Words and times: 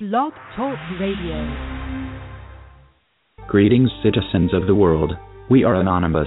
Blog 0.00 0.32
Talk 0.56 0.76
Radio. 0.98 1.54
Greetings, 3.46 3.88
citizens 4.02 4.52
of 4.52 4.66
the 4.66 4.74
world. 4.74 5.12
We 5.48 5.62
are 5.62 5.76
anonymous. 5.76 6.26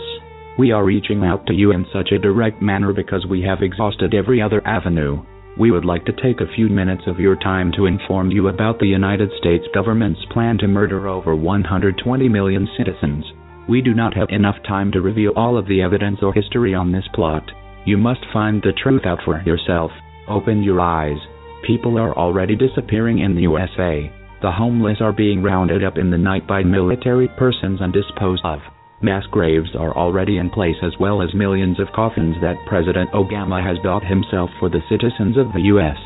We 0.58 0.72
are 0.72 0.86
reaching 0.86 1.26
out 1.26 1.46
to 1.48 1.54
you 1.54 1.74
in 1.74 1.86
such 1.92 2.14
a 2.14 2.18
direct 2.18 2.62
manner 2.62 2.94
because 2.94 3.26
we 3.30 3.42
have 3.42 3.62
exhausted 3.62 4.14
every 4.14 4.42
other 4.42 4.66
avenue. 4.66 5.22
We 5.60 5.72
would 5.72 5.84
like 5.84 6.06
to 6.06 6.14
take 6.14 6.40
a 6.40 6.56
few 6.56 6.70
minutes 6.70 7.02
of 7.08 7.20
your 7.20 7.36
time 7.36 7.74
to 7.76 7.88
inform 7.88 8.32
you 8.32 8.48
about 8.48 8.80
the 8.80 8.88
United 8.88 9.32
States 9.38 9.66
government's 9.74 10.24
plan 10.32 10.58
to 10.60 10.68
murder 10.70 11.10
over 11.10 11.36
120 11.36 12.30
million 12.30 12.70
citizens. 12.78 13.26
We 13.68 13.82
do 13.82 13.94
not 13.94 14.16
have 14.16 14.30
enough 14.30 14.64
time 14.66 14.94
to 14.94 15.02
reveal 15.02 15.34
all 15.36 15.58
of 15.58 15.68
the 15.68 15.82
evidence 15.82 16.20
or 16.22 16.34
history 16.34 16.74
on 16.74 16.94
this 16.94 17.10
plot. 17.14 17.44
You 17.86 17.98
must 17.98 18.22
find 18.32 18.62
the 18.62 18.72
truth 18.82 19.06
out 19.06 19.20
for 19.26 19.42
yourself. 19.42 19.92
Open 20.30 20.64
your 20.64 20.80
eyes. 20.80 21.18
People 21.66 21.98
are 21.98 22.16
already 22.18 22.56
disappearing 22.56 23.20
in 23.20 23.36
the 23.36 23.42
USA. 23.42 24.12
The 24.42 24.52
homeless 24.52 25.02
are 25.02 25.12
being 25.12 25.42
rounded 25.42 25.84
up 25.84 25.98
in 25.98 26.12
the 26.12 26.18
night 26.18 26.48
by 26.48 26.64
military 26.64 27.28
persons 27.28 27.82
and 27.82 27.92
disposed 27.92 28.46
of. 28.46 28.60
Mass 29.02 29.26
graves 29.32 29.76
are 29.76 29.96
already 29.96 30.38
in 30.38 30.50
place 30.50 30.78
as 30.82 30.94
well 31.00 31.22
as 31.22 31.34
millions 31.34 31.80
of 31.80 31.92
coffins 31.94 32.36
that 32.42 32.66
President 32.66 33.12
Obama 33.12 33.64
has 33.64 33.78
bought 33.84 34.04
himself 34.04 34.50
for 34.60 34.70
the 34.70 34.82
citizens 34.90 35.38
of 35.38 35.52
the 35.54 35.62
U.S. 35.74 35.98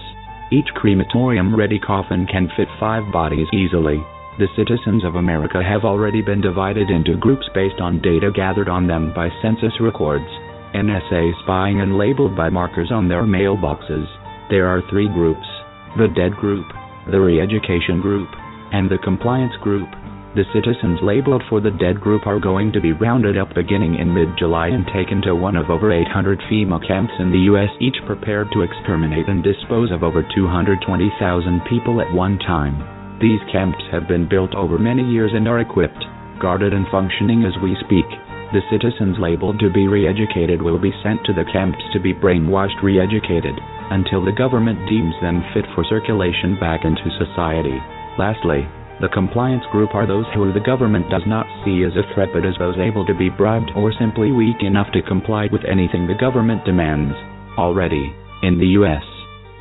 Each 0.52 0.68
crematorium 0.76 1.56
ready 1.56 1.80
coffin 1.80 2.28
can 2.28 2.50
fit 2.58 2.68
five 2.80 3.04
bodies 3.14 3.48
easily. 3.54 4.04
The 4.40 4.48
citizens 4.56 5.06
of 5.06 5.16
America 5.16 5.64
have 5.64 5.86
already 5.86 6.22
been 6.22 6.42
divided 6.42 6.90
into 6.90 7.16
groups 7.16 7.48
based 7.54 7.80
on 7.80 8.02
data 8.02 8.32
gathered 8.34 8.68
on 8.68 8.88
them 8.88 9.14
by 9.14 9.30
census 9.42 9.74
records, 9.80 10.28
NSA 10.74 11.32
spying, 11.44 11.82
and 11.82 11.98
labeled 11.98 12.36
by 12.36 12.50
markers 12.50 12.92
on 12.92 13.08
their 13.08 13.24
mailboxes. 13.24 14.08
There 14.52 14.68
are 14.68 14.84
three 14.90 15.08
groups 15.08 15.48
the 15.96 16.12
dead 16.12 16.36
group, 16.36 16.68
the 17.10 17.22
re 17.22 17.40
education 17.40 18.02
group, 18.02 18.28
and 18.76 18.92
the 18.92 18.98
compliance 18.98 19.56
group. 19.64 19.88
The 20.36 20.44
citizens 20.52 21.00
labeled 21.02 21.42
for 21.48 21.62
the 21.62 21.72
dead 21.72 22.02
group 22.02 22.28
are 22.28 22.38
going 22.38 22.74
to 22.74 22.82
be 22.82 22.92
rounded 22.92 23.38
up 23.38 23.56
beginning 23.56 23.96
in 23.96 24.14
mid 24.14 24.28
July 24.38 24.68
and 24.68 24.84
taken 24.92 25.22
to 25.24 25.40
one 25.40 25.56
of 25.56 25.70
over 25.70 25.94
800 25.94 26.44
FEMA 26.52 26.86
camps 26.86 27.14
in 27.20 27.32
the 27.32 27.48
U.S., 27.56 27.70
each 27.80 27.96
prepared 28.06 28.52
to 28.52 28.64
exterminate 28.68 29.30
and 29.30 29.42
dispose 29.42 29.90
of 29.90 30.04
over 30.04 30.20
220,000 30.36 31.62
people 31.72 32.02
at 32.02 32.12
one 32.12 32.38
time. 32.40 32.76
These 33.24 33.40
camps 33.54 33.80
have 33.90 34.06
been 34.10 34.28
built 34.28 34.54
over 34.54 34.78
many 34.78 35.08
years 35.08 35.32
and 35.34 35.48
are 35.48 35.64
equipped, 35.64 36.04
guarded, 36.42 36.74
and 36.74 36.86
functioning 36.92 37.48
as 37.48 37.56
we 37.64 37.80
speak. 37.88 38.08
The 38.52 38.68
citizens 38.68 39.16
labeled 39.16 39.64
to 39.64 39.72
be 39.72 39.88
re 39.88 40.12
educated 40.12 40.62
will 40.62 40.78
be 40.78 40.92
sent 41.04 41.24
to 41.24 41.32
the 41.32 41.48
camps 41.56 41.80
to 41.94 42.02
be 42.02 42.14
brainwashed 42.14 42.84
re 42.84 43.00
educated 43.00 43.56
until 43.92 44.24
the 44.24 44.32
government 44.32 44.80
deems 44.90 45.14
them 45.22 45.44
fit 45.54 45.66
for 45.76 45.84
circulation 45.84 46.58
back 46.60 46.82
into 46.84 47.04
society. 47.20 47.78
Lastly, 48.18 48.66
the 49.02 49.12
compliance 49.12 49.64
group 49.72 49.94
are 49.94 50.08
those 50.08 50.26
who 50.34 50.54
the 50.54 50.60
government 50.64 51.10
does 51.10 51.24
not 51.28 51.46
see 51.66 51.84
as 51.84 51.94
a 51.98 52.08
threat 52.14 52.30
but 52.34 52.46
as 52.46 52.56
those 52.60 52.78
able 52.78 53.06
to 53.06 53.14
be 53.14 53.30
bribed 53.30 53.72
or 53.76 53.92
simply 54.00 54.32
weak 54.32 54.62
enough 54.62 54.92
to 54.94 55.02
comply 55.02 55.48
with 55.52 55.66
anything 55.66 56.08
the 56.08 56.14
government 56.14 56.64
demands. 56.66 57.14
Already, 57.58 58.14
in 58.44 58.60
the 58.60 58.80
U.S., 58.80 59.04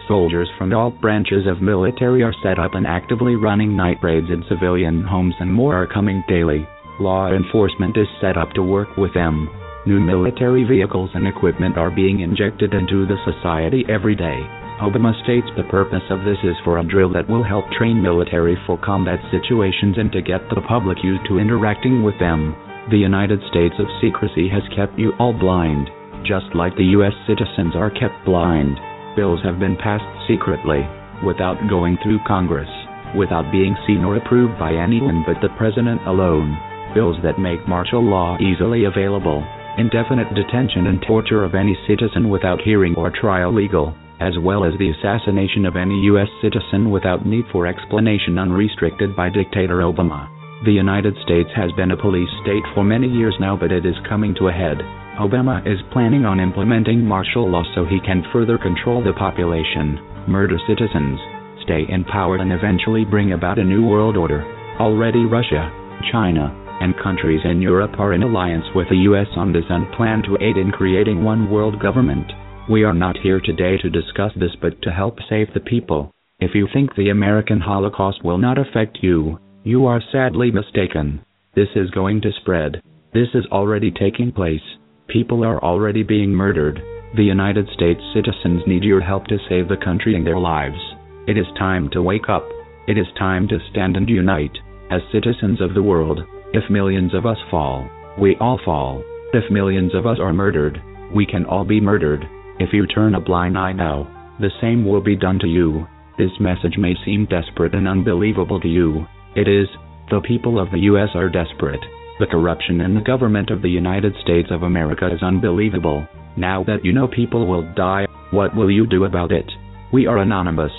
soldiers 0.06 0.48
from 0.58 0.72
all 0.74 0.90
branches 0.90 1.46
of 1.46 1.62
military 1.62 2.22
are 2.22 2.34
set 2.42 2.58
up 2.58 2.74
and 2.74 2.86
actively 2.86 3.34
running 3.34 3.76
night 3.76 3.98
raids 4.02 4.28
in 4.28 4.44
civilian 4.48 5.04
homes 5.04 5.34
and 5.40 5.52
more 5.52 5.74
are 5.74 5.86
coming 5.86 6.22
daily. 6.28 6.66
Law 7.00 7.32
enforcement 7.32 7.96
is 7.96 8.08
set 8.20 8.36
up 8.36 8.52
to 8.52 8.62
work 8.62 8.96
with 8.96 9.14
them. 9.14 9.48
New 9.86 9.98
military 9.98 10.64
vehicles 10.64 11.08
and 11.14 11.26
equipment 11.26 11.78
are 11.78 11.90
being 11.90 12.20
injected 12.20 12.74
into 12.74 13.06
the 13.06 13.16
society 13.24 13.82
every 13.88 14.14
day. 14.14 14.44
Obama 14.84 15.16
states 15.24 15.48
the 15.56 15.64
purpose 15.72 16.04
of 16.10 16.20
this 16.20 16.36
is 16.44 16.56
for 16.64 16.78
a 16.78 16.84
drill 16.84 17.10
that 17.14 17.26
will 17.30 17.42
help 17.42 17.64
train 17.72 18.02
military 18.02 18.58
for 18.66 18.76
combat 18.76 19.18
situations 19.30 19.96
and 19.96 20.12
to 20.12 20.20
get 20.20 20.44
the 20.50 20.60
public 20.68 20.98
used 21.02 21.24
to 21.28 21.38
interacting 21.38 22.02
with 22.02 22.18
them. 22.20 22.54
The 22.90 22.98
United 22.98 23.40
States 23.48 23.74
of 23.78 23.86
secrecy 24.02 24.50
has 24.52 24.62
kept 24.76 24.98
you 24.98 25.12
all 25.18 25.32
blind, 25.32 25.88
just 26.28 26.52
like 26.54 26.76
the 26.76 26.92
U.S. 27.00 27.16
citizens 27.26 27.72
are 27.74 27.90
kept 27.90 28.20
blind. 28.26 28.76
Bills 29.16 29.40
have 29.44 29.58
been 29.58 29.80
passed 29.80 30.04
secretly, 30.28 30.84
without 31.24 31.56
going 31.70 31.96
through 32.02 32.20
Congress, 32.28 32.68
without 33.16 33.50
being 33.50 33.74
seen 33.86 34.04
or 34.04 34.16
approved 34.16 34.58
by 34.58 34.76
anyone 34.76 35.24
but 35.24 35.40
the 35.40 35.48
President 35.56 36.04
alone. 36.06 36.52
Bills 36.92 37.16
that 37.22 37.40
make 37.40 37.66
martial 37.66 38.04
law 38.04 38.36
easily 38.40 38.84
available 38.84 39.40
indefinite 39.78 40.32
detention 40.34 40.86
and 40.86 41.02
torture 41.06 41.44
of 41.44 41.54
any 41.54 41.76
citizen 41.86 42.28
without 42.28 42.60
hearing 42.60 42.94
or 42.96 43.10
trial 43.10 43.52
legal, 43.52 43.94
as 44.20 44.34
well 44.38 44.64
as 44.64 44.72
the 44.78 44.90
assassination 44.90 45.64
of 45.64 45.76
any 45.76 45.94
U.S. 46.12 46.28
citizen 46.42 46.90
without 46.90 47.26
need 47.26 47.44
for 47.52 47.66
explanation 47.66 48.38
unrestricted 48.38 49.16
by 49.16 49.30
dictator 49.30 49.80
Obama. 49.80 50.28
The 50.64 50.72
United 50.72 51.16
States 51.24 51.48
has 51.56 51.72
been 51.72 51.92
a 51.92 51.96
police 51.96 52.28
state 52.42 52.64
for 52.74 52.84
many 52.84 53.08
years 53.08 53.34
now, 53.40 53.56
but 53.56 53.72
it 53.72 53.86
is 53.86 53.96
coming 54.06 54.34
to 54.36 54.48
a 54.48 54.52
head. 54.52 54.76
Obama 55.16 55.64
is 55.66 55.80
planning 55.92 56.24
on 56.24 56.38
implementing 56.38 57.04
martial 57.04 57.48
law 57.48 57.64
so 57.74 57.84
he 57.84 58.00
can 58.00 58.24
further 58.32 58.58
control 58.58 59.02
the 59.02 59.12
population, 59.14 59.96
murder 60.28 60.58
citizens, 60.68 61.18
stay 61.64 61.86
in 61.88 62.04
power, 62.04 62.36
and 62.36 62.52
eventually 62.52 63.04
bring 63.04 63.32
about 63.32 63.58
a 63.58 63.64
new 63.64 63.86
world 63.86 64.16
order. 64.16 64.44
Already, 64.78 65.24
Russia, 65.24 65.72
China, 66.12 66.52
and 66.80 66.94
countries 67.02 67.40
in 67.44 67.60
Europe 67.60 67.98
are 67.98 68.14
in 68.14 68.22
alliance 68.22 68.64
with 68.74 68.88
the 68.88 69.04
US 69.10 69.28
on 69.36 69.52
this 69.52 69.64
and 69.68 69.92
plan 69.92 70.22
to 70.22 70.36
aid 70.42 70.56
in 70.56 70.70
creating 70.70 71.22
one 71.22 71.50
world 71.50 71.80
government. 71.80 72.32
We 72.68 72.84
are 72.84 72.94
not 72.94 73.16
here 73.18 73.40
today 73.40 73.76
to 73.78 73.90
discuss 73.90 74.32
this 74.36 74.56
but 74.60 74.80
to 74.82 74.90
help 74.90 75.18
save 75.28 75.52
the 75.54 75.60
people. 75.60 76.12
If 76.40 76.54
you 76.54 76.66
think 76.72 76.94
the 76.94 77.10
American 77.10 77.60
Holocaust 77.60 78.24
will 78.24 78.38
not 78.38 78.58
affect 78.58 78.98
you, 79.02 79.38
you 79.62 79.86
are 79.86 80.02
sadly 80.10 80.50
mistaken. 80.50 81.20
This 81.54 81.68
is 81.76 81.90
going 81.90 82.22
to 82.22 82.32
spread. 82.40 82.80
This 83.12 83.28
is 83.34 83.44
already 83.52 83.90
taking 83.90 84.32
place. 84.32 84.62
People 85.08 85.44
are 85.44 85.62
already 85.62 86.02
being 86.02 86.30
murdered. 86.30 86.80
The 87.16 87.24
United 87.24 87.68
States 87.74 88.00
citizens 88.14 88.62
need 88.66 88.84
your 88.84 89.00
help 89.00 89.26
to 89.26 89.38
save 89.48 89.68
the 89.68 89.76
country 89.84 90.14
and 90.14 90.26
their 90.26 90.38
lives. 90.38 90.78
It 91.26 91.36
is 91.36 91.46
time 91.58 91.90
to 91.90 92.02
wake 92.02 92.28
up. 92.28 92.48
It 92.86 92.96
is 92.96 93.06
time 93.18 93.48
to 93.48 93.58
stand 93.70 93.96
and 93.96 94.08
unite. 94.08 94.56
As 94.90 95.00
citizens 95.12 95.60
of 95.60 95.74
the 95.74 95.82
world, 95.82 96.20
if 96.52 96.68
millions 96.70 97.14
of 97.14 97.26
us 97.26 97.38
fall, 97.50 97.88
we 98.18 98.36
all 98.40 98.58
fall. 98.64 99.02
If 99.32 99.50
millions 99.50 99.94
of 99.94 100.06
us 100.06 100.18
are 100.20 100.32
murdered, 100.32 100.82
we 101.14 101.24
can 101.24 101.44
all 101.44 101.64
be 101.64 101.80
murdered. 101.80 102.24
If 102.58 102.72
you 102.72 102.86
turn 102.86 103.14
a 103.14 103.20
blind 103.20 103.56
eye 103.56 103.72
now, 103.72 104.08
the 104.40 104.50
same 104.60 104.84
will 104.84 105.00
be 105.00 105.16
done 105.16 105.38
to 105.40 105.46
you. 105.46 105.86
This 106.18 106.32
message 106.40 106.76
may 106.76 106.94
seem 107.04 107.26
desperate 107.26 107.74
and 107.74 107.86
unbelievable 107.86 108.60
to 108.60 108.68
you. 108.68 109.06
It 109.36 109.46
is. 109.46 109.68
The 110.10 110.20
people 110.26 110.58
of 110.58 110.70
the 110.72 110.80
U.S. 110.90 111.10
are 111.14 111.28
desperate. 111.28 111.80
The 112.18 112.26
corruption 112.26 112.80
in 112.80 112.94
the 112.94 113.00
government 113.00 113.50
of 113.50 113.62
the 113.62 113.70
United 113.70 114.12
States 114.22 114.48
of 114.50 114.64
America 114.64 115.06
is 115.06 115.22
unbelievable. 115.22 116.06
Now 116.36 116.64
that 116.64 116.84
you 116.84 116.92
know 116.92 117.06
people 117.06 117.46
will 117.46 117.72
die, 117.74 118.06
what 118.32 118.56
will 118.56 118.70
you 118.70 118.86
do 118.86 119.04
about 119.04 119.30
it? 119.30 119.48
We 119.92 120.06
are 120.06 120.18
anonymous. 120.18 120.72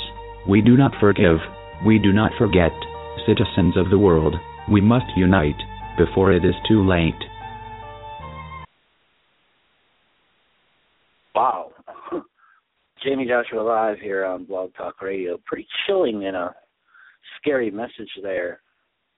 We 0.50 0.62
do 0.62 0.76
not 0.76 0.92
forgive. 1.00 1.38
We 1.86 1.98
do 1.98 2.12
not 2.12 2.32
forget. 2.38 2.72
Citizens 3.26 3.78
of 3.78 3.90
the 3.90 3.98
world, 3.98 4.36
we 4.72 4.80
must 4.80 5.06
unite 5.18 5.60
before 5.98 6.32
it 6.32 6.46
is 6.46 6.56
too 6.68 6.88
late. 6.88 7.14
Wow. 11.36 11.72
Jayme 13.06 13.28
Joshua 13.28 13.62
Live 13.62 14.00
here 14.00 14.24
on 14.24 14.46
Blog 14.46 14.74
Talk 14.76 15.02
Radio. 15.02 15.38
Pretty 15.46 15.68
chilling 15.86 16.26
and 16.26 16.38
a 16.38 16.56
scary 17.38 17.70
message 17.70 18.10
there. 18.24 18.62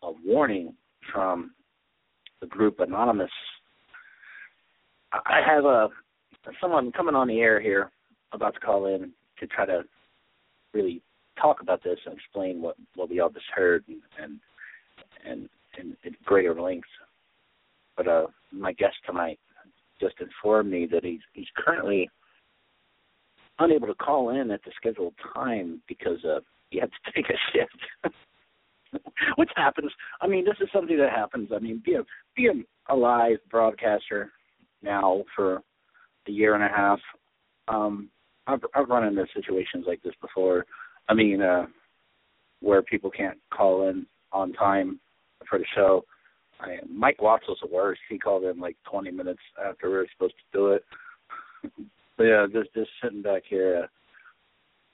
A 0.01 0.11
warning 0.25 0.73
from 1.13 1.51
the 2.41 2.47
group 2.47 2.79
Anonymous. 2.79 3.29
I 5.13 5.41
have 5.45 5.65
a 5.65 5.89
someone 6.59 6.91
coming 6.91 7.15
on 7.15 7.27
the 7.27 7.39
air 7.39 7.61
here 7.61 7.91
about 8.31 8.55
to 8.55 8.59
call 8.59 8.87
in 8.87 9.11
to 9.39 9.47
try 9.47 9.65
to 9.65 9.83
really 10.73 11.01
talk 11.39 11.61
about 11.61 11.83
this 11.83 11.99
and 12.05 12.15
explain 12.15 12.61
what 12.61 12.75
what 12.95 13.09
we 13.09 13.19
all 13.19 13.29
just 13.29 13.45
heard 13.55 13.83
and 13.87 14.01
and 14.21 14.39
and 15.25 15.49
in, 15.79 15.95
in 16.03 16.15
greater 16.25 16.59
length. 16.59 16.87
But 17.95 18.07
uh, 18.07 18.27
my 18.51 18.73
guest 18.73 18.95
tonight 19.05 19.39
just 19.99 20.15
informed 20.19 20.71
me 20.71 20.87
that 20.91 21.03
he's 21.03 21.21
he's 21.33 21.47
currently 21.55 22.09
unable 23.59 23.87
to 23.87 23.93
call 23.95 24.29
in 24.29 24.51
at 24.51 24.63
the 24.63 24.71
scheduled 24.75 25.13
time 25.33 25.81
because 25.87 26.23
uh, 26.25 26.39
he 26.69 26.79
had 26.79 26.89
to 26.89 27.11
take 27.15 27.29
a 27.29 27.37
shift. 27.51 28.15
Which 29.37 29.49
happens. 29.55 29.91
I 30.21 30.27
mean, 30.27 30.45
this 30.45 30.57
is 30.61 30.69
something 30.71 30.97
that 30.97 31.09
happens. 31.09 31.49
I 31.53 31.59
mean, 31.59 31.81
being 31.83 32.03
being 32.35 32.63
a 32.89 32.95
live 32.95 33.37
broadcaster 33.49 34.31
now 34.83 35.23
for 35.35 35.61
a 36.27 36.31
year 36.31 36.53
and 36.55 36.63
a 36.63 36.67
half, 36.67 36.99
um, 37.67 38.09
I've, 38.45 38.59
I've 38.75 38.89
run 38.89 39.05
into 39.05 39.25
situations 39.33 39.85
like 39.87 40.03
this 40.03 40.13
before. 40.21 40.65
I 41.09 41.13
mean, 41.13 41.41
uh, 41.41 41.65
where 42.61 42.81
people 42.81 43.09
can't 43.09 43.37
call 43.51 43.89
in 43.89 44.05
on 44.31 44.53
time 44.53 44.99
for 45.49 45.59
the 45.59 45.65
show. 45.75 46.05
I, 46.59 46.77
Mike 46.89 47.21
Watts 47.21 47.47
was 47.47 47.57
the 47.61 47.73
worst. 47.73 48.01
He 48.09 48.17
called 48.17 48.43
in 48.43 48.59
like 48.59 48.77
20 48.89 49.11
minutes 49.11 49.41
after 49.63 49.89
we 49.89 49.95
were 49.95 50.07
supposed 50.13 50.35
to 50.35 50.57
do 50.57 50.67
it. 50.67 50.85
but 52.17 52.23
yeah, 52.23 52.45
just 52.51 52.73
just 52.73 52.89
sitting 53.01 53.21
back 53.21 53.43
here, 53.49 53.83
uh, 53.83 53.87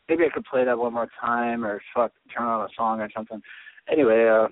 maybe 0.08 0.24
I 0.26 0.34
could 0.34 0.46
play 0.46 0.66
that 0.66 0.78
one 0.78 0.94
more 0.94 1.10
time 1.22 1.64
or 1.64 1.82
fuck 1.94 2.12
turn 2.36 2.48
on 2.48 2.66
a 2.66 2.70
song 2.76 3.00
or 3.00 3.10
something. 3.16 3.42
Anyway, 3.92 4.28
uh 4.28 4.48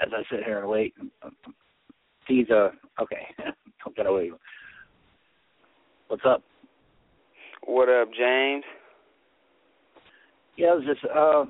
as 0.00 0.08
I 0.12 0.22
sit 0.30 0.44
here 0.44 0.60
and 0.60 0.68
wait, 0.68 0.94
these 2.28 2.46
uh 2.50 2.70
okay, 3.00 3.26
don't 3.84 3.96
get 3.96 4.06
away. 4.06 4.30
What's 6.08 6.24
up? 6.26 6.42
What 7.66 7.88
up, 7.88 8.08
James? 8.16 8.64
Yeah, 10.56 10.68
I 10.68 10.74
was 10.74 10.84
just 10.84 11.04
uh 11.04 11.44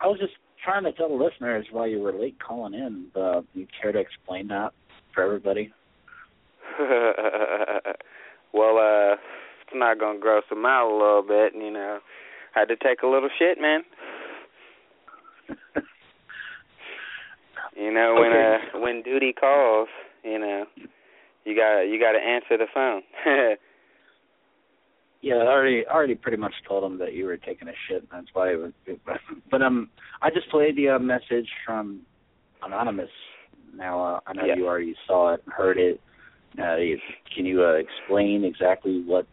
I 0.00 0.06
was 0.06 0.18
just 0.20 0.34
trying 0.68 0.84
to 0.84 0.92
tell 0.92 1.08
the 1.08 1.14
listeners 1.14 1.66
why 1.72 1.86
you 1.86 1.98
were 1.98 2.12
late 2.12 2.36
calling 2.46 2.74
in. 2.74 3.06
Uh, 3.16 3.40
you 3.54 3.66
care 3.80 3.90
to 3.90 3.98
explain 3.98 4.48
that 4.48 4.72
for 5.14 5.22
everybody? 5.22 5.72
well, 8.52 8.76
uh, 8.76 9.14
it's 9.62 9.74
not 9.74 9.98
gonna 9.98 10.18
gross 10.18 10.44
them 10.50 10.66
out 10.66 10.90
a 10.90 10.92
little 10.92 11.22
bit, 11.26 11.54
you 11.54 11.70
know. 11.70 12.00
Had 12.54 12.68
to 12.68 12.76
take 12.76 13.00
a 13.02 13.06
little 13.06 13.30
shit, 13.38 13.58
man. 13.58 13.80
you 17.74 17.90
know 17.90 18.16
when 18.20 18.32
okay. 18.32 18.58
uh 18.74 18.78
when 18.80 19.02
duty 19.02 19.32
calls, 19.32 19.88
you 20.22 20.38
know, 20.38 20.66
you 21.46 21.56
got 21.56 21.80
you 21.80 21.98
got 21.98 22.12
to 22.12 22.18
answer 22.18 22.58
the 22.58 22.66
phone. 22.74 23.02
yeah, 25.20 25.34
I 25.36 25.46
already 25.46 25.84
already 25.86 26.14
pretty 26.14 26.36
much 26.38 26.54
told 26.66 26.84
them 26.84 26.98
that 26.98 27.12
you 27.14 27.24
were 27.26 27.36
taking 27.36 27.68
a 27.68 27.72
shit. 27.88 27.98
and 28.02 28.08
That's 28.12 28.28
why 28.32 28.52
it 28.52 28.56
was. 28.60 28.72
But 29.50 29.62
um, 29.62 29.90
I 30.22 30.30
just 30.30 30.48
played 30.50 30.76
the 30.76 30.90
uh, 30.90 30.98
message 30.98 31.48
from 31.66 32.00
anonymous. 32.62 33.10
Now 33.74 34.02
uh, 34.02 34.20
I 34.26 34.32
know 34.34 34.44
Yeah. 34.44 34.56
you 34.56 34.66
already 34.66 34.94
saw 35.06 35.34
it, 35.34 35.42
and 35.44 35.52
heard 35.52 35.78
it. 35.78 36.00
Uh, 36.58 36.76
you- 36.76 36.98
can 37.34 37.44
you 37.46 37.64
uh, 37.64 37.72
explain 37.72 38.44
exactly 38.44 39.02
what 39.04 39.26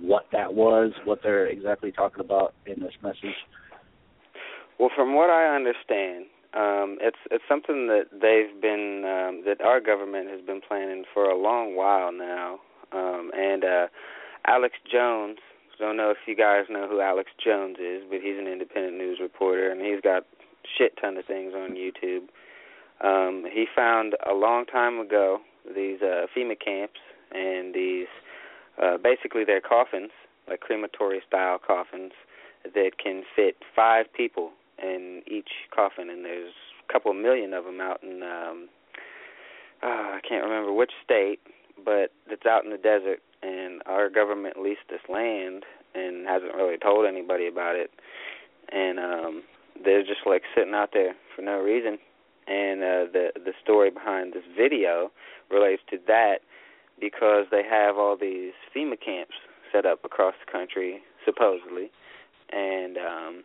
what 0.00 0.26
that 0.32 0.54
was? 0.54 0.92
What 1.04 1.20
they're 1.22 1.46
exactly 1.46 1.90
talking 1.92 2.20
about 2.20 2.54
in 2.66 2.80
this 2.80 2.92
message? 3.02 3.34
Well, 4.78 4.90
from 4.94 5.14
what 5.16 5.28
I 5.30 5.54
understand, 5.56 6.26
um, 6.54 6.98
it's 7.00 7.18
it's 7.30 7.42
something 7.48 7.88
that 7.88 8.06
they've 8.12 8.60
been 8.60 9.02
um, 9.04 9.42
that 9.46 9.60
our 9.64 9.80
government 9.80 10.28
has 10.30 10.40
been 10.40 10.60
planning 10.60 11.04
for 11.12 11.24
a 11.24 11.36
long 11.36 11.74
while 11.76 12.12
now. 12.12 12.60
Um, 12.92 13.30
and 13.36 13.64
uh, 13.64 13.86
Alex 14.46 14.74
Jones, 14.90 15.38
don't 15.78 15.96
know 15.96 16.10
if 16.10 16.18
you 16.26 16.34
guys 16.34 16.64
know 16.68 16.88
who 16.88 17.00
Alex 17.00 17.30
Jones 17.42 17.76
is, 17.78 18.02
but 18.10 18.20
he's 18.20 18.38
an 18.38 18.46
independent 18.46 18.96
news 18.96 19.18
reporter, 19.20 19.70
and 19.70 19.80
he's 19.80 20.00
got 20.00 20.24
shit 20.76 20.92
ton 21.00 21.16
of 21.16 21.24
things 21.24 21.52
on 21.54 21.76
YouTube. 21.76 22.28
Um, 23.00 23.44
he 23.50 23.66
found 23.74 24.14
a 24.28 24.34
long 24.34 24.66
time 24.66 24.98
ago 24.98 25.38
these 25.74 26.00
uh, 26.02 26.26
FEMA 26.36 26.58
camps 26.58 26.98
and 27.30 27.74
these 27.74 28.08
uh, 28.82 28.96
basically 28.96 29.44
they're 29.44 29.60
coffins, 29.60 30.10
like 30.48 30.60
crematory 30.60 31.20
style 31.26 31.58
coffins 31.64 32.12
that 32.64 32.92
can 33.02 33.22
fit 33.36 33.56
five 33.74 34.06
people 34.12 34.50
in 34.82 35.22
each 35.26 35.50
coffin, 35.74 36.10
and 36.10 36.24
there's 36.24 36.52
a 36.88 36.92
couple 36.92 37.12
million 37.12 37.52
of 37.52 37.64
them 37.64 37.80
out 37.80 38.02
in 38.02 38.22
um, 38.22 38.68
uh, 39.82 40.16
I 40.16 40.20
can't 40.28 40.44
remember 40.44 40.72
which 40.72 40.92
state, 41.04 41.38
but 41.84 42.12
it's 42.28 42.46
out 42.46 42.64
in 42.64 42.70
the 42.70 42.78
desert, 42.78 43.20
and 43.42 43.82
our 43.86 44.08
government 44.10 44.60
leased 44.60 44.88
this 44.90 45.00
land 45.08 45.64
and 45.94 46.26
hasn't 46.26 46.54
really 46.54 46.78
told 46.78 47.06
anybody 47.06 47.46
about 47.46 47.76
it, 47.76 47.90
and 48.70 48.98
um, 48.98 49.42
they're 49.84 50.02
just 50.02 50.26
like 50.26 50.42
sitting 50.54 50.74
out 50.74 50.90
there 50.92 51.14
for 51.34 51.42
no 51.42 51.60
reason. 51.60 51.98
And 52.46 52.82
uh, 52.82 53.04
the 53.12 53.32
the 53.34 53.52
story 53.62 53.90
behind 53.90 54.32
this 54.32 54.44
video 54.56 55.10
relates 55.50 55.82
to 55.90 55.98
that 56.06 56.38
because 57.00 57.46
they 57.50 57.62
have 57.62 57.96
all 57.96 58.16
these 58.16 58.52
FEMA 58.74 58.98
camps 59.00 59.34
set 59.72 59.86
up 59.86 60.04
across 60.04 60.34
the 60.44 60.50
country, 60.50 61.00
supposedly, 61.24 61.90
and 62.50 62.96
um, 62.96 63.44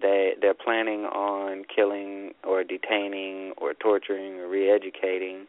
they 0.00 0.34
they're 0.40 0.54
planning 0.54 1.04
on 1.04 1.64
killing 1.74 2.32
or 2.44 2.64
detaining 2.64 3.52
or 3.56 3.74
torturing 3.74 4.38
or 4.40 4.48
re-educating 4.48 5.46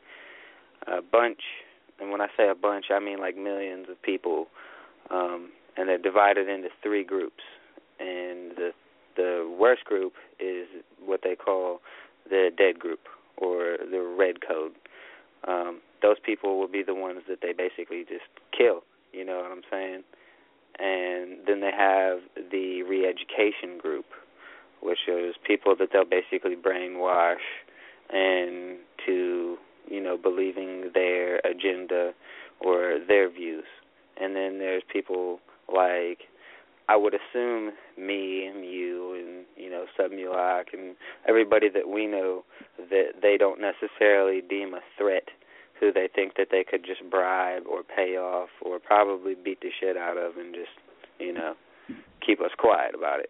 a 0.87 1.01
bunch. 1.01 1.41
And 1.99 2.11
when 2.11 2.21
I 2.21 2.27
say 2.37 2.49
a 2.49 2.55
bunch, 2.55 2.85
I 2.91 2.99
mean 2.99 3.19
like 3.19 3.37
millions 3.37 3.87
of 3.89 4.01
people. 4.01 4.47
Um, 5.09 5.51
and 5.77 5.87
they're 5.87 5.97
divided 5.97 6.49
into 6.49 6.69
three 6.83 7.03
groups. 7.03 7.43
And 7.99 8.51
the 8.55 8.71
the 9.15 9.53
worst 9.59 9.83
group 9.83 10.13
is 10.39 10.67
what 11.03 11.21
they 11.23 11.35
call 11.35 11.81
the 12.29 12.51
dead 12.57 12.79
group 12.79 13.01
or 13.37 13.77
the 13.91 14.01
red 14.17 14.35
code. 14.47 14.71
Um, 15.47 15.81
those 16.01 16.17
people 16.25 16.59
will 16.59 16.67
be 16.67 16.83
the 16.83 16.93
ones 16.93 17.21
that 17.27 17.39
they 17.41 17.51
basically 17.51 18.03
just 18.07 18.29
kill. 18.57 18.83
You 19.11 19.25
know 19.25 19.37
what 19.37 19.51
I'm 19.51 19.63
saying? 19.69 20.03
And 20.79 21.45
then 21.45 21.59
they 21.59 21.71
have 21.75 22.19
the 22.51 22.83
re-education 22.83 23.77
group, 23.77 24.05
which 24.81 24.99
is 25.07 25.35
people 25.45 25.75
that 25.77 25.89
they'll 25.91 26.05
basically 26.05 26.55
brainwash 26.55 27.43
and 28.09 28.77
to 29.05 29.57
you 29.89 30.01
know 30.01 30.17
believing 30.17 30.91
their 30.93 31.37
agenda 31.39 32.11
or 32.61 32.99
their 33.07 33.29
views. 33.29 33.65
And 34.21 34.35
then 34.35 34.59
there's 34.59 34.83
people 34.91 35.39
like 35.73 36.19
I 36.89 36.95
would 36.95 37.13
assume 37.13 37.71
me 37.97 38.45
and 38.45 38.65
you 38.65 39.13
and 39.13 39.45
you 39.55 39.69
know 39.69 39.85
Submulak 39.97 40.73
and 40.73 40.95
everybody 41.27 41.69
that 41.69 41.87
we 41.87 42.07
know 42.07 42.43
that 42.77 43.21
they 43.21 43.37
don't 43.37 43.61
necessarily 43.61 44.41
deem 44.41 44.73
a 44.73 44.81
threat 44.97 45.29
who 45.79 45.93
they 45.93 46.09
think 46.13 46.33
that 46.35 46.47
they 46.51 46.65
could 46.69 46.83
just 46.83 47.09
bribe 47.09 47.63
or 47.69 47.83
pay 47.83 48.17
off 48.17 48.49
or 48.61 48.79
probably 48.79 49.35
beat 49.35 49.61
the 49.61 49.69
shit 49.79 49.95
out 49.95 50.17
of 50.17 50.37
and 50.37 50.53
just 50.53 50.71
you 51.19 51.33
know 51.33 51.53
keep 52.25 52.41
us 52.41 52.51
quiet 52.57 52.95
about 52.95 53.19
it. 53.19 53.29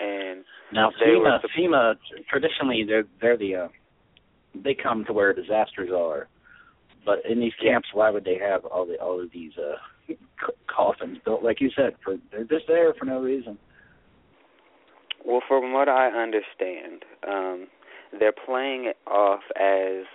And 0.00 0.44
Now 0.72 0.90
were 1.00 1.06
FEMA, 1.06 1.40
FEMA 1.58 1.94
traditionally 2.30 2.84
they're 2.86 3.04
they're 3.20 3.36
the 3.36 3.54
uh, 3.56 3.68
they 4.54 4.74
come 4.74 5.04
to 5.04 5.12
where 5.12 5.32
disasters 5.32 5.90
are, 5.94 6.28
but 7.04 7.18
in 7.28 7.40
these 7.40 7.52
camps, 7.62 7.88
why 7.92 8.10
would 8.10 8.24
they 8.24 8.38
have 8.38 8.64
all 8.64 8.86
the 8.86 8.96
all 8.96 9.20
of 9.20 9.30
these 9.32 9.52
uh, 9.58 9.76
c- 10.06 10.18
coffins 10.66 11.18
built? 11.24 11.42
Like 11.42 11.60
you 11.60 11.70
said, 11.74 11.94
for 12.04 12.16
they're 12.30 12.44
just 12.44 12.66
there 12.66 12.94
for 12.94 13.04
no 13.04 13.20
reason. 13.20 13.58
Well, 15.24 15.42
from 15.46 15.72
what 15.72 15.88
I 15.88 16.08
understand, 16.08 17.04
um, 17.26 17.66
they're 18.18 18.32
playing 18.32 18.86
it 18.86 18.96
off 19.06 19.42
as 19.56 20.06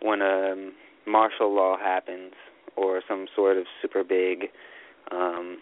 when 0.00 0.22
a 0.22 0.52
um, 0.52 0.72
martial 1.06 1.54
law 1.54 1.76
happens 1.78 2.32
or 2.76 3.02
some 3.06 3.26
sort 3.34 3.56
of 3.56 3.64
super 3.80 4.02
big 4.02 4.50
um, 5.12 5.58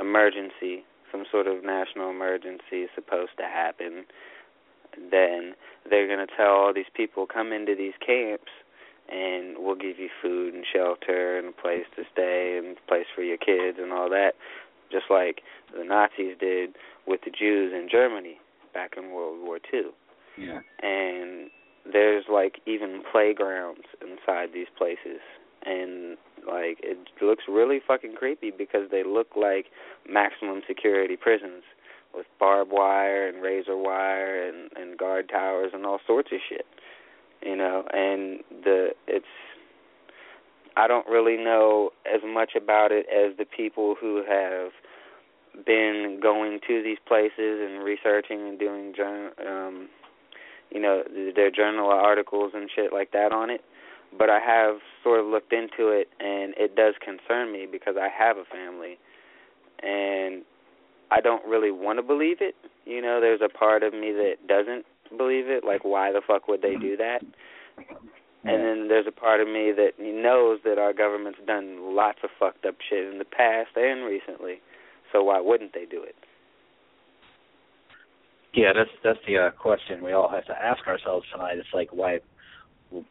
emergency, 0.00 0.84
some 1.10 1.24
sort 1.30 1.46
of 1.46 1.64
national 1.64 2.10
emergency 2.10 2.82
is 2.84 2.90
supposed 2.94 3.32
to 3.38 3.44
happen. 3.44 4.04
Then 5.10 5.54
they're 5.88 6.06
going 6.06 6.26
to 6.26 6.32
tell 6.36 6.52
all 6.52 6.72
these 6.74 6.90
people 6.94 7.26
come 7.26 7.52
into 7.52 7.74
these 7.74 7.94
camps 8.04 8.50
and 9.08 9.56
we'll 9.58 9.76
give 9.76 9.98
you 9.98 10.08
food 10.22 10.54
and 10.54 10.64
shelter 10.70 11.38
and 11.38 11.48
a 11.48 11.52
place 11.52 11.84
to 11.96 12.04
stay 12.12 12.58
and 12.58 12.76
a 12.76 12.88
place 12.88 13.06
for 13.14 13.22
your 13.22 13.36
kids 13.36 13.78
and 13.80 13.92
all 13.92 14.08
that, 14.08 14.32
just 14.90 15.04
like 15.10 15.42
the 15.76 15.84
Nazis 15.84 16.36
did 16.40 16.74
with 17.06 17.20
the 17.24 17.30
Jews 17.30 17.72
in 17.74 17.88
Germany 17.90 18.38
back 18.72 18.94
in 18.96 19.10
World 19.12 19.38
War 19.44 19.58
Two. 19.58 19.90
Yeah. 20.38 20.60
And 20.82 21.50
there's 21.90 22.24
like 22.32 22.60
even 22.66 23.02
playgrounds 23.12 23.84
inside 24.00 24.50
these 24.54 24.68
places 24.76 25.20
and 25.66 26.16
like 26.46 26.78
it 26.82 26.98
looks 27.22 27.44
really 27.48 27.80
fucking 27.86 28.14
creepy 28.14 28.50
because 28.50 28.90
they 28.90 29.02
look 29.04 29.28
like 29.36 29.66
maximum 30.08 30.62
security 30.66 31.16
prisons 31.16 31.62
with 32.14 32.26
barbed 32.38 32.72
wire 32.72 33.28
and 33.28 33.42
razor 33.42 33.76
wire 33.76 34.48
and 34.48 34.70
and 34.76 34.98
guard 34.98 35.28
towers 35.28 35.70
and 35.74 35.84
all 35.84 36.00
sorts 36.06 36.30
of 36.32 36.38
shit 36.48 36.66
you 37.42 37.56
know 37.56 37.84
and 37.92 38.40
the 38.64 38.90
it's 39.06 39.26
I 40.76 40.88
don't 40.88 41.06
really 41.06 41.36
know 41.36 41.90
as 42.04 42.20
much 42.26 42.52
about 42.56 42.90
it 42.90 43.06
as 43.08 43.36
the 43.36 43.44
people 43.44 43.94
who 44.00 44.24
have 44.28 44.72
been 45.64 46.18
going 46.20 46.58
to 46.66 46.82
these 46.82 46.98
places 47.06 47.32
and 47.38 47.84
researching 47.84 48.40
and 48.48 48.58
doing 48.58 48.92
um 49.46 49.88
you 50.70 50.80
know 50.80 51.02
their 51.36 51.50
journal 51.50 51.88
articles 51.88 52.52
and 52.54 52.68
shit 52.74 52.92
like 52.92 53.12
that 53.12 53.32
on 53.32 53.50
it 53.50 53.62
but 54.16 54.30
I 54.30 54.38
have 54.38 54.76
sort 55.02 55.20
of 55.20 55.26
looked 55.26 55.52
into 55.52 55.88
it 55.88 56.08
and 56.20 56.54
it 56.56 56.76
does 56.76 56.94
concern 57.04 57.52
me 57.52 57.66
because 57.70 57.96
I 58.00 58.08
have 58.08 58.36
a 58.36 58.44
family 58.44 58.98
and 59.82 60.42
I 61.10 61.20
don't 61.20 61.44
really 61.46 61.70
want 61.70 61.98
to 61.98 62.02
believe 62.02 62.38
it. 62.40 62.54
You 62.84 63.00
know, 63.00 63.20
there's 63.20 63.40
a 63.44 63.48
part 63.48 63.82
of 63.82 63.92
me 63.92 64.12
that 64.12 64.36
doesn't 64.46 64.84
believe 65.16 65.48
it 65.48 65.64
like 65.64 65.84
why 65.84 66.12
the 66.12 66.20
fuck 66.26 66.48
would 66.48 66.62
they 66.62 66.76
do 66.76 66.96
that? 66.96 67.20
And 68.46 68.62
then 68.62 68.88
there's 68.88 69.06
a 69.06 69.12
part 69.12 69.40
of 69.40 69.48
me 69.48 69.72
that 69.72 69.92
knows 69.98 70.60
that 70.64 70.78
our 70.78 70.92
government's 70.92 71.38
done 71.46 71.96
lots 71.96 72.18
of 72.22 72.30
fucked 72.38 72.66
up 72.66 72.74
shit 72.88 73.10
in 73.10 73.18
the 73.18 73.24
past 73.24 73.70
and 73.74 74.04
recently. 74.04 74.60
So 75.12 75.22
why 75.22 75.40
wouldn't 75.40 75.72
they 75.72 75.86
do 75.86 76.02
it? 76.02 76.14
Yeah, 78.52 78.72
that's 78.74 78.90
that's 79.02 79.18
the 79.26 79.38
uh, 79.38 79.50
question 79.50 80.04
we 80.04 80.12
all 80.12 80.28
have 80.28 80.44
to 80.46 80.52
ask 80.52 80.86
ourselves 80.86 81.26
tonight. 81.32 81.58
It's 81.58 81.72
like 81.72 81.88
why 81.90 82.20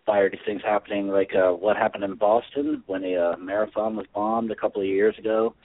why 0.06 0.20
are 0.20 0.30
these 0.30 0.40
things 0.46 0.62
happening? 0.64 1.08
Like 1.08 1.32
uh, 1.36 1.52
what 1.52 1.78
happened 1.78 2.04
in 2.04 2.16
Boston 2.16 2.84
when 2.86 3.04
a 3.04 3.16
uh, 3.16 3.38
marathon 3.38 3.96
was 3.96 4.06
bombed 4.14 4.52
a 4.52 4.56
couple 4.56 4.82
of 4.82 4.88
years 4.88 5.18
ago. 5.18 5.56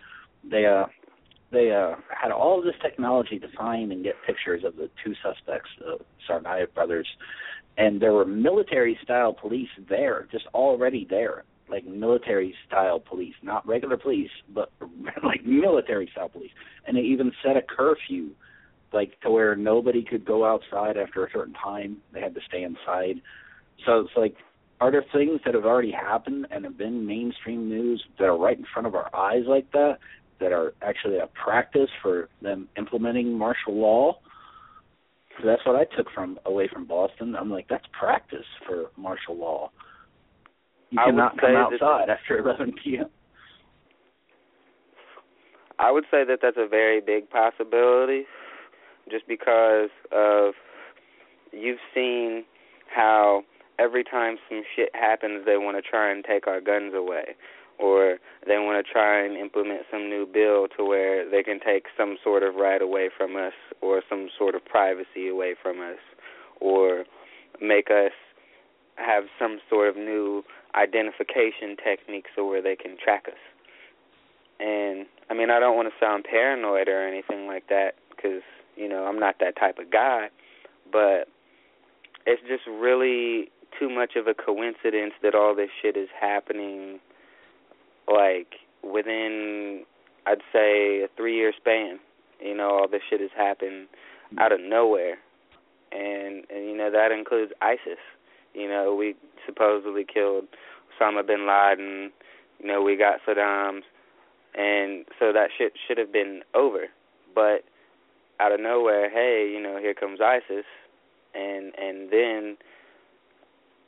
They 0.49 0.66
uh, 0.66 0.87
they 1.50 1.72
uh, 1.72 1.96
had 2.08 2.30
all 2.30 2.62
this 2.62 2.74
technology 2.82 3.38
to 3.38 3.48
find 3.56 3.90
and 3.92 4.04
get 4.04 4.14
pictures 4.26 4.64
of 4.64 4.76
the 4.76 4.90
two 5.04 5.14
suspects, 5.22 5.70
the 5.78 5.98
Tsarnaev 6.28 6.74
brothers, 6.74 7.06
and 7.78 8.00
there 8.00 8.12
were 8.12 8.24
military-style 8.24 9.34
police 9.34 9.68
there, 9.88 10.28
just 10.30 10.46
already 10.52 11.06
there, 11.08 11.44
like 11.70 11.86
military-style 11.86 13.00
police, 13.00 13.34
not 13.42 13.66
regular 13.66 13.96
police, 13.96 14.30
but 14.52 14.70
like 15.24 15.44
military-style 15.44 16.28
police, 16.28 16.50
and 16.86 16.96
they 16.96 17.02
even 17.02 17.32
set 17.44 17.56
a 17.56 17.62
curfew, 17.62 18.30
like 18.92 19.18
to 19.20 19.30
where 19.30 19.56
nobody 19.56 20.02
could 20.02 20.24
go 20.24 20.44
outside 20.44 20.96
after 20.96 21.24
a 21.24 21.30
certain 21.32 21.54
time; 21.54 21.98
they 22.12 22.20
had 22.20 22.34
to 22.34 22.40
stay 22.48 22.62
inside. 22.62 23.22
So 23.86 24.00
it's 24.00 24.16
like, 24.16 24.34
are 24.80 24.90
there 24.90 25.04
things 25.12 25.40
that 25.44 25.54
have 25.54 25.64
already 25.64 25.92
happened 25.92 26.46
and 26.50 26.64
have 26.64 26.76
been 26.76 27.06
mainstream 27.06 27.68
news 27.68 28.02
that 28.18 28.24
are 28.24 28.36
right 28.36 28.58
in 28.58 28.66
front 28.72 28.86
of 28.86 28.94
our 28.94 29.14
eyes 29.14 29.44
like 29.46 29.70
that? 29.72 29.98
That 30.40 30.52
are 30.52 30.73
actually 30.83 31.18
a 31.18 31.28
practice 31.42 31.90
for 32.02 32.28
them 32.42 32.68
implementing 32.76 33.37
martial 33.37 33.75
law. 33.75 34.18
So 35.40 35.47
that's 35.47 35.64
what 35.64 35.76
I 35.76 35.85
took 35.97 36.11
from 36.14 36.38
away 36.47 36.68
from 36.73 36.85
Boston. 36.85 37.37
I'm 37.37 37.50
like, 37.50 37.66
that's 37.68 37.87
practice 37.99 38.47
for 38.66 38.90
martial 38.97 39.37
law. 39.37 39.71
You 40.90 41.00
I 41.00 41.07
cannot 41.07 41.38
come 41.38 41.54
outside 41.54 42.09
after 42.09 42.38
11 42.38 42.75
p.m. 42.83 43.07
I 45.78 45.92
would 45.92 46.04
say 46.11 46.25
that 46.25 46.38
that's 46.42 46.57
a 46.59 46.66
very 46.66 47.00
big 47.00 47.30
possibility, 47.30 48.25
just 49.11 49.28
because 49.28 49.90
of 50.11 50.54
you've 51.52 51.78
seen 51.95 52.45
how 52.95 53.42
every 53.78 54.02
time 54.02 54.37
some 54.49 54.62
shit 54.75 54.90
happens, 54.95 55.45
they 55.47 55.57
want 55.57 55.76
to 55.76 55.88
try 55.88 56.11
and 56.11 56.25
take 56.25 56.49
our 56.49 56.61
guns 56.61 56.95
away 56.95 57.37
or 57.78 58.18
they 58.47 58.58
want 58.58 58.85
to 58.85 58.92
try 58.92 59.25
and 59.25 59.37
implement 59.37 59.82
some 59.90 60.08
new 60.08 60.26
bill 60.26 60.66
to 60.76 60.85
where 60.85 61.28
they 61.28 61.42
can 61.42 61.61
take 61.61 61.85
some 61.97 62.16
sort 62.23 62.42
of 62.42 62.56
right 62.56 62.82
away 62.82 63.08
from 63.16 63.37
us 63.37 63.52
or 63.80 64.02
some 64.08 64.28
sort 64.37 64.54
of 64.54 64.64
privacy 64.64 65.28
away 65.28 65.54
from 65.61 65.80
us 65.80 65.99
or 66.61 67.04
make 67.61 67.88
us 67.90 68.12
have 68.97 69.25
some 69.38 69.61
sort 69.70 69.88
of 69.88 69.97
new 69.97 70.42
identification 70.75 71.76
technique 71.82 72.26
so 72.35 72.47
where 72.47 72.62
they 72.62 72.75
can 72.75 72.97
track 73.02 73.26
us. 73.28 73.38
And 74.61 75.06
I 75.30 75.35
mean, 75.35 75.50
I 75.50 75.61
don't 75.61 75.76
want 75.76 75.88
to 75.88 76.04
sound 76.04 76.25
paranoid 76.28 76.88
or 76.88 77.06
anything 77.06 77.47
like 77.47 77.68
that 77.68 77.92
because, 78.11 78.42
you 78.76 78.88
know, 78.88 79.04
I'm 79.04 79.20
not 79.20 79.37
that 79.38 79.56
type 79.56 79.78
of 79.78 79.90
guy, 79.92 80.30
but 80.90 81.28
it's 82.26 82.42
just 82.42 82.66
really 82.66 83.50
too 83.78 83.88
much 83.88 84.16
of 84.16 84.26
a 84.26 84.35
coincidence 84.35 85.14
that 85.23 85.35
all 85.35 85.54
this 85.54 85.70
shit 85.80 85.97
is 85.97 86.08
happening 86.20 86.99
like 88.12 88.54
within 88.82 89.84
I'd 90.26 90.42
say 90.52 91.02
a 91.02 91.08
three 91.16 91.36
year 91.36 91.52
span. 91.56 91.98
You 92.40 92.56
know, 92.56 92.70
all 92.70 92.88
this 92.88 93.02
shit 93.08 93.20
has 93.20 93.30
happened 93.36 93.88
out 94.38 94.52
of 94.52 94.60
nowhere. 94.60 95.18
And 95.92 96.44
and 96.50 96.64
you 96.66 96.76
know, 96.76 96.90
that 96.90 97.12
includes 97.12 97.52
ISIS. 97.62 97.98
You 98.54 98.68
know, 98.68 98.94
we 98.94 99.14
supposedly 99.46 100.04
killed 100.04 100.44
Osama 101.00 101.26
bin 101.26 101.46
Laden, 101.46 102.10
you 102.60 102.66
know, 102.66 102.82
we 102.82 102.96
got 102.96 103.20
Saddam's 103.26 103.84
and 104.54 105.04
so 105.18 105.32
that 105.32 105.50
shit 105.56 105.74
should 105.86 105.98
have 105.98 106.12
been 106.12 106.42
over. 106.54 106.86
But 107.34 107.64
out 108.40 108.52
of 108.52 108.60
nowhere, 108.60 109.10
hey, 109.10 109.50
you 109.52 109.62
know, 109.62 109.78
here 109.78 109.94
comes 109.94 110.20
ISIS 110.20 110.64
and 111.34 111.72
and 111.78 112.10
then 112.10 112.56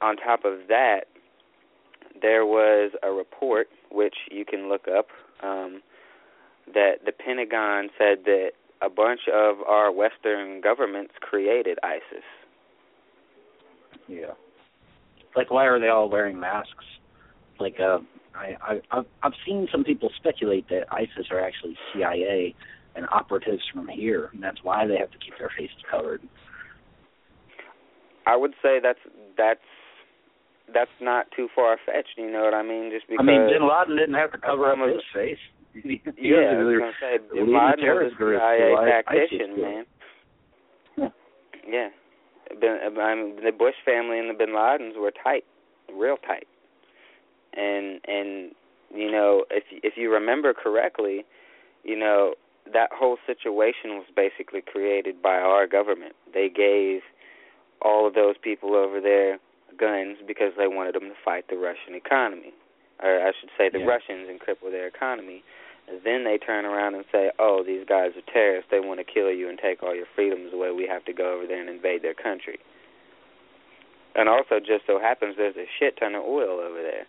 on 0.01 0.17
top 0.17 0.45
of 0.45 0.69
that, 0.69 1.05
there 2.23 2.45
was 2.45 2.93
a 3.03 3.11
report 3.11 3.69
which 3.91 4.15
you 4.31 4.45
can 4.45 4.69
look 4.69 4.87
up 4.89 5.09
um, 5.43 5.83
that 6.75 7.05
the 7.05 7.13
Pentagon 7.13 7.89
said 7.99 8.25
that 8.25 8.51
a 8.83 8.89
bunch 8.89 9.21
of 9.33 9.61
our 9.67 9.93
Western 9.93 10.61
governments 10.61 11.13
created 11.21 11.79
ISIS. 11.83 12.25
Yeah. 14.09 14.33
Like, 15.37 15.51
why 15.51 15.67
are 15.67 15.79
they 15.79 15.89
all 15.89 16.09
wearing 16.09 16.41
masks? 16.41 16.85
Like, 17.59 17.79
uh, 17.79 17.99
I, 18.35 18.57
I, 18.63 18.81
I've, 18.91 19.07
I've 19.23 19.33
seen 19.47 19.69
some 19.71 19.85
people 19.85 20.11
speculate 20.17 20.69
that 20.71 20.93
ISIS 20.93 21.27
are 21.31 21.41
actually 21.41 21.77
CIA 21.93 22.55
and 22.97 23.07
operatives 23.13 23.63
from 23.73 23.87
here, 23.89 24.31
and 24.33 24.43
that's 24.43 24.63
why 24.63 24.87
they 24.87 24.97
have 24.97 25.11
to 25.11 25.19
keep 25.19 25.39
their 25.39 25.51
faces 25.57 25.77
covered. 25.89 26.23
I 28.27 28.37
would 28.37 28.55
say 28.63 28.79
that's 28.83 28.99
that's 29.37 29.61
that's 30.73 30.91
not 31.01 31.27
too 31.35 31.49
far 31.55 31.77
fetched. 31.85 32.17
You 32.17 32.31
know 32.31 32.43
what 32.43 32.55
I 32.55 32.63
mean? 32.63 32.91
Just 32.93 33.09
because 33.09 33.23
I 33.23 33.27
mean, 33.27 33.49
Bin 33.49 33.69
Laden 33.69 33.97
didn't 33.97 34.15
have 34.15 34.33
to 34.33 34.39
cover 34.39 34.71
up 34.73 34.79
his 34.79 35.03
face. 35.15 35.43
yeah, 36.19 36.59
I 36.59 36.63
was 36.63 36.79
gonna 36.79 37.01
say 37.01 37.19
Bin 37.33 37.55
Laden 37.55 37.85
was 37.87 38.13
a 38.13 38.19
CIA 38.19 38.75
tactician, 38.91 39.61
man. 39.61 39.85
yeah, 41.67 41.89
bin, 42.61 42.79
uh, 42.83 43.01
I 43.01 43.15
mean, 43.15 43.37
the 43.45 43.53
Bush 43.53 43.79
family 43.85 44.19
and 44.19 44.29
the 44.29 44.35
Bin 44.35 44.51
Ladens 44.51 44.99
were 44.99 45.13
tight, 45.13 45.45
real 45.93 46.17
tight, 46.17 46.47
and 47.55 48.01
and 48.07 48.53
you 48.95 49.11
know 49.11 49.45
if 49.51 49.65
if 49.71 49.95
you 49.97 50.13
remember 50.13 50.53
correctly, 50.55 51.25
you 51.85 51.97
know 51.97 52.35
that 52.73 52.91
whole 52.93 53.17
situation 53.27 53.99
was 53.99 54.07
basically 54.15 54.61
created 54.61 55.23
by 55.23 55.37
our 55.37 55.67
government. 55.67 56.15
They 56.33 56.49
gave 56.49 57.01
all 57.83 58.07
of 58.07 58.15
those 58.15 58.35
people 58.43 58.75
over 58.75 59.01
there 59.01 59.39
guns 59.81 60.19
because 60.29 60.53
they 60.59 60.69
wanted 60.69 60.95
them 60.95 61.09
to 61.09 61.17
fight 61.25 61.49
the 61.49 61.57
Russian 61.57 61.97
economy, 61.97 62.53
or 63.03 63.25
I 63.25 63.33
should 63.41 63.49
say 63.57 63.73
the 63.73 63.81
yeah. 63.81 63.89
Russians 63.89 64.29
and 64.29 64.39
cripple 64.39 64.71
their 64.71 64.87
economy. 64.87 65.43
And 65.89 65.99
then 66.05 66.23
they 66.23 66.37
turn 66.37 66.67
around 66.67 66.95
and 66.95 67.05
say, 67.11 67.33
"Oh, 67.41 67.65
these 67.65 67.85
guys 67.89 68.13
are 68.15 68.33
terrorists. 68.33 68.71
They 68.71 68.79
want 68.79 69.01
to 69.01 69.05
kill 69.05 69.33
you 69.33 69.49
and 69.49 69.59
take 69.59 69.83
all 69.83 69.97
your 69.97 70.07
freedoms 70.15 70.53
away. 70.53 70.71
We 70.71 70.87
have 70.87 71.05
to 71.07 71.13
go 71.13 71.33
over 71.35 71.47
there 71.47 71.61
and 71.61 71.71
invade 71.71 72.03
their 72.03 72.15
country." 72.15 72.61
And 74.15 74.29
also, 74.29 74.61
just 74.61 74.87
so 74.87 75.01
happens 75.01 75.37
there's 75.37 75.57
a 75.57 75.67
shit 75.79 75.97
ton 75.99 76.15
of 76.15 76.25
oil 76.25 76.61
over 76.61 76.83
there. 76.83 77.07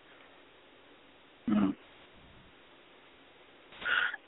Mm-hmm. 1.48 1.70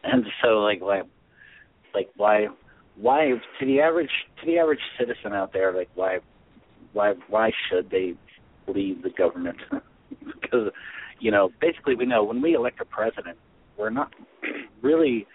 And 0.05 0.27
so, 0.43 0.61
like, 0.61 0.81
why, 0.81 1.03
like, 1.95 2.11
why, 2.17 2.49
why 2.97 3.31
to 3.59 3.67
the 3.67 3.81
average 3.81 4.11
to 4.41 4.47
the 4.47 4.59
average 4.59 4.81
citizen 4.99 5.33
out 5.33 5.53
there, 5.53 5.73
like, 5.73 5.89
why, 5.95 6.19
why, 6.93 7.15
why 7.29 7.51
should 7.69 7.91
they 7.91 8.15
leave 8.67 9.03
the 9.03 9.11
government. 9.11 9.59
Because 10.41 10.71
you 11.21 11.31
know 11.31 11.51
basically 11.61 11.95
we 11.95 12.07
know 12.07 12.23
when 12.23 12.41
we 12.43 12.55
elect 12.55 12.81
a 12.81 12.85
president 12.85 13.39
we're 13.77 13.91
not 13.91 14.13
really 14.83 15.27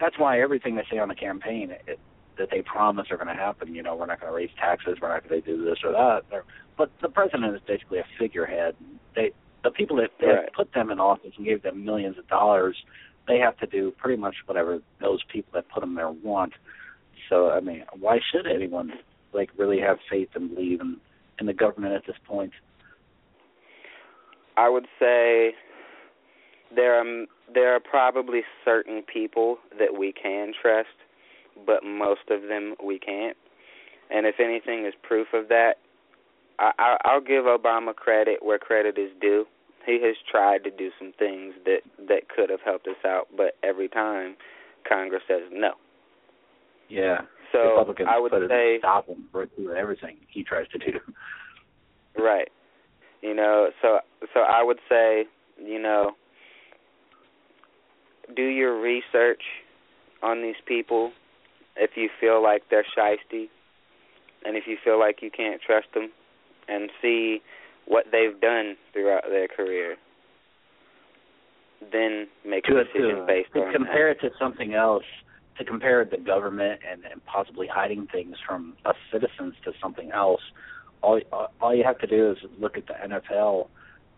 that's 0.00 0.18
why 0.18 0.40
everything 0.40 0.76
they 0.76 0.84
say 0.90 0.98
on 0.98 1.08
the 1.08 1.14
campaign 1.14 1.70
it, 1.86 1.98
that 2.38 2.48
they 2.50 2.62
promise 2.62 3.08
are 3.10 3.16
going 3.16 3.28
to 3.28 3.34
happen 3.34 3.74
you 3.74 3.82
know 3.82 3.94
we're 3.96 4.06
not 4.06 4.20
going 4.20 4.30
to 4.30 4.36
raise 4.36 4.50
taxes 4.58 4.96
we're 5.00 5.08
not 5.08 5.28
going 5.28 5.42
to 5.42 5.46
do 5.46 5.64
this 5.64 5.78
or 5.84 5.92
that. 5.92 6.22
They're, 6.30 6.44
but 6.76 6.90
the 7.02 7.08
president 7.08 7.54
is 7.54 7.60
basically 7.66 7.98
a 7.98 8.04
figurehead. 8.18 8.76
They 9.14 9.32
the 9.64 9.72
people 9.72 9.96
that, 9.96 10.10
that 10.20 10.26
right. 10.26 10.52
put 10.52 10.72
them 10.72 10.90
in 10.90 11.00
office 11.00 11.32
and 11.36 11.44
gave 11.44 11.62
them 11.62 11.84
millions 11.84 12.16
of 12.18 12.28
dollars 12.28 12.76
they 13.26 13.38
have 13.38 13.58
to 13.58 13.66
do 13.66 13.90
pretty 13.98 14.18
much 14.18 14.36
whatever 14.46 14.78
those 15.00 15.20
people 15.30 15.50
that 15.52 15.68
put 15.68 15.80
them 15.80 15.94
there 15.94 16.10
want. 16.10 16.52
So 17.28 17.50
i 17.50 17.60
mean 17.60 17.84
why 17.98 18.20
should 18.30 18.46
anyone 18.46 18.92
like 19.32 19.50
really 19.58 19.80
have 19.80 19.98
faith 20.10 20.28
and 20.34 20.54
believe 20.54 20.80
in 20.80 20.98
in 21.38 21.46
the 21.46 21.52
government 21.52 21.94
at 21.94 22.06
this 22.06 22.16
point? 22.26 22.52
I 24.56 24.68
would 24.68 24.86
say 24.98 25.54
there 26.74 26.94
are 26.94 27.26
there 27.52 27.74
are 27.74 27.80
probably 27.80 28.42
certain 28.64 29.02
people 29.02 29.58
that 29.78 29.98
we 29.98 30.12
can 30.12 30.52
trust, 30.60 30.88
but 31.64 31.82
most 31.84 32.28
of 32.30 32.42
them 32.42 32.74
we 32.82 32.98
can't. 32.98 33.36
And 34.10 34.26
if 34.26 34.36
anything 34.40 34.86
is 34.86 34.94
proof 35.02 35.28
of 35.32 35.48
that, 35.48 35.74
I, 36.58 36.72
I, 36.78 36.96
I'll 37.04 37.20
give 37.20 37.44
Obama 37.44 37.94
credit 37.94 38.42
where 38.42 38.58
credit 38.58 38.98
is 38.98 39.10
due. 39.20 39.46
He 39.86 40.00
has 40.02 40.16
tried 40.30 40.64
to 40.64 40.70
do 40.70 40.90
some 40.98 41.12
things 41.18 41.54
that 41.64 41.80
that 42.08 42.28
could 42.28 42.50
have 42.50 42.60
helped 42.64 42.86
us 42.86 43.02
out, 43.06 43.28
but 43.36 43.56
every 43.62 43.88
time 43.88 44.36
Congress 44.86 45.22
says 45.28 45.42
no. 45.50 45.72
Yeah. 46.88 47.22
So 47.52 47.70
Republicans 47.70 48.08
I 48.10 48.18
would 48.18 48.32
put 48.32 48.48
say 48.48 48.78
stop 48.78 49.06
him 49.06 49.24
for 49.32 49.46
doing 49.46 49.76
everything 49.76 50.16
he 50.28 50.44
tries 50.44 50.68
to 50.68 50.78
do. 50.78 50.98
Right. 52.18 52.48
You 53.22 53.34
know, 53.34 53.70
so 53.80 54.00
so 54.34 54.40
I 54.40 54.62
would 54.62 54.78
say, 54.88 55.24
you 55.64 55.80
know, 55.80 56.12
do 58.34 58.42
your 58.42 58.80
research 58.80 59.42
on 60.22 60.42
these 60.42 60.56
people 60.66 61.12
if 61.76 61.92
you 61.96 62.08
feel 62.20 62.42
like 62.42 62.62
they're 62.70 62.84
shisty 62.96 63.46
and 64.44 64.56
if 64.56 64.64
you 64.66 64.76
feel 64.84 64.98
like 64.98 65.22
you 65.22 65.30
can't 65.30 65.60
trust 65.62 65.86
them 65.94 66.10
and 66.68 66.90
see 67.00 67.40
what 67.86 68.06
they've 68.12 68.38
done 68.40 68.76
throughout 68.92 69.24
their 69.28 69.48
career. 69.48 69.96
Then 71.92 72.26
make 72.46 72.64
to, 72.64 72.76
a 72.76 72.84
decision 72.84 73.20
to, 73.20 73.24
based 73.26 73.52
to 73.54 73.60
on 73.60 73.72
compare 73.72 74.12
that. 74.12 74.24
it 74.24 74.28
to 74.28 74.34
something 74.38 74.74
else, 74.74 75.04
to 75.58 75.64
compare 75.64 76.04
the 76.04 76.16
government 76.16 76.80
and, 76.90 77.02
and 77.04 77.24
possibly 77.24 77.66
hiding 77.66 78.06
things 78.12 78.36
from 78.46 78.74
us 78.84 78.96
citizens 79.12 79.54
to 79.64 79.72
something 79.80 80.10
else 80.12 80.40
all 81.02 81.20
all 81.60 81.74
you 81.74 81.84
have 81.84 81.98
to 81.98 82.06
do 82.06 82.32
is 82.32 82.38
look 82.58 82.76
at 82.76 82.86
the 82.86 82.94
NFL. 82.94 83.68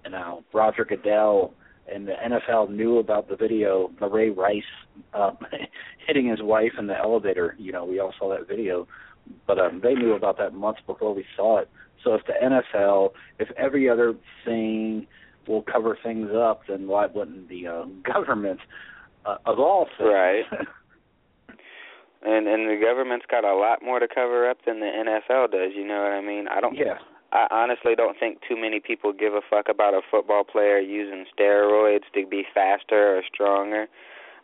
You 0.05 0.11
know, 0.11 0.45
Roger 0.53 0.85
Goodell 0.85 1.53
and 1.93 2.07
the 2.07 2.13
NFL 2.13 2.71
knew 2.71 2.99
about 2.99 3.29
the 3.29 3.37
video, 3.37 3.91
the 4.01 4.09
Ray 4.09 4.31
Rice 4.31 4.63
uh, 5.13 5.33
hitting 6.07 6.29
his 6.29 6.41
wife 6.43 6.73
in 6.79 6.87
the 6.87 6.97
elevator. 6.97 7.55
You 7.59 7.73
know, 7.73 7.85
we 7.85 7.99
all 7.99 8.15
saw 8.19 8.31
that 8.31 8.49
video, 8.49 8.87
but 9.47 9.59
um, 9.59 9.81
they 9.83 9.95
knew 9.95 10.15
about 10.15 10.39
that 10.39 10.55
months 10.55 10.81
before 10.87 11.15
we 11.15 11.25
saw 11.37 11.59
it. 11.59 11.69
So 12.05 12.15
if 12.15 12.23
the 12.27 12.33
NFL, 12.43 13.11
if 13.39 13.51
every 13.59 13.89
other 13.91 14.15
thing 14.45 15.07
will 15.47 15.63
cover 15.63 15.99
things 16.03 16.31
up, 16.35 16.63
then 16.67 16.87
why 16.87 17.07
wouldn't 17.07 17.49
the 17.49 17.67
uh, 17.67 17.85
government 18.11 18.61
uh, 19.27 19.37
of 19.45 19.59
all 19.59 19.87
things? 19.99 20.11
Right. 20.11 20.45
and 22.23 22.47
and 22.47 22.69
the 22.69 22.81
government's 22.83 23.27
got 23.31 23.45
a 23.45 23.55
lot 23.55 23.83
more 23.83 23.99
to 23.99 24.09
cover 24.09 24.49
up 24.49 24.59
than 24.67 24.81
the 24.81 24.87
NFL 24.87 25.53
does. 25.53 25.73
You 25.75 25.87
know 25.87 26.03
what 26.03 26.13
I 26.13 26.21
mean? 26.21 26.49
I 26.49 26.61
don't. 26.61 26.77
Yeah. 26.77 26.99
I 27.33 27.47
honestly 27.51 27.95
don't 27.95 28.19
think 28.19 28.41
too 28.49 28.57
many 28.57 28.81
people 28.81 29.13
give 29.13 29.35
a 29.35 29.41
fuck 29.49 29.69
about 29.69 29.95
a 29.95 30.01
football 30.11 30.43
player 30.43 30.79
using 30.81 31.27
steroids 31.39 32.03
to 32.15 32.27
be 32.27 32.45
faster 32.53 33.17
or 33.17 33.23
stronger. 33.33 33.87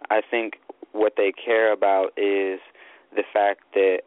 I 0.09 0.21
think 0.30 0.59
what 0.92 1.14
they 1.16 1.33
care 1.33 1.73
about 1.73 2.12
is 2.16 2.61
the 3.14 3.25
fact 3.33 3.62
that 3.75 4.02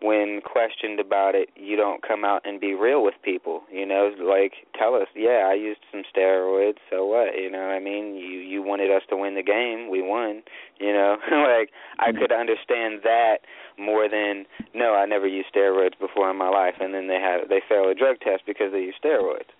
when 0.00 0.40
questioned 0.44 1.00
about 1.00 1.34
it, 1.34 1.48
you 1.56 1.76
don't 1.76 2.06
come 2.06 2.24
out 2.24 2.42
and 2.44 2.60
be 2.60 2.74
real 2.74 3.02
with 3.02 3.14
people. 3.22 3.62
You 3.72 3.86
know, 3.86 4.10
like 4.22 4.52
tell 4.78 4.94
us, 4.94 5.08
yeah, 5.14 5.48
I 5.50 5.54
used 5.54 5.80
some 5.90 6.02
steroids, 6.04 6.78
so 6.90 7.04
what? 7.04 7.36
You 7.36 7.50
know, 7.50 7.58
what 7.58 7.74
I 7.74 7.80
mean, 7.80 8.14
you 8.14 8.38
you 8.38 8.62
wanted 8.62 8.90
us 8.90 9.02
to 9.10 9.16
win 9.16 9.34
the 9.34 9.42
game, 9.42 9.90
we 9.90 10.02
won. 10.02 10.42
You 10.78 10.92
know, 10.92 11.16
like 11.30 11.70
I 11.98 12.12
could 12.12 12.32
understand 12.32 13.00
that 13.02 13.38
more 13.78 14.08
than 14.08 14.46
no, 14.74 14.94
I 14.94 15.06
never 15.06 15.26
used 15.26 15.48
steroids 15.54 15.98
before 15.98 16.30
in 16.30 16.36
my 16.36 16.48
life, 16.48 16.74
and 16.80 16.94
then 16.94 17.08
they 17.08 17.20
have 17.20 17.48
they 17.48 17.60
fail 17.68 17.88
a 17.88 17.94
drug 17.94 18.20
test 18.20 18.42
because 18.46 18.72
they 18.72 18.80
use 18.80 18.94
steroids. 19.04 19.50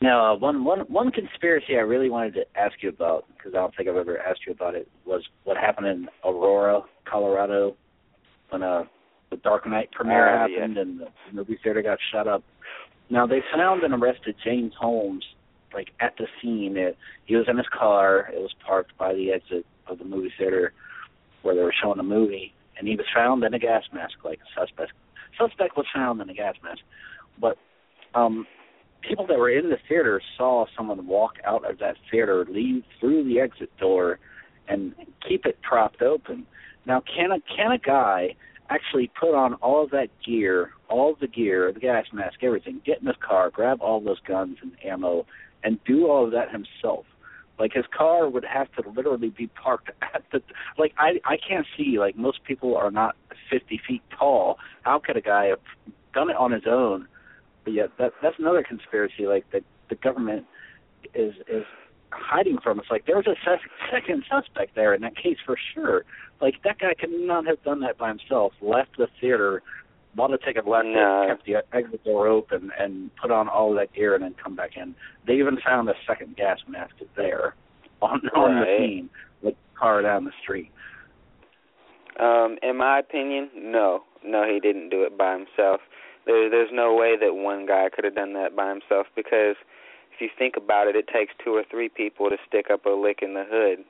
Now, 0.00 0.32
uh, 0.32 0.38
one 0.38 0.64
one 0.64 0.80
one 0.80 1.10
conspiracy 1.10 1.76
I 1.76 1.80
really 1.80 2.10
wanted 2.10 2.34
to 2.34 2.44
ask 2.56 2.74
you 2.82 2.90
about 2.90 3.24
because 3.36 3.52
I 3.54 3.58
don't 3.58 3.74
think 3.76 3.88
I've 3.88 3.96
ever 3.96 4.18
asked 4.18 4.40
you 4.46 4.52
about 4.52 4.74
it 4.74 4.88
was 5.06 5.22
what 5.44 5.56
happened 5.56 5.86
in 5.86 6.08
Aurora, 6.24 6.82
Colorado, 7.10 7.76
when 8.50 8.62
uh, 8.62 8.84
the 9.30 9.36
Dark 9.38 9.66
Knight 9.66 9.90
premiere 9.92 10.34
uh, 10.34 10.38
happened 10.40 10.76
yeah. 10.76 10.82
and 10.82 11.00
the 11.00 11.08
movie 11.32 11.58
theater 11.62 11.82
got 11.82 11.98
shut 12.12 12.28
up. 12.28 12.42
Now 13.10 13.26
they 13.26 13.40
found 13.54 13.82
and 13.82 13.94
arrested 13.94 14.36
James 14.44 14.72
Holmes 14.78 15.24
like 15.72 15.88
at 16.00 16.14
the 16.18 16.26
scene. 16.40 16.76
It, 16.76 16.96
he 17.26 17.36
was 17.36 17.46
in 17.48 17.56
his 17.56 17.66
car. 17.76 18.30
It 18.32 18.40
was 18.40 18.54
parked 18.66 18.96
by 18.98 19.14
the 19.14 19.32
exit 19.32 19.66
of 19.86 19.98
the 19.98 20.04
movie 20.04 20.32
theater 20.38 20.72
where 21.42 21.54
they 21.54 21.62
were 21.62 21.74
showing 21.82 21.98
the 21.98 22.02
movie, 22.02 22.54
and 22.78 22.88
he 22.88 22.96
was 22.96 23.06
found 23.14 23.44
in 23.44 23.52
a 23.52 23.58
gas 23.58 23.82
mask, 23.92 24.14
like 24.24 24.38
a 24.38 24.60
suspect. 24.60 24.92
Suspect 25.38 25.76
was 25.76 25.86
found 25.94 26.20
in 26.20 26.30
a 26.30 26.34
gas 26.34 26.54
mask, 26.62 26.80
but 27.40 27.56
um 28.14 28.46
people 29.08 29.26
that 29.26 29.38
were 29.38 29.50
in 29.50 29.70
the 29.70 29.78
theater 29.88 30.20
saw 30.36 30.66
someone 30.76 31.06
walk 31.06 31.34
out 31.44 31.68
of 31.68 31.78
that 31.78 31.96
theater, 32.10 32.44
leave 32.48 32.84
through 33.00 33.24
the 33.24 33.40
exit 33.40 33.70
door, 33.78 34.18
and 34.68 34.94
keep 35.26 35.46
it 35.46 35.58
propped 35.62 36.02
open. 36.02 36.46
Now, 36.86 37.02
can 37.02 37.32
a 37.32 37.40
can 37.56 37.72
a 37.72 37.78
guy 37.78 38.34
actually 38.70 39.10
put 39.18 39.34
on 39.34 39.54
all 39.54 39.84
of 39.84 39.90
that 39.90 40.08
gear, 40.24 40.72
all 40.88 41.14
the 41.20 41.26
gear, 41.26 41.72
the 41.72 41.80
gas 41.80 42.06
mask, 42.12 42.42
everything, 42.42 42.80
get 42.84 43.00
in 43.00 43.06
his 43.06 43.16
car, 43.26 43.50
grab 43.50 43.80
all 43.80 44.00
those 44.00 44.20
guns 44.20 44.56
and 44.62 44.72
ammo, 44.84 45.26
and 45.62 45.78
do 45.84 46.06
all 46.06 46.24
of 46.24 46.32
that 46.32 46.50
himself? 46.50 47.04
Like 47.58 47.72
his 47.72 47.84
car 47.96 48.28
would 48.28 48.44
have 48.44 48.72
to 48.72 48.88
literally 48.90 49.30
be 49.30 49.46
parked 49.46 49.90
at 50.02 50.24
the 50.32 50.42
like 50.78 50.92
I 50.98 51.20
I 51.24 51.36
can't 51.36 51.66
see 51.76 51.98
like 51.98 52.16
most 52.16 52.44
people 52.44 52.76
are 52.76 52.90
not 52.90 53.16
50 53.50 53.80
feet 53.86 54.02
tall. 54.18 54.58
How 54.82 54.98
could 54.98 55.16
a 55.16 55.20
guy 55.20 55.46
have 55.46 55.60
done 56.12 56.30
it 56.30 56.36
on 56.36 56.52
his 56.52 56.64
own? 56.66 57.06
But 57.64 57.72
yet 57.72 57.90
that 57.98 58.12
that's 58.22 58.38
another 58.38 58.62
conspiracy. 58.62 59.26
Like 59.26 59.50
the 59.50 59.60
the 59.88 59.96
government 59.96 60.44
is 61.14 61.34
is 61.48 61.64
hiding 62.10 62.58
from 62.62 62.78
us. 62.78 62.86
Like 62.90 63.06
there 63.06 63.16
was 63.16 63.26
a 63.26 63.34
sec- 63.44 63.70
second 63.90 64.24
suspect 64.30 64.74
there 64.74 64.94
in 64.94 65.00
that 65.02 65.16
case 65.16 65.38
for 65.44 65.56
sure. 65.74 66.04
Like 66.40 66.56
that 66.64 66.78
guy 66.78 66.94
could 66.98 67.10
not 67.10 67.46
have 67.46 67.62
done 67.62 67.80
that 67.80 67.98
by 67.98 68.08
himself. 68.08 68.52
Left 68.60 68.96
the 68.98 69.08
theater, 69.20 69.62
bought 70.14 70.32
a 70.32 70.38
ticket, 70.38 70.66
left 70.66 70.86
No. 70.86 71.24
kept 71.28 71.46
the 71.46 71.56
exit 71.72 72.04
door 72.04 72.28
open, 72.28 72.70
and 72.78 73.10
put 73.16 73.30
on 73.30 73.48
all 73.48 73.72
that 73.74 73.92
gear 73.92 74.14
and 74.14 74.22
then 74.22 74.34
come 74.42 74.54
back 74.54 74.76
in. 74.76 74.94
They 75.26 75.34
even 75.34 75.58
found 75.64 75.88
a 75.88 75.94
second 76.06 76.36
gas 76.36 76.58
mask 76.68 76.94
there 77.16 77.54
on 78.02 78.20
on 78.36 78.60
the 78.60 78.76
scene, 78.78 79.10
the 79.42 79.54
car 79.78 80.02
down 80.02 80.24
the 80.24 80.32
street. 80.42 80.70
Um, 82.20 82.58
in 82.62 82.76
my 82.76 83.00
opinion, 83.00 83.50
no, 83.56 84.04
no, 84.24 84.44
he 84.48 84.60
didn't 84.60 84.90
do 84.90 85.02
it 85.02 85.18
by 85.18 85.32
himself. 85.32 85.80
There, 86.26 86.48
there's 86.48 86.70
no 86.72 86.94
way 86.94 87.16
that 87.20 87.34
one 87.34 87.66
guy 87.66 87.88
could 87.94 88.04
have 88.04 88.14
done 88.14 88.32
that 88.34 88.56
by 88.56 88.68
himself 88.68 89.06
because 89.14 89.56
if 90.14 90.20
you 90.20 90.28
think 90.38 90.54
about 90.56 90.86
it, 90.86 90.96
it 90.96 91.08
takes 91.12 91.32
two 91.44 91.54
or 91.54 91.64
three 91.70 91.88
people 91.88 92.30
to 92.30 92.36
stick 92.48 92.66
up 92.72 92.86
a 92.86 92.90
lick 92.90 93.18
in 93.22 93.34
the 93.34 93.44
hood. 93.48 93.84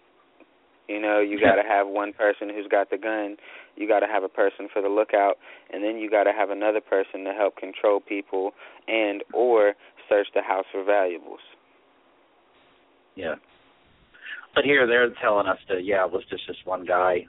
You 0.89 1.01
know, 1.01 1.21
you 1.21 1.41
got 1.41 1.55
to 1.55 1.63
have 1.67 1.87
one 1.89 2.13
person 2.13 2.51
who's 2.51 2.67
got 2.69 2.91
the 2.91 2.99
gun, 2.99 3.37
you 3.77 3.89
got 3.89 4.01
to 4.01 4.07
have 4.07 4.23
a 4.23 4.29
person 4.29 4.69
for 4.71 4.83
the 4.83 4.89
lookout, 4.89 5.39
and 5.73 5.83
then 5.83 5.97
you 5.97 6.11
got 6.11 6.25
to 6.25 6.33
have 6.33 6.51
another 6.51 6.81
person 6.81 7.25
to 7.25 7.33
help 7.33 7.57
control 7.57 8.01
people 8.01 8.53
and 8.87 9.23
or 9.33 9.75
search 10.09 10.27
the 10.35 10.43
house 10.43 10.67
for 10.71 10.85
valuables. 10.85 11.41
Yeah. 13.17 13.37
But 14.55 14.65
here 14.65 14.87
they're 14.87 15.09
telling 15.23 15.47
us 15.47 15.59
that 15.69 15.85
yeah, 15.85 16.05
it 16.05 16.13
was 16.13 16.23
just 16.29 16.43
this 16.47 16.57
one 16.65 16.85
guy 16.85 17.27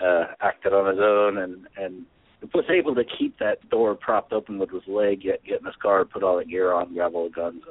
uh 0.00 0.26
acted 0.40 0.72
on 0.72 0.88
his 0.88 1.02
own 1.02 1.38
and 1.38 1.66
and 1.76 2.06
was 2.54 2.64
able 2.70 2.94
to 2.94 3.04
keep 3.04 3.38
that 3.38 3.68
door 3.68 3.94
propped 3.94 4.32
open 4.32 4.58
with 4.58 4.70
his 4.70 4.86
leg, 4.86 5.24
yet 5.24 5.44
get 5.44 5.60
in 5.60 5.66
his 5.66 5.74
car, 5.80 6.04
put 6.04 6.22
all 6.22 6.38
the 6.38 6.44
gear 6.44 6.72
on, 6.72 6.94
grab 6.94 7.14
all 7.14 7.28
the 7.28 7.34
guns. 7.34 7.62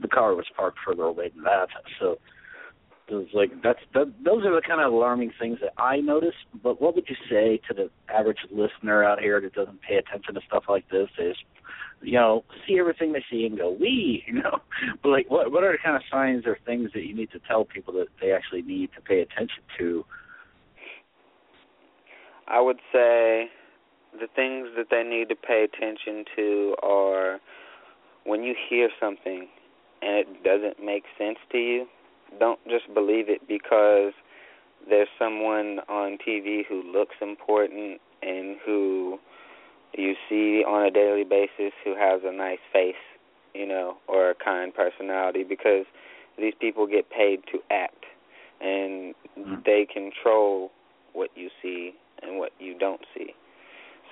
The 0.00 0.08
car 0.08 0.34
was 0.34 0.46
parked 0.56 0.78
further 0.86 1.04
away 1.04 1.30
than 1.34 1.44
that, 1.44 1.68
so 2.00 2.18
it 3.08 3.14
was 3.14 3.28
like 3.32 3.50
that's 3.62 3.78
that, 3.94 4.12
those 4.24 4.44
are 4.44 4.54
the 4.54 4.62
kind 4.66 4.80
of 4.80 4.92
alarming 4.92 5.32
things 5.38 5.58
that 5.62 5.72
I 5.80 6.00
notice. 6.00 6.34
But 6.62 6.80
what 6.82 6.94
would 6.94 7.08
you 7.08 7.16
say 7.30 7.60
to 7.68 7.74
the 7.74 7.90
average 8.12 8.38
listener 8.50 9.04
out 9.04 9.20
here 9.20 9.40
that 9.40 9.54
doesn't 9.54 9.80
pay 9.80 9.96
attention 9.96 10.34
to 10.34 10.40
stuff 10.46 10.64
like 10.68 10.88
this? 10.90 11.08
Is 11.18 11.36
you 12.02 12.12
know 12.12 12.44
see 12.66 12.78
everything 12.78 13.12
they 13.12 13.24
see 13.30 13.46
and 13.46 13.56
go 13.56 13.70
we 13.70 14.22
you 14.26 14.34
know 14.34 14.58
but 15.02 15.08
like 15.08 15.30
what 15.30 15.50
what 15.50 15.64
are 15.64 15.72
the 15.72 15.78
kind 15.82 15.96
of 15.96 16.02
signs 16.10 16.46
or 16.46 16.58
things 16.66 16.90
that 16.94 17.04
you 17.04 17.14
need 17.14 17.30
to 17.30 17.40
tell 17.48 17.64
people 17.64 17.92
that 17.94 18.06
they 18.20 18.32
actually 18.32 18.62
need 18.62 18.90
to 18.94 19.00
pay 19.00 19.20
attention 19.20 19.62
to 19.78 20.04
I 22.48 22.60
would 22.60 22.78
say 22.92 23.46
the 24.20 24.28
things 24.34 24.68
that 24.76 24.86
they 24.90 25.02
need 25.02 25.28
to 25.28 25.36
pay 25.36 25.64
attention 25.64 26.24
to 26.36 26.76
are 26.82 27.40
when 28.24 28.42
you 28.42 28.54
hear 28.68 28.88
something 29.00 29.48
and 30.02 30.16
it 30.16 30.44
doesn't 30.44 30.84
make 30.84 31.04
sense 31.18 31.38
to 31.52 31.58
you, 31.58 31.86
don't 32.38 32.60
just 32.68 32.92
believe 32.92 33.28
it 33.28 33.46
because 33.46 34.12
there's 34.88 35.08
someone 35.18 35.80
on 35.88 36.18
TV 36.26 36.62
who 36.68 36.82
looks 36.82 37.16
important 37.20 38.00
and 38.22 38.56
who 38.64 39.18
you 39.96 40.14
see 40.28 40.62
on 40.66 40.86
a 40.86 40.90
daily 40.90 41.24
basis 41.24 41.72
who 41.84 41.94
has 41.96 42.20
a 42.24 42.32
nice 42.32 42.58
face, 42.72 42.94
you 43.54 43.66
know, 43.66 43.96
or 44.08 44.30
a 44.30 44.34
kind 44.34 44.74
personality 44.74 45.42
because 45.42 45.86
these 46.38 46.54
people 46.60 46.86
get 46.86 47.08
paid 47.10 47.40
to 47.50 47.60
act 47.70 48.04
and 48.60 49.14
Mhm. 49.36 49.64
they 49.64 49.86
control 49.86 50.70
what 51.12 51.30
you 51.36 51.50
see 51.62 51.94
and 52.22 52.38
what 52.38 52.52
you 52.58 52.74
don't 52.74 53.04
see. 53.14 53.25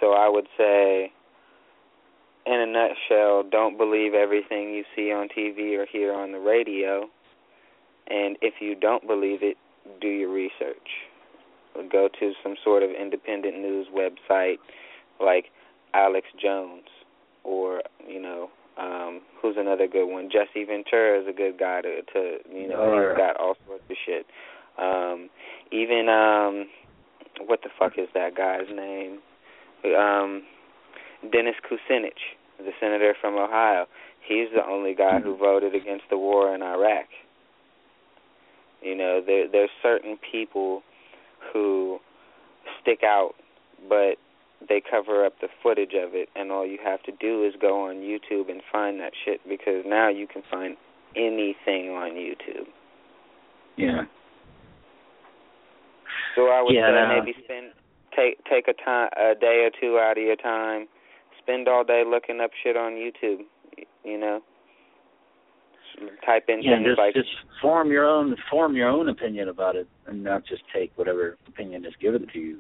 So 0.05 0.13
I 0.13 0.29
would 0.29 0.47
say, 0.59 1.11
in 2.45 2.53
a 2.61 2.67
nutshell, 2.67 3.43
don't 3.51 3.79
believe 3.79 4.13
everything 4.13 4.69
you 4.75 4.85
see 4.95 5.11
on 5.11 5.29
TV 5.29 5.79
or 5.79 5.87
hear 5.91 6.13
on 6.13 6.33
the 6.33 6.39
radio. 6.41 7.05
And 8.09 8.37
if 8.43 8.55
you 8.61 8.75
don't 8.75 9.07
believe 9.07 9.39
it, 9.43 9.57
do 10.03 10.09
your 10.09 10.31
research. 10.31 11.09
Go 11.91 12.09
to 12.21 12.33
some 12.43 12.55
sort 12.63 12.83
of 12.83 12.91
independent 12.91 13.57
news 13.59 13.87
website 13.97 14.57
like 15.21 15.47
Alex 15.95 16.27
Jones 16.41 16.85
or, 17.45 17.81
you 18.07 18.21
know, 18.21 18.51
um, 18.77 19.23
who's 19.41 19.57
another 19.57 19.87
good 19.87 20.07
one? 20.13 20.29
Jesse 20.31 20.65
Ventura 20.65 21.23
is 21.23 21.27
a 21.29 21.33
good 21.33 21.59
guy 21.59 21.81
to, 21.81 22.03
to 22.13 22.39
you 22.53 22.69
know, 22.69 22.77
Oh, 22.79 22.93
he's 22.93 23.19
yeah. 23.19 23.27
got 23.33 23.41
all 23.41 23.55
sorts 23.67 23.85
of 23.89 23.97
shit. 24.05 24.27
Um, 24.79 25.31
even 25.73 26.09
um 26.11 26.67
what 27.47 27.61
the 27.63 27.71
fuck 27.79 27.93
is 27.97 28.09
that 28.15 28.37
guy's 28.37 28.69
name? 28.75 29.21
Um 29.85 30.43
Dennis 31.33 31.57
Kucinich, 31.65 32.37
the 32.59 32.73
senator 32.81 33.15
from 33.21 33.35
Ohio. 33.37 33.87
He's 34.27 34.49
the 34.55 34.65
only 34.67 34.95
guy 34.95 35.21
who 35.21 35.37
voted 35.37 35.75
against 35.75 36.05
the 36.11 36.19
war 36.19 36.55
in 36.55 36.63
Iraq. 36.63 37.07
You 38.83 38.95
know, 38.95 39.21
there 39.25 39.49
there's 39.51 39.71
certain 39.83 40.19
people 40.31 40.83
who 41.53 41.99
stick 42.81 43.01
out 43.05 43.33
but 43.89 44.17
they 44.67 44.81
cover 44.81 45.25
up 45.27 45.35
the 45.41 45.49
footage 45.63 45.93
of 45.95 46.15
it 46.15 46.29
and 46.35 46.51
all 46.51 46.67
you 46.67 46.79
have 46.83 47.03
to 47.03 47.13
do 47.21 47.45
is 47.45 47.53
go 47.61 47.83
on 47.87 47.97
YouTube 47.97 48.51
and 48.51 48.63
find 48.73 48.99
that 49.01 49.13
shit 49.25 49.41
because 49.49 49.85
now 49.87 50.09
you 50.09 50.27
can 50.27 50.43
find 50.51 50.77
anything 51.17 51.91
on 51.91 52.13
YouTube. 52.13 52.67
yeah 53.77 54.05
So 56.35 56.49
I 56.49 56.63
would 56.63 56.75
Yeah, 56.75 56.89
say 56.89 56.93
no. 56.93 57.21
maybe 57.21 57.35
spend 57.45 57.67
take 58.17 58.45
take 58.45 58.69
a 58.69 58.75
time 58.85 59.09
a 59.17 59.35
day 59.39 59.67
or 59.67 59.71
two 59.81 59.99
out 59.99 60.19
of 60.19 60.25
your 60.25 60.37
time. 60.37 60.87
Spend 61.43 61.69
all 61.69 61.85
day 61.85 62.03
looking 62.07 62.41
up 62.41 62.51
shit 62.63 62.77
on 62.77 62.93
YouTube. 62.93 63.45
You 64.05 64.19
know, 64.19 64.41
type 66.25 66.45
in 66.49 66.63
yeah, 66.63 66.77
things 66.77 66.87
just 66.89 66.99
like 66.99 67.15
just 67.15 67.29
form 67.61 67.91
your 67.91 68.07
own 68.07 68.37
form 68.51 68.77
your 68.77 68.89
own 68.89 69.09
opinion 69.09 69.49
about 69.49 69.77
it, 69.77 69.89
and 70.07 70.23
not 70.23 70.45
just 70.47 70.63
take 70.75 70.93
whatever 70.97 71.37
opinion 71.49 71.85
is 71.85 71.93
given 72.01 72.27
to 72.33 72.39
you. 72.39 72.59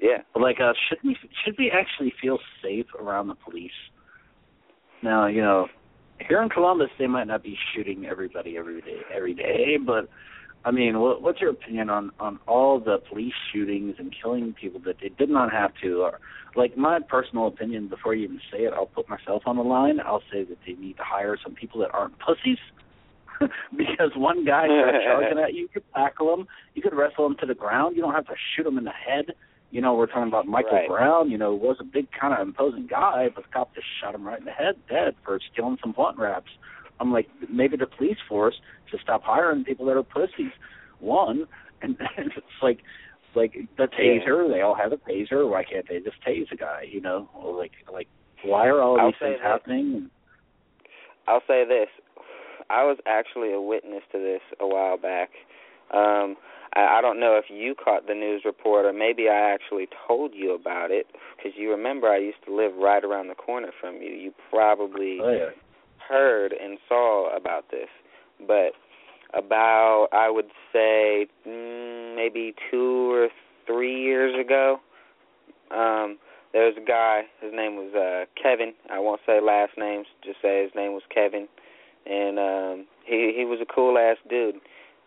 yeah. 0.00 0.18
But 0.32 0.42
like, 0.42 0.60
uh, 0.60 0.72
should 0.88 0.98
we 1.04 1.16
should 1.44 1.56
we 1.58 1.70
actually 1.70 2.12
feel 2.20 2.38
safe 2.62 2.86
around 2.98 3.28
the 3.28 3.34
police? 3.34 3.70
Now, 5.02 5.26
you 5.26 5.42
know, 5.42 5.68
here 6.26 6.42
in 6.42 6.48
Columbus, 6.48 6.88
they 6.98 7.06
might 7.06 7.26
not 7.26 7.42
be 7.42 7.56
shooting 7.74 8.06
everybody 8.06 8.56
every 8.56 8.80
day, 8.80 9.00
every 9.14 9.34
day, 9.34 9.76
but 9.84 10.08
I 10.64 10.70
mean, 10.70 10.98
what, 11.00 11.20
what's 11.22 11.40
your 11.40 11.50
opinion 11.50 11.90
on 11.90 12.10
on 12.18 12.38
all 12.46 12.80
the 12.80 12.98
police 13.10 13.34
shootings 13.52 13.96
and 13.98 14.14
killing 14.22 14.54
people 14.58 14.80
that 14.86 14.96
they 15.02 15.10
did 15.10 15.28
not 15.28 15.52
have 15.52 15.72
to? 15.82 16.02
Or, 16.02 16.20
like 16.56 16.76
my 16.76 17.00
personal 17.00 17.46
opinion, 17.48 17.88
before 17.88 18.14
you 18.14 18.24
even 18.24 18.40
say 18.50 18.58
it, 18.60 18.72
I'll 18.72 18.86
put 18.86 19.08
myself 19.08 19.42
on 19.46 19.56
the 19.56 19.62
line. 19.62 20.00
I'll 20.00 20.22
say 20.32 20.44
that 20.44 20.58
they 20.66 20.74
need 20.74 20.96
to 20.96 21.02
hire 21.04 21.36
some 21.42 21.54
people 21.54 21.80
that 21.80 21.92
aren't 21.92 22.18
pussies. 22.18 22.58
because 23.76 24.12
one 24.16 24.44
guy 24.44 24.66
starts 24.66 24.98
charging 25.04 25.38
at 25.38 25.54
you, 25.54 25.62
you 25.62 25.68
could 25.68 25.82
tackle 25.92 26.32
him, 26.32 26.46
you 26.74 26.82
could 26.82 26.94
wrestle 26.94 27.26
him 27.26 27.36
to 27.40 27.46
the 27.46 27.54
ground. 27.54 27.96
You 27.96 28.02
don't 28.02 28.14
have 28.14 28.26
to 28.26 28.34
shoot 28.54 28.66
him 28.66 28.78
in 28.78 28.84
the 28.84 28.92
head. 28.92 29.34
You 29.70 29.80
know, 29.80 29.94
we're 29.94 30.06
talking 30.06 30.28
about 30.28 30.46
Michael 30.46 30.72
Right. 30.72 30.88
Brown. 30.88 31.30
You 31.30 31.38
know, 31.38 31.52
was 31.54 31.76
a 31.80 31.84
big 31.84 32.06
kind 32.12 32.32
of 32.32 32.46
imposing 32.46 32.86
guy, 32.86 33.28
but 33.34 33.42
the 33.42 33.50
cop 33.52 33.74
just 33.74 33.88
shot 34.00 34.14
him 34.14 34.24
right 34.24 34.38
in 34.38 34.44
the 34.44 34.52
head, 34.52 34.76
dead 34.88 35.16
for 35.24 35.40
stealing 35.52 35.78
some 35.82 35.92
blunt 35.92 36.16
wraps. 36.16 36.50
I'm 37.00 37.12
like, 37.12 37.28
maybe 37.50 37.76
the 37.76 37.86
police 37.86 38.18
force 38.28 38.54
should 38.90 39.00
stop 39.00 39.22
hiring 39.24 39.64
people 39.64 39.86
that 39.86 39.96
are 39.96 40.02
pussies. 40.02 40.52
One, 41.00 41.46
and, 41.82 41.96
and 42.16 42.32
it's 42.36 42.46
like, 42.62 42.78
like 43.34 43.54
the 43.76 43.84
taser. 43.84 44.48
They 44.52 44.60
all 44.60 44.76
have 44.76 44.92
a 44.92 44.96
taser. 44.96 45.48
Why 45.50 45.64
can't 45.64 45.86
they 45.88 45.98
just 45.98 46.16
tase 46.26 46.50
a 46.52 46.56
guy? 46.56 46.84
You 46.90 47.00
know, 47.00 47.28
or 47.34 47.56
like, 47.56 47.72
like, 47.92 48.08
why 48.44 48.66
are 48.66 48.80
all 48.80 49.00
I'll 49.00 49.08
these 49.08 49.14
things 49.20 49.38
happening? 49.42 50.10
I'll 51.26 51.42
say 51.48 51.64
this. 51.66 51.88
I 52.70 52.84
was 52.84 52.98
actually 53.06 53.52
a 53.52 53.60
witness 53.60 54.02
to 54.12 54.18
this 54.18 54.40
a 54.60 54.66
while 54.66 54.96
back. 54.96 55.30
Um, 55.92 56.36
I, 56.74 56.98
I 56.98 57.00
don't 57.00 57.20
know 57.20 57.38
if 57.38 57.46
you 57.50 57.74
caught 57.74 58.06
the 58.06 58.14
news 58.14 58.42
report 58.44 58.86
or 58.86 58.92
maybe 58.92 59.28
I 59.28 59.52
actually 59.52 59.88
told 60.08 60.32
you 60.34 60.54
about 60.54 60.90
it 60.90 61.06
because 61.36 61.52
you 61.56 61.70
remember 61.70 62.08
I 62.08 62.18
used 62.18 62.44
to 62.46 62.54
live 62.54 62.72
right 62.76 63.04
around 63.04 63.28
the 63.28 63.34
corner 63.34 63.70
from 63.80 63.96
you. 63.96 64.10
You 64.10 64.32
probably 64.50 65.18
Oh 65.22 65.30
yeah. 65.30 65.50
Heard 66.08 66.52
and 66.52 66.78
saw 66.88 67.34
about 67.36 67.70
this, 67.70 67.88
but 68.46 68.72
about 69.32 70.08
I 70.12 70.30
would 70.30 70.50
say 70.72 71.26
mm, 71.46 72.16
maybe 72.16 72.54
two 72.70 73.12
or 73.12 73.28
three 73.66 74.02
years 74.02 74.34
ago, 74.38 74.80
um, 75.70 76.18
there 76.52 76.66
was 76.66 76.74
a 76.76 76.86
guy. 76.86 77.22
His 77.40 77.52
name 77.52 77.76
was 77.76 77.94
uh, 77.94 78.26
Kevin. 78.40 78.74
I 78.90 79.00
won't 79.00 79.20
say 79.26 79.40
last 79.40 79.72
names. 79.76 80.06
Just 80.24 80.40
say 80.40 80.62
his 80.62 80.72
name 80.74 80.92
was 80.92 81.02
Kevin, 81.12 81.48
and 82.06 82.38
um, 82.38 82.86
he 83.04 83.32
he 83.36 83.44
was 83.44 83.58
a 83.60 83.72
cool 83.72 83.98
ass 83.98 84.16
dude, 84.28 84.56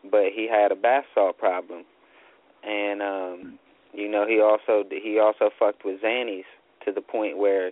but 0.09 0.25
he 0.33 0.47
had 0.49 0.71
a 0.71 0.75
bath 0.75 1.05
salt 1.15 1.37
problem, 1.37 1.85
and 2.63 3.01
um, 3.01 3.59
you 3.93 4.09
know 4.09 4.27
he 4.27 4.41
also 4.41 4.83
he 4.89 5.19
also 5.19 5.49
fucked 5.57 5.85
with 5.85 6.01
Xannies 6.01 6.43
to 6.85 6.91
the 6.91 7.01
point 7.01 7.37
where 7.37 7.71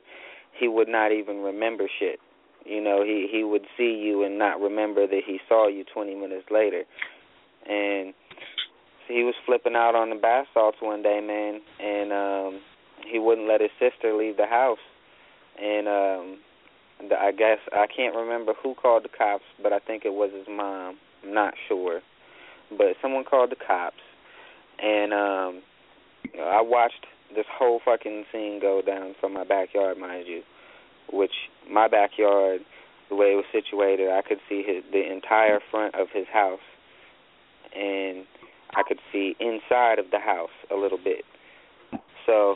he 0.57 0.67
would 0.67 0.87
not 0.87 1.11
even 1.11 1.37
remember 1.37 1.89
shit. 1.99 2.19
You 2.65 2.81
know, 2.81 3.03
he 3.03 3.27
he 3.31 3.43
would 3.43 3.65
see 3.77 4.01
you 4.03 4.23
and 4.23 4.39
not 4.39 4.59
remember 4.59 5.05
that 5.05 5.21
he 5.25 5.39
saw 5.47 5.67
you 5.67 5.85
20 5.93 6.15
minutes 6.15 6.45
later. 6.49 6.83
And 7.69 8.13
he 9.07 9.23
was 9.23 9.35
flipping 9.45 9.75
out 9.75 9.93
on 9.93 10.09
the 10.09 10.15
bath 10.15 10.47
salts 10.53 10.77
one 10.81 11.03
day, 11.03 11.21
man, 11.21 11.61
and 11.79 12.11
um 12.11 12.61
he 13.07 13.19
wouldn't 13.19 13.47
let 13.47 13.61
his 13.61 13.69
sister 13.79 14.15
leave 14.15 14.37
the 14.37 14.47
house. 14.47 14.79
And 15.61 15.87
um 15.87 16.39
the, 17.07 17.15
I 17.15 17.31
guess 17.31 17.59
I 17.71 17.85
can't 17.85 18.15
remember 18.15 18.53
who 18.63 18.73
called 18.73 19.03
the 19.03 19.15
cops, 19.15 19.43
but 19.61 19.71
I 19.71 19.79
think 19.79 20.03
it 20.03 20.13
was 20.13 20.31
his 20.35 20.47
mom. 20.49 20.97
I'm 21.23 21.33
not 21.33 21.53
sure. 21.67 22.01
But 22.75 22.95
someone 22.99 23.25
called 23.25 23.51
the 23.51 23.57
cops 23.57 24.01
and 24.81 25.13
um 25.13 25.61
I 26.41 26.61
watched 26.61 27.05
this 27.35 27.45
whole 27.51 27.79
fucking 27.85 28.25
scene 28.31 28.59
go 28.59 28.81
down 28.81 29.13
from 29.19 29.33
my 29.33 29.43
backyard, 29.43 29.99
mind 29.99 30.25
you 30.27 30.41
which 31.11 31.33
my 31.69 31.87
backyard, 31.87 32.61
the 33.09 33.15
way 33.15 33.33
it 33.33 33.35
was 33.35 33.45
situated, 33.51 34.09
I 34.09 34.21
could 34.21 34.39
see 34.49 34.63
his, 34.63 34.83
the 34.91 35.11
entire 35.11 35.59
front 35.71 35.95
of 35.95 36.07
his 36.13 36.27
house, 36.31 36.59
and 37.75 38.25
I 38.75 38.83
could 38.87 38.99
see 39.11 39.35
inside 39.39 39.99
of 39.99 40.11
the 40.11 40.19
house 40.19 40.49
a 40.71 40.75
little 40.75 40.97
bit. 40.97 41.25
So 42.25 42.55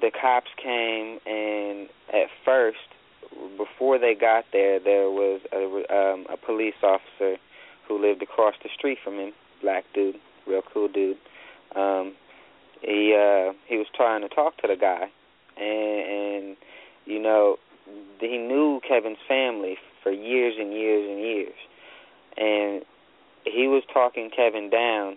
the 0.00 0.10
cops 0.10 0.50
came, 0.62 1.18
and 1.26 1.88
at 2.12 2.28
first, 2.44 2.78
before 3.56 3.98
they 3.98 4.14
got 4.14 4.44
there, 4.52 4.78
there 4.78 5.10
was 5.10 5.40
a 5.52 5.64
um, 5.94 6.26
a 6.30 6.36
police 6.36 6.74
officer 6.82 7.36
who 7.86 8.00
lived 8.00 8.22
across 8.22 8.54
the 8.62 8.68
street 8.76 8.98
from 9.02 9.14
him, 9.14 9.32
black 9.62 9.84
dude, 9.94 10.16
real 10.46 10.62
cool 10.72 10.88
dude. 10.88 11.16
Um, 11.74 12.14
he 12.82 13.14
uh, 13.14 13.52
he 13.66 13.76
was 13.76 13.86
trying 13.94 14.22
to 14.22 14.28
talk 14.28 14.56
to 14.58 14.68
the 14.68 14.76
guy, 14.76 15.08
and, 15.56 16.46
and 16.46 16.56
you 17.08 17.20
know, 17.20 17.56
he 18.20 18.36
knew 18.36 18.80
Kevin's 18.86 19.18
family 19.26 19.76
for 20.02 20.12
years 20.12 20.54
and 20.58 20.72
years 20.72 21.08
and 21.08 21.18
years. 21.18 21.54
And 22.36 22.84
he 23.44 23.66
was 23.66 23.82
talking 23.92 24.30
Kevin 24.34 24.68
down 24.70 25.16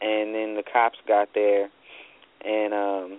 and 0.00 0.34
then 0.34 0.56
the 0.56 0.62
cops 0.62 0.98
got 1.06 1.28
there 1.34 1.68
and 2.44 2.72
um 2.72 3.18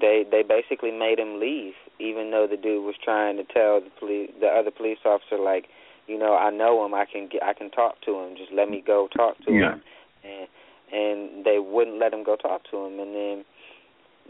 they 0.00 0.24
they 0.30 0.42
basically 0.42 0.90
made 0.90 1.18
him 1.18 1.40
leave 1.40 1.74
even 1.98 2.30
though 2.30 2.46
the 2.48 2.56
dude 2.56 2.84
was 2.84 2.94
trying 3.02 3.36
to 3.36 3.44
tell 3.44 3.80
the 3.80 3.90
police 3.98 4.30
the 4.40 4.46
other 4.46 4.70
police 4.70 4.98
officer 5.04 5.38
like, 5.38 5.66
you 6.06 6.18
know, 6.18 6.36
I 6.36 6.50
know 6.50 6.84
him, 6.84 6.94
I 6.94 7.04
can 7.10 7.28
get 7.28 7.42
I 7.42 7.52
can 7.52 7.70
talk 7.70 8.00
to 8.02 8.14
him, 8.18 8.36
just 8.36 8.52
let 8.52 8.68
me 8.68 8.82
go 8.86 9.08
talk 9.16 9.38
to 9.46 9.52
Yeah. 9.52 9.72
him. 9.72 9.82
And 10.24 10.48
and 10.92 11.44
they 11.44 11.58
wouldn't 11.58 11.98
let 11.98 12.12
him 12.12 12.22
go 12.22 12.36
talk 12.36 12.62
to 12.70 12.76
him 12.76 13.00
and 13.00 13.14
then 13.14 13.44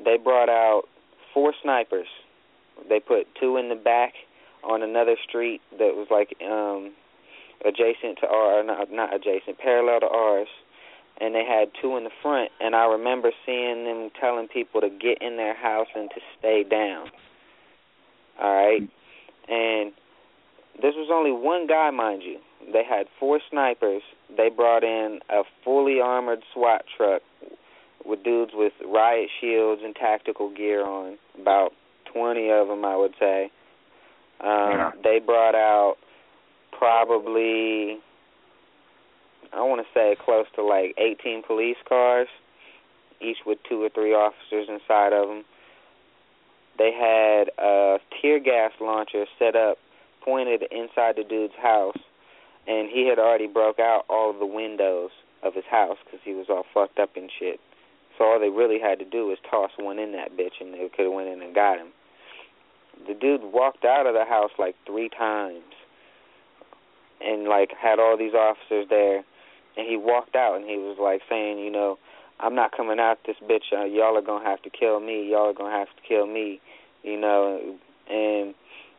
they 0.04 0.16
brought 0.16 0.48
out 0.48 0.84
four 1.32 1.52
snipers 1.62 2.08
they 2.88 3.00
put 3.00 3.26
two 3.40 3.56
in 3.56 3.68
the 3.68 3.74
back 3.74 4.14
on 4.62 4.82
another 4.82 5.16
street 5.26 5.60
that 5.72 5.94
was 5.94 6.08
like 6.10 6.34
um 6.42 6.92
adjacent 7.64 8.18
to 8.20 8.26
our 8.26 8.62
not 8.62 8.90
not 8.90 9.14
adjacent, 9.14 9.58
parallel 9.58 10.00
to 10.00 10.08
ours. 10.08 10.48
And 11.20 11.32
they 11.32 11.44
had 11.44 11.68
two 11.80 11.96
in 11.96 12.02
the 12.02 12.10
front 12.22 12.50
and 12.60 12.74
I 12.74 12.86
remember 12.86 13.30
seeing 13.46 13.84
them 13.84 14.10
telling 14.20 14.48
people 14.48 14.80
to 14.80 14.88
get 14.88 15.22
in 15.22 15.36
their 15.36 15.54
house 15.54 15.86
and 15.94 16.10
to 16.10 16.20
stay 16.38 16.64
down. 16.64 17.06
All 18.40 18.52
right? 18.52 18.82
And 19.48 19.92
this 20.82 20.94
was 20.96 21.10
only 21.12 21.30
one 21.30 21.68
guy, 21.68 21.90
mind 21.90 22.22
you. 22.24 22.38
They 22.72 22.82
had 22.82 23.06
four 23.20 23.38
snipers. 23.48 24.02
They 24.36 24.48
brought 24.48 24.82
in 24.82 25.20
a 25.30 25.42
fully 25.64 26.00
armored 26.00 26.42
SWAT 26.52 26.84
truck 26.96 27.22
with 28.04 28.24
dudes 28.24 28.52
with 28.54 28.72
riot 28.84 29.28
shields 29.40 29.82
and 29.84 29.94
tactical 29.94 30.52
gear 30.52 30.84
on, 30.84 31.16
about 31.40 31.72
20 32.14 32.50
of 32.50 32.68
them, 32.68 32.84
I 32.84 32.96
would 32.96 33.14
say. 33.18 33.50
Um, 34.40 34.70
Yeah. 34.70 34.90
They 35.02 35.18
brought 35.18 35.54
out 35.54 35.96
probably, 36.72 37.98
I 39.52 39.60
want 39.62 39.80
to 39.86 39.92
say, 39.92 40.16
close 40.24 40.46
to 40.56 40.62
like 40.62 40.94
18 40.98 41.42
police 41.46 41.76
cars, 41.88 42.28
each 43.20 43.38
with 43.46 43.58
two 43.68 43.82
or 43.82 43.88
three 43.90 44.14
officers 44.14 44.68
inside 44.68 45.12
of 45.12 45.28
them. 45.28 45.44
They 46.76 46.92
had 46.92 47.50
a 47.58 47.98
tear 48.20 48.40
gas 48.40 48.72
launcher 48.80 49.26
set 49.38 49.54
up, 49.54 49.78
pointed 50.24 50.64
inside 50.70 51.16
the 51.16 51.24
dude's 51.24 51.54
house, 51.60 51.98
and 52.66 52.88
he 52.90 53.06
had 53.08 53.18
already 53.18 53.46
broke 53.46 53.78
out 53.78 54.04
all 54.08 54.30
of 54.30 54.38
the 54.38 54.46
windows 54.46 55.10
of 55.42 55.54
his 55.54 55.64
house 55.70 55.98
because 56.04 56.20
he 56.24 56.32
was 56.32 56.46
all 56.48 56.64
fucked 56.74 56.98
up 56.98 57.10
and 57.16 57.30
shit. 57.38 57.60
So 58.18 58.24
all 58.24 58.40
they 58.40 58.48
really 58.48 58.78
had 58.80 58.98
to 58.98 59.04
do 59.04 59.26
was 59.26 59.38
toss 59.48 59.70
one 59.78 59.98
in 59.98 60.12
that 60.12 60.36
bitch, 60.36 60.60
and 60.60 60.72
they 60.72 60.88
could 60.94 61.06
have 61.06 61.12
went 61.12 61.28
in 61.28 61.42
and 61.42 61.54
got 61.54 61.78
him. 61.78 61.88
The 63.06 63.14
dude 63.14 63.42
walked 63.42 63.84
out 63.84 64.06
of 64.06 64.14
the 64.14 64.24
house 64.24 64.50
like 64.58 64.76
three 64.86 65.08
times, 65.08 65.64
and 67.20 67.44
like 67.48 67.70
had 67.80 67.98
all 67.98 68.16
these 68.16 68.34
officers 68.34 68.86
there, 68.88 69.24
and 69.76 69.86
he 69.88 69.96
walked 69.96 70.36
out 70.36 70.56
and 70.56 70.64
he 70.64 70.76
was 70.76 70.96
like 71.00 71.22
saying, 71.28 71.58
you 71.58 71.70
know, 71.70 71.98
I'm 72.40 72.54
not 72.54 72.72
coming 72.76 72.98
out 72.98 73.18
this 73.26 73.36
bitch. 73.42 73.72
Uh, 73.72 73.84
y'all 73.84 74.16
are 74.16 74.22
gonna 74.22 74.44
have 74.44 74.62
to 74.62 74.70
kill 74.70 75.00
me. 75.00 75.30
Y'all 75.30 75.50
are 75.50 75.54
gonna 75.54 75.76
have 75.76 75.88
to 75.88 76.02
kill 76.06 76.26
me, 76.26 76.60
you 77.02 77.18
know. 77.18 77.76
And 78.10 78.54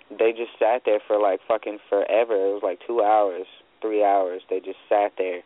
they 0.10 0.31
just 0.31 0.51
sat 0.60 0.84
there 0.86 0.99
for 1.05 1.19
like 1.19 1.39
fucking 1.47 1.79
forever. 1.89 2.34
It 2.34 2.53
was 2.53 2.63
like 2.63 2.79
two 2.86 3.01
hours, 3.01 3.47
three 3.81 4.03
hours. 4.03 4.41
They 4.49 4.60
just 4.60 4.79
sat 4.88 5.13
there, 5.17 5.41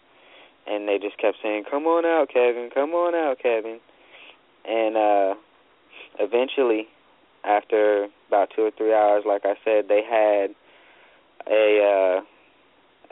and 0.67 0.87
they 0.87 0.97
just 0.99 1.17
kept 1.17 1.37
saying, 1.41 1.65
"Come 1.69 1.87
on 1.87 2.05
out, 2.05 2.29
Kevin. 2.29 2.69
Come 2.73 2.93
on 2.93 3.15
out, 3.15 3.39
Kevin." 3.39 3.79
And 4.65 4.97
uh 4.97 5.35
eventually, 6.19 6.87
after 7.43 8.07
about 8.27 8.49
two 8.55 8.63
or 8.63 8.71
three 8.71 8.93
hours, 8.93 9.23
like 9.25 9.43
I 9.45 9.55
said, 9.63 9.87
they 9.87 10.03
had 10.03 10.55
a 11.47 12.19
uh 12.19 12.21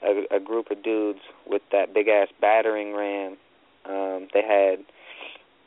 a, 0.03 0.35
a 0.35 0.39
group 0.39 0.69
of 0.69 0.83
dudes 0.83 1.19
with 1.47 1.61
that 1.71 1.93
big 1.93 2.07
ass 2.07 2.27
battering 2.39 2.93
ram. 2.93 3.37
Um, 3.85 4.27
they 4.33 4.43
had 4.43 4.85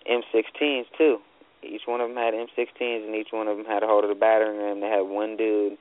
M16s 0.08 0.84
too. 0.96 1.18
Each 1.62 1.82
one 1.86 2.00
of 2.00 2.08
them 2.08 2.16
had 2.16 2.32
M16s, 2.34 3.04
and 3.04 3.14
each 3.14 3.28
one 3.32 3.48
of 3.48 3.56
them 3.56 3.66
had 3.66 3.82
a 3.82 3.86
hold 3.86 4.04
of 4.04 4.08
the 4.08 4.14
battering 4.14 4.58
ram. 4.58 4.80
They 4.80 4.88
had 4.88 5.02
one 5.02 5.36
dude 5.36 5.76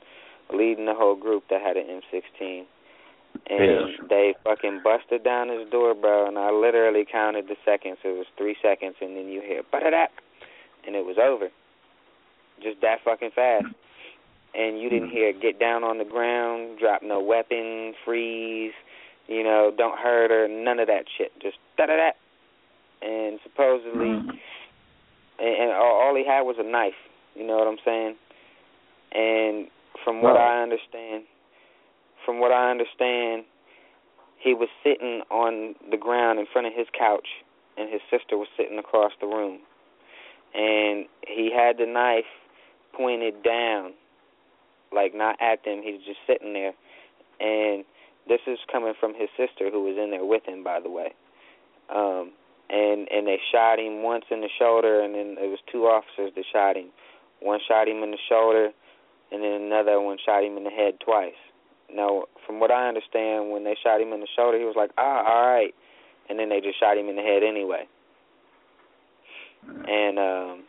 leading 0.54 0.86
the 0.86 0.96
whole 0.96 1.16
group 1.16 1.44
that 1.50 1.62
had 1.62 1.78
an 1.78 1.86
M16, 1.88 2.66
and 3.50 3.60
Yes. 3.90 4.08
they 4.10 4.36
fucking 4.44 4.82
busted 4.84 5.24
down 5.24 5.50
his 5.50 5.70
door, 5.70 5.94
bro. 5.94 6.28
And 6.28 6.38
I 6.38 6.50
literally 6.52 7.06
counted 7.10 7.48
the 7.48 7.56
seconds. 7.64 7.98
It 8.04 8.18
was 8.18 8.26
three 8.38 8.56
seconds, 8.62 8.96
and 9.00 9.16
then 9.16 9.28
you 9.28 9.42
hear 9.42 9.62
"ba-da-da," 9.72 10.08
and 10.86 10.96
it 10.96 11.06
was 11.06 11.18
over. 11.18 11.50
Just 12.62 12.82
that 12.82 13.00
fucking 13.04 13.32
fast. 13.32 13.68
And 14.56 14.82
you 14.82 14.90
didn't 14.90 15.10
hear 15.10 15.32
"get 15.34 15.60
down 15.60 15.84
on 15.84 15.98
the 15.98 16.06
ground," 16.06 16.80
"drop 16.80 17.02
no 17.04 17.20
weapon," 17.20 17.94
"freeze," 18.04 18.74
you 19.28 19.44
know, 19.44 19.72
"don't 19.76 19.98
hurt 20.00 20.32
her," 20.32 20.48
none 20.48 20.80
of 20.80 20.88
that 20.88 21.06
shit. 21.18 21.32
Just 21.40 21.58
da-da-da. 21.78 22.12
And 23.02 23.40
supposedly 23.44 24.08
Mm. 24.08 24.40
and, 25.40 25.56
and 25.56 25.72
all, 25.72 26.02
all 26.02 26.16
he 26.16 26.26
had 26.26 26.42
was 26.42 26.58
a 26.60 26.64
knife. 26.64 26.98
You 27.36 27.46
know 27.46 27.58
what 27.58 27.68
I'm 27.68 27.80
saying? 27.86 28.16
And 29.12 29.68
from 30.04 30.22
what 30.22 30.36
Right. 30.36 30.60
I 30.60 30.62
understand, 30.64 31.24
from 32.26 32.40
what 32.40 32.52
I 32.52 32.70
understand, 32.72 33.46
he 34.40 34.54
was 34.54 34.70
sitting 34.84 35.22
on 35.30 35.76
the 35.90 35.98
ground 35.98 36.40
in 36.40 36.46
front 36.48 36.68
of 36.68 36.74
his 36.74 36.88
couch, 36.98 37.28
and 37.78 37.90
his 37.90 38.02
sister 38.10 38.38
was 38.38 38.48
sitting 38.58 38.78
across 38.80 39.14
the 39.22 39.28
room, 39.28 39.60
and 40.54 41.08
he 41.28 41.52
had 41.52 41.78
the 41.78 41.86
knife 41.86 42.28
pointed 42.94 43.44
down, 43.44 43.94
like 44.94 45.16
not 45.16 45.38
at 45.42 45.64
them. 45.64 45.82
He 45.84 45.94
was 45.94 46.02
just 46.06 46.20
sitting 46.28 46.54
there, 46.54 46.74
and 47.40 47.86
this 48.28 48.40
is 48.48 48.60
coming 48.72 48.94
from 49.00 49.14
his 49.14 49.30
sister 49.38 49.70
who 49.72 49.84
was 49.84 49.98
in 49.98 50.12
there 50.12 50.26
with 50.26 50.46
him, 50.46 50.64
by 50.64 50.80
the 50.80 50.90
way. 50.90 51.14
Um, 51.94 52.32
and 52.70 53.08
and 53.10 53.26
they 53.26 53.40
shot 53.52 53.80
him 53.80 54.04
once 54.04 54.26
in 54.30 54.42
the 54.42 54.50
shoulder, 54.60 55.02
and 55.02 55.16
then 55.16 55.38
it 55.40 55.50
was 55.50 55.60
two 55.72 55.86
officers 55.86 56.32
that 56.36 56.46
shot 56.54 56.78
him. 56.78 56.90
One 57.42 57.60
shot 57.68 57.88
him 57.88 58.04
in 58.04 58.12
the 58.12 58.22
shoulder, 58.30 58.70
and 59.32 59.44
then 59.44 59.62
another 59.62 60.00
one 60.00 60.18
shot 60.24 60.44
him 60.44 60.58
in 60.58 60.64
the 60.64 60.70
head 60.70 61.00
twice. 61.04 61.40
Now, 61.92 62.26
from 62.46 62.60
what 62.60 62.70
I 62.70 62.88
understand, 62.88 63.50
when 63.50 63.64
they 63.64 63.76
shot 63.82 64.00
him 64.00 64.14
in 64.14 64.20
the 64.20 64.28
shoulder, 64.36 64.60
he 64.60 64.66
was 64.66 64.76
like, 64.78 64.92
"Ah, 64.98 65.26
all 65.26 65.48
right," 65.50 65.74
and 66.30 66.38
then 66.38 66.50
they 66.50 66.62
just 66.62 66.80
shot 66.80 66.98
him 66.98 67.10
in 67.10 67.16
the 67.16 67.24
head 67.24 67.42
anyway. 67.42 67.88
And 69.88 70.20
um, 70.20 70.64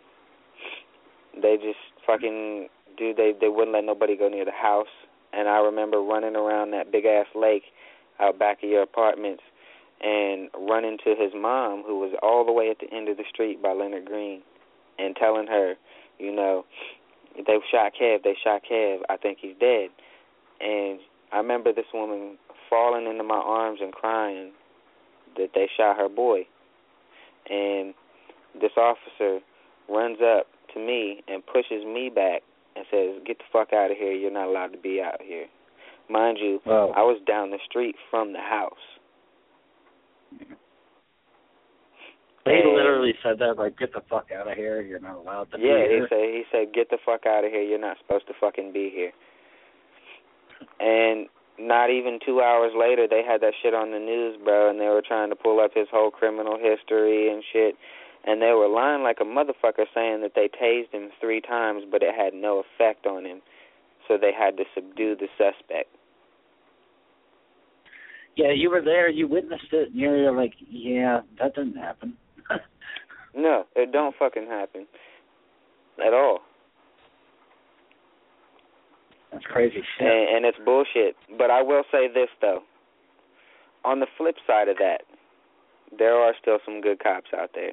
they 1.40 1.56
just 1.56 1.78
fucking 2.06 2.68
dude, 2.96 3.16
they 3.16 3.34
they 3.40 3.48
wouldn't 3.48 3.72
let 3.72 3.84
nobody 3.84 4.16
go 4.16 4.28
near 4.28 4.44
the 4.44 4.52
house. 4.52 4.92
And 5.32 5.48
I 5.48 5.58
remember 5.58 6.00
running 6.00 6.34
around 6.34 6.72
that 6.72 6.90
big 6.90 7.04
ass 7.04 7.26
lake 7.34 7.62
out 8.18 8.38
back 8.38 8.62
of 8.62 8.68
your 8.68 8.82
apartments 8.82 9.42
and 10.00 10.48
running 10.68 10.98
to 11.04 11.10
his 11.10 11.32
mom, 11.34 11.82
who 11.86 11.98
was 11.98 12.12
all 12.22 12.44
the 12.44 12.52
way 12.52 12.70
at 12.70 12.78
the 12.78 12.94
end 12.94 13.08
of 13.08 13.16
the 13.16 13.24
street 13.28 13.62
by 13.62 13.72
Leonard 13.72 14.06
Green, 14.06 14.42
and 14.98 15.14
telling 15.14 15.46
her, 15.46 15.74
you 16.18 16.34
know, 16.34 16.64
they 17.36 17.58
shot 17.70 17.92
Kev, 18.00 18.22
they 18.22 18.34
shot 18.42 18.62
Kev, 18.70 19.00
I 19.08 19.16
think 19.16 19.38
he's 19.40 19.54
dead. 19.60 19.90
And 20.60 21.00
I 21.32 21.38
remember 21.38 21.72
this 21.72 21.86
woman 21.92 22.38
falling 22.68 23.06
into 23.06 23.24
my 23.24 23.36
arms 23.36 23.80
and 23.82 23.92
crying 23.92 24.52
that 25.36 25.50
they 25.54 25.68
shot 25.76 25.96
her 25.96 26.08
boy. 26.08 26.46
And 27.48 27.94
this 28.60 28.72
officer 28.76 29.40
runs 29.88 30.18
up 30.22 30.46
to 30.74 30.80
me 30.80 31.22
and 31.28 31.44
pushes 31.46 31.84
me 31.84 32.10
back 32.14 32.42
and 32.76 32.84
says, 32.90 33.22
Get 33.26 33.38
the 33.38 33.44
fuck 33.52 33.72
out 33.72 33.90
of 33.90 33.96
here, 33.96 34.12
you're 34.12 34.30
not 34.30 34.48
allowed 34.48 34.72
to 34.72 34.78
be 34.78 35.00
out 35.04 35.20
here. 35.22 35.46
Mind 36.08 36.38
you, 36.40 36.60
Well, 36.66 36.92
I 36.96 37.02
was 37.02 37.20
down 37.26 37.50
the 37.50 37.58
street 37.68 37.94
from 38.10 38.32
the 38.32 38.40
house. 38.40 38.72
They 42.46 42.58
and- 42.58 42.74
literally 42.74 43.14
said 43.22 43.38
that, 43.38 43.58
like, 43.58 43.78
get 43.78 43.92
the 43.92 44.02
fuck 44.08 44.32
out 44.32 44.50
of 44.50 44.56
here. 44.56 44.80
You're 44.80 45.00
not 45.00 45.16
allowed 45.16 45.50
to 45.52 45.58
be 45.58 45.64
Yeah, 45.64 45.86
he 45.86 46.00
said 46.08 46.18
he 46.18 46.42
said, 46.50 46.72
Get 46.72 46.90
the 46.90 46.98
fuck 47.04 47.26
out 47.26 47.44
of 47.44 47.50
here, 47.50 47.62
you're 47.62 47.78
not 47.78 47.98
supposed 47.98 48.26
to 48.28 48.34
fucking 48.40 48.72
be 48.72 48.90
here. 48.94 49.12
And 50.80 51.28
not 51.58 51.90
even 51.90 52.18
two 52.24 52.40
hours 52.40 52.72
later 52.74 53.06
they 53.08 53.22
had 53.22 53.42
that 53.42 53.52
shit 53.62 53.74
on 53.74 53.92
the 53.92 53.98
news, 53.98 54.38
bro, 54.42 54.70
and 54.70 54.80
they 54.80 54.88
were 54.88 55.02
trying 55.06 55.28
to 55.30 55.36
pull 55.36 55.60
up 55.60 55.72
his 55.74 55.86
whole 55.92 56.10
criminal 56.10 56.58
history 56.58 57.30
and 57.30 57.44
shit. 57.52 57.76
And 58.26 58.42
they 58.42 58.52
were 58.52 58.68
lying 58.68 59.02
like 59.02 59.18
a 59.20 59.24
motherfucker 59.24 59.86
saying 59.94 60.20
that 60.22 60.32
they 60.34 60.48
tased 60.48 60.92
him 60.92 61.10
three 61.20 61.40
times 61.40 61.84
but 61.90 62.02
it 62.02 62.14
had 62.14 62.34
no 62.34 62.62
effect 62.62 63.06
on 63.06 63.24
him. 63.24 63.40
So 64.08 64.18
they 64.20 64.32
had 64.32 64.56
to 64.56 64.64
subdue 64.74 65.16
the 65.16 65.28
suspect. 65.38 65.88
Yeah, 68.36 68.52
you 68.52 68.70
were 68.70 68.82
there. 68.82 69.08
You 69.08 69.28
witnessed 69.28 69.72
it. 69.72 69.90
And 69.90 69.96
you're 69.96 70.32
like, 70.32 70.54
yeah, 70.68 71.20
that 71.38 71.54
didn't 71.54 71.76
happen. 71.76 72.16
No, 73.34 73.64
it 73.76 73.92
don't 73.92 74.14
fucking 74.18 74.46
happen. 74.46 74.86
At 76.04 76.12
all. 76.12 76.40
That's 79.32 79.44
crazy 79.44 79.82
shit. 79.98 80.06
and, 80.06 80.36
and 80.36 80.44
it's 80.44 80.58
bullshit. 80.64 81.16
But 81.38 81.50
I 81.50 81.62
will 81.62 81.84
say 81.92 82.08
this 82.12 82.28
though. 82.40 82.60
On 83.84 84.00
the 84.00 84.06
flip 84.18 84.36
side 84.46 84.68
of 84.68 84.76
that, 84.78 85.02
there 85.96 86.14
are 86.14 86.34
still 86.40 86.58
some 86.64 86.80
good 86.80 86.98
cops 87.00 87.30
out 87.36 87.50
there. 87.54 87.72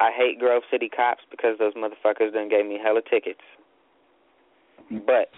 I 0.00 0.10
hate 0.12 0.38
Grove 0.38 0.62
City 0.70 0.88
cops 0.88 1.22
because 1.30 1.58
those 1.58 1.74
motherfuckers 1.74 2.32
done 2.32 2.48
gave 2.48 2.66
me 2.66 2.78
hella 2.82 3.02
tickets. 3.02 3.40
But 4.90 5.30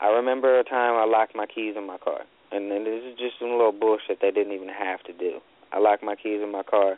I 0.00 0.08
remember 0.08 0.58
a 0.58 0.64
time 0.64 0.94
I 0.94 1.04
locked 1.04 1.34
my 1.34 1.46
keys 1.46 1.74
in 1.76 1.86
my 1.86 1.98
car, 1.98 2.20
and 2.52 2.70
then 2.70 2.84
this 2.84 3.02
is 3.02 3.18
just 3.18 3.38
some 3.40 3.50
little 3.50 3.72
bullshit 3.72 4.20
they 4.20 4.30
didn't 4.30 4.52
even 4.52 4.68
have 4.68 5.02
to 5.04 5.12
do. 5.12 5.40
I 5.72 5.78
locked 5.78 6.02
my 6.04 6.14
keys 6.14 6.40
in 6.42 6.52
my 6.52 6.62
car, 6.62 6.96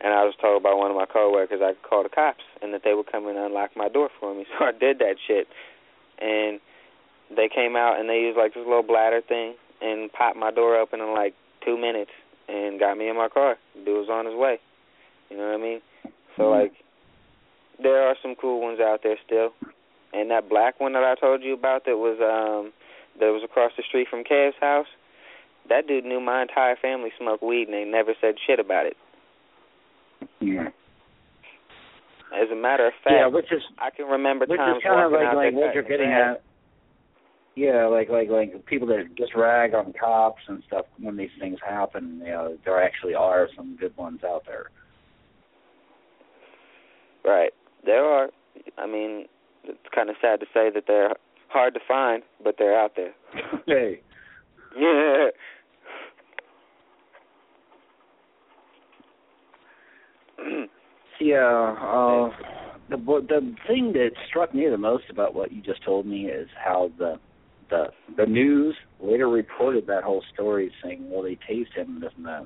and 0.00 0.12
I 0.12 0.24
was 0.24 0.34
told 0.40 0.62
by 0.62 0.74
one 0.74 0.90
of 0.90 0.96
my 0.96 1.06
coworkers 1.06 1.60
I 1.62 1.72
could 1.72 1.82
call 1.82 2.02
the 2.02 2.08
cops 2.10 2.44
and 2.62 2.72
that 2.74 2.82
they 2.84 2.94
would 2.94 3.10
come 3.10 3.26
and 3.26 3.38
unlock 3.38 3.70
my 3.76 3.88
door 3.88 4.10
for 4.20 4.34
me. 4.34 4.46
So 4.58 4.66
I 4.66 4.72
did 4.72 4.98
that 4.98 5.16
shit, 5.26 5.48
and 6.20 6.60
they 7.34 7.48
came 7.48 7.76
out 7.76 7.98
and 7.98 8.08
they 8.08 8.20
used 8.20 8.38
like 8.38 8.54
this 8.54 8.64
little 8.66 8.82
bladder 8.84 9.20
thing 9.20 9.54
and 9.80 10.12
popped 10.12 10.36
my 10.36 10.50
door 10.50 10.76
open 10.76 11.00
in 11.00 11.12
like 11.12 11.34
two 11.64 11.76
minutes 11.76 12.12
and 12.48 12.78
got 12.78 12.96
me 12.96 13.08
in 13.08 13.16
my 13.16 13.28
car. 13.28 13.56
Dude 13.74 14.06
was 14.06 14.08
on 14.08 14.26
his 14.26 14.34
way. 14.34 14.60
You 15.30 15.36
know 15.36 15.48
what 15.48 15.58
I 15.58 15.62
mean? 15.62 15.80
So 16.36 16.44
Mhm. 16.44 16.50
like, 16.50 16.72
there 17.78 18.02
are 18.02 18.16
some 18.22 18.34
cool 18.36 18.60
ones 18.60 18.80
out 18.80 19.02
there 19.02 19.18
still. 19.24 19.52
And 20.12 20.30
that 20.30 20.48
black 20.48 20.80
one 20.80 20.92
that 20.92 21.04
I 21.04 21.14
told 21.14 21.42
you 21.42 21.54
about 21.54 21.84
that 21.84 21.96
was 21.98 22.20
um 22.20 22.72
that 23.18 23.32
was 23.32 23.42
across 23.42 23.72
the 23.76 23.82
street 23.82 24.08
from 24.08 24.24
Kev's 24.24 24.56
house, 24.60 24.88
that 25.68 25.86
dude 25.86 26.04
knew 26.04 26.20
my 26.20 26.42
entire 26.42 26.76
family 26.76 27.12
smoked 27.18 27.42
weed 27.42 27.68
and 27.68 27.74
they 27.74 27.84
never 27.84 28.14
said 28.20 28.36
shit 28.46 28.60
about 28.60 28.86
it. 28.86 28.96
Yeah. 30.40 30.68
As 32.34 32.50
a 32.50 32.54
matter 32.54 32.86
of 32.86 32.92
fact, 33.04 33.14
Yeah, 33.16 33.26
which 33.26 33.50
is 33.52 33.62
I 33.78 33.90
can 33.90 34.06
remember 34.06 34.46
which 34.46 34.58
times 34.58 34.78
is 34.78 34.82
kind 34.82 35.00
of 35.00 35.12
like 35.12 35.34
like 35.34 35.54
what 35.54 35.74
you're 35.74 35.82
getting 35.82 36.10
at. 36.12 36.42
Yeah, 37.54 37.86
like 37.86 38.10
like 38.10 38.28
like 38.28 38.66
people 38.66 38.86
that 38.88 39.14
just 39.16 39.34
rag 39.34 39.74
on 39.74 39.92
cops 39.98 40.42
and 40.48 40.62
stuff 40.66 40.86
when 40.98 41.16
these 41.16 41.30
things 41.40 41.58
happen. 41.66 42.20
You 42.22 42.32
know, 42.32 42.58
there 42.64 42.82
actually 42.82 43.14
are 43.14 43.48
some 43.56 43.76
good 43.76 43.96
ones 43.96 44.20
out 44.24 44.44
there. 44.46 44.70
Right. 47.26 47.52
There 47.84 48.04
are. 48.04 48.28
I 48.78 48.86
mean, 48.86 49.26
it's 49.64 49.78
kind 49.94 50.08
of 50.08 50.16
sad 50.22 50.40
to 50.40 50.46
say 50.54 50.70
that 50.72 50.84
they're 50.86 51.14
hard 51.48 51.74
to 51.74 51.80
find, 51.86 52.22
but 52.42 52.54
they're 52.58 52.78
out 52.78 52.92
there. 52.96 53.12
hey. 53.66 54.00
Yeah. 54.78 55.28
Yeah, 61.18 61.74
uh, 61.80 62.28
the 62.90 62.96
the 62.98 63.54
thing 63.66 63.94
that 63.94 64.10
struck 64.28 64.54
me 64.54 64.68
the 64.68 64.76
most 64.76 65.04
about 65.08 65.34
what 65.34 65.50
you 65.50 65.62
just 65.62 65.82
told 65.82 66.04
me 66.04 66.26
is 66.26 66.46
how 66.62 66.90
the 66.98 67.18
the 67.70 67.86
the 68.18 68.26
news 68.26 68.76
later 69.00 69.26
reported 69.28 69.86
that 69.86 70.04
whole 70.04 70.22
story, 70.34 70.70
saying, 70.84 71.08
"Well, 71.10 71.22
they 71.22 71.38
tased 71.50 71.72
him 71.74 71.94
and 71.94 72.02
this 72.02 72.12
and 72.18 72.26
that," 72.26 72.44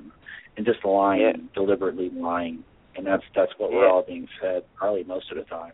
and 0.55 0.65
just 0.65 0.85
lying, 0.85 1.21
Yeah. 1.21 1.33
deliberately 1.53 2.11
lying, 2.11 2.63
and 2.95 3.05
that's 3.05 3.23
that's 3.35 3.51
what 3.57 3.71
we're 3.71 3.87
all 3.87 4.03
being 4.03 4.27
fed 4.41 4.63
probably 4.75 5.03
most 5.03 5.31
of 5.31 5.37
the 5.37 5.43
time. 5.43 5.73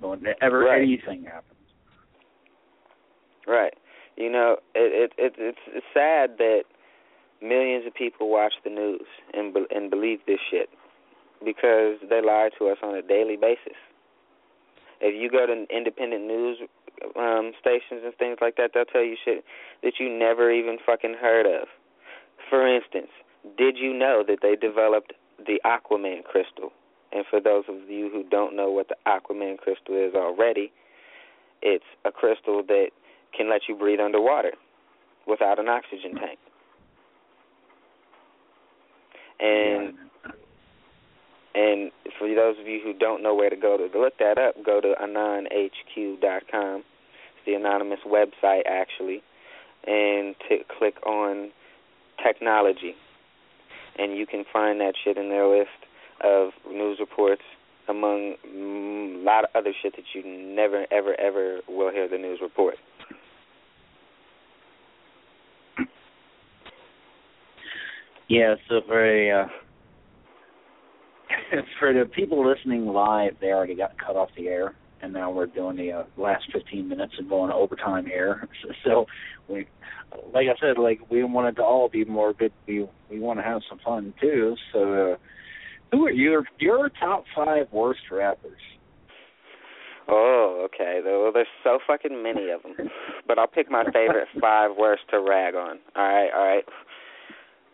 But 0.00 0.08
Whenever 0.08 0.60
Right. 0.60 0.82
anything 0.82 1.24
happens. 1.24 1.54
Right. 3.46 3.74
You 4.16 4.30
know, 4.30 4.56
it, 4.74 5.12
it 5.18 5.24
it 5.24 5.34
it's 5.38 5.58
it's 5.68 5.86
sad 5.94 6.38
that 6.38 6.62
millions 7.40 7.86
of 7.86 7.94
people 7.94 8.28
watch 8.28 8.54
the 8.64 8.70
news 8.70 9.06
and 9.32 9.54
be, 9.54 9.64
and 9.74 9.90
believe 9.90 10.18
this 10.26 10.40
shit 10.50 10.68
because 11.44 11.96
they 12.10 12.20
lie 12.20 12.50
to 12.58 12.68
us 12.68 12.78
on 12.82 12.94
a 12.94 13.02
daily 13.02 13.36
basis. 13.36 13.78
If 15.00 15.14
you 15.14 15.30
go 15.30 15.46
to 15.46 15.66
independent 15.74 16.26
news 16.26 16.58
um 17.16 17.52
stations 17.60 18.02
and 18.04 18.12
things 18.18 18.38
like 18.40 18.56
that, 18.56 18.72
they'll 18.74 18.84
tell 18.84 19.04
you 19.04 19.16
shit 19.24 19.44
that 19.82 19.94
you 20.00 20.08
never 20.10 20.50
even 20.50 20.78
fucking 20.84 21.14
heard 21.20 21.46
of. 21.46 21.68
For 22.50 22.66
instance, 22.66 23.10
did 23.56 23.76
you 23.78 23.94
know 23.94 24.24
that 24.26 24.38
they 24.42 24.56
developed 24.56 25.12
the 25.46 25.60
Aquaman 25.64 26.24
crystal? 26.24 26.72
And 27.12 27.24
for 27.30 27.40
those 27.40 27.64
of 27.68 27.88
you 27.88 28.10
who 28.10 28.22
don't 28.28 28.54
know 28.54 28.70
what 28.70 28.88
the 28.88 28.96
Aquaman 29.06 29.58
crystal 29.58 29.94
is 29.94 30.14
already, 30.14 30.72
it's 31.62 31.84
a 32.04 32.12
crystal 32.12 32.62
that 32.66 32.88
can 33.36 33.48
let 33.48 33.62
you 33.68 33.74
breathe 33.74 34.00
underwater 34.00 34.52
without 35.26 35.58
an 35.58 35.68
oxygen 35.68 36.14
tank. 36.14 36.38
And 39.40 39.94
And 41.58 41.90
for 42.18 42.32
those 42.32 42.56
of 42.60 42.68
you 42.68 42.80
who 42.82 42.92
don't 42.92 43.20
know 43.20 43.34
where 43.34 43.50
to 43.50 43.56
go 43.56 43.76
to 43.76 43.98
look 43.98 44.18
that 44.18 44.38
up, 44.38 44.54
go 44.64 44.80
to 44.80 44.94
anonhq.com. 45.02 46.76
It's 46.78 47.46
the 47.46 47.54
anonymous 47.54 47.98
website 48.06 48.62
actually, 48.66 49.22
and 49.84 50.36
to 50.48 50.58
click 50.78 51.04
on 51.04 51.50
technology, 52.24 52.94
and 53.98 54.16
you 54.16 54.26
can 54.26 54.44
find 54.52 54.80
that 54.80 54.94
shit 55.04 55.16
in 55.16 55.28
their 55.28 55.46
list 55.46 55.68
of 56.22 56.50
news 56.70 56.98
reports 57.00 57.42
among 57.88 58.34
a 58.44 59.24
lot 59.24 59.44
of 59.44 59.50
other 59.54 59.72
shit 59.82 59.94
that 59.96 60.04
you 60.14 60.22
never, 60.24 60.86
ever, 60.90 61.18
ever 61.18 61.60
will 61.68 61.90
hear 61.90 62.08
the 62.08 62.18
news 62.18 62.38
report. 62.42 62.74
Yeah, 68.28 68.56
so 68.68 68.82
for 68.86 69.42
uh, 69.42 69.48
for 71.78 71.94
the 71.94 72.04
people 72.04 72.46
listening 72.46 72.86
live, 72.86 73.32
they 73.40 73.48
already 73.48 73.74
got 73.74 73.92
cut 73.98 74.16
off 74.16 74.28
the 74.36 74.48
air, 74.48 74.74
and 75.02 75.12
now 75.12 75.30
we're 75.30 75.46
doing 75.46 75.76
the 75.76 75.92
uh, 75.92 76.04
last 76.16 76.44
15 76.52 76.88
minutes 76.88 77.14
and 77.18 77.28
going 77.28 77.50
overtime 77.50 78.06
here. 78.06 78.48
So, 78.62 78.68
so 78.84 79.06
we, 79.48 79.66
like 80.32 80.46
I 80.48 80.58
said, 80.60 80.78
like 80.78 81.00
we 81.10 81.22
want 81.24 81.48
it 81.48 81.60
to 81.60 81.64
all 81.64 81.88
be 81.88 82.04
more. 82.04 82.34
We 82.66 82.86
we 83.10 83.20
want 83.20 83.38
to 83.38 83.42
have 83.44 83.62
some 83.68 83.78
fun 83.84 84.14
too. 84.20 84.56
So, 84.72 85.12
uh, 85.12 85.16
who 85.92 86.06
are 86.06 86.10
your 86.10 86.44
your 86.58 86.90
top 87.00 87.24
five 87.34 87.66
worst 87.72 88.00
rappers? 88.10 88.60
Oh, 90.10 90.66
okay. 90.66 91.00
Well, 91.04 91.30
there's 91.32 91.46
so 91.62 91.78
fucking 91.86 92.22
many 92.22 92.48
of 92.48 92.62
them, 92.62 92.88
but 93.26 93.38
I'll 93.38 93.46
pick 93.46 93.70
my 93.70 93.84
favorite 93.84 94.28
five 94.40 94.70
worst 94.78 95.02
to 95.10 95.20
rag 95.20 95.54
on. 95.54 95.78
All 95.94 96.02
right, 96.02 96.30
all 96.34 96.44
right. 96.44 96.64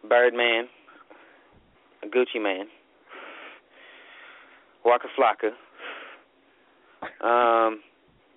Birdman, 0.08 0.64
Gucci 2.06 2.42
Mane, 2.42 2.66
Waka 4.84 5.06
Flocka. 5.16 5.50
Um, 7.20 7.80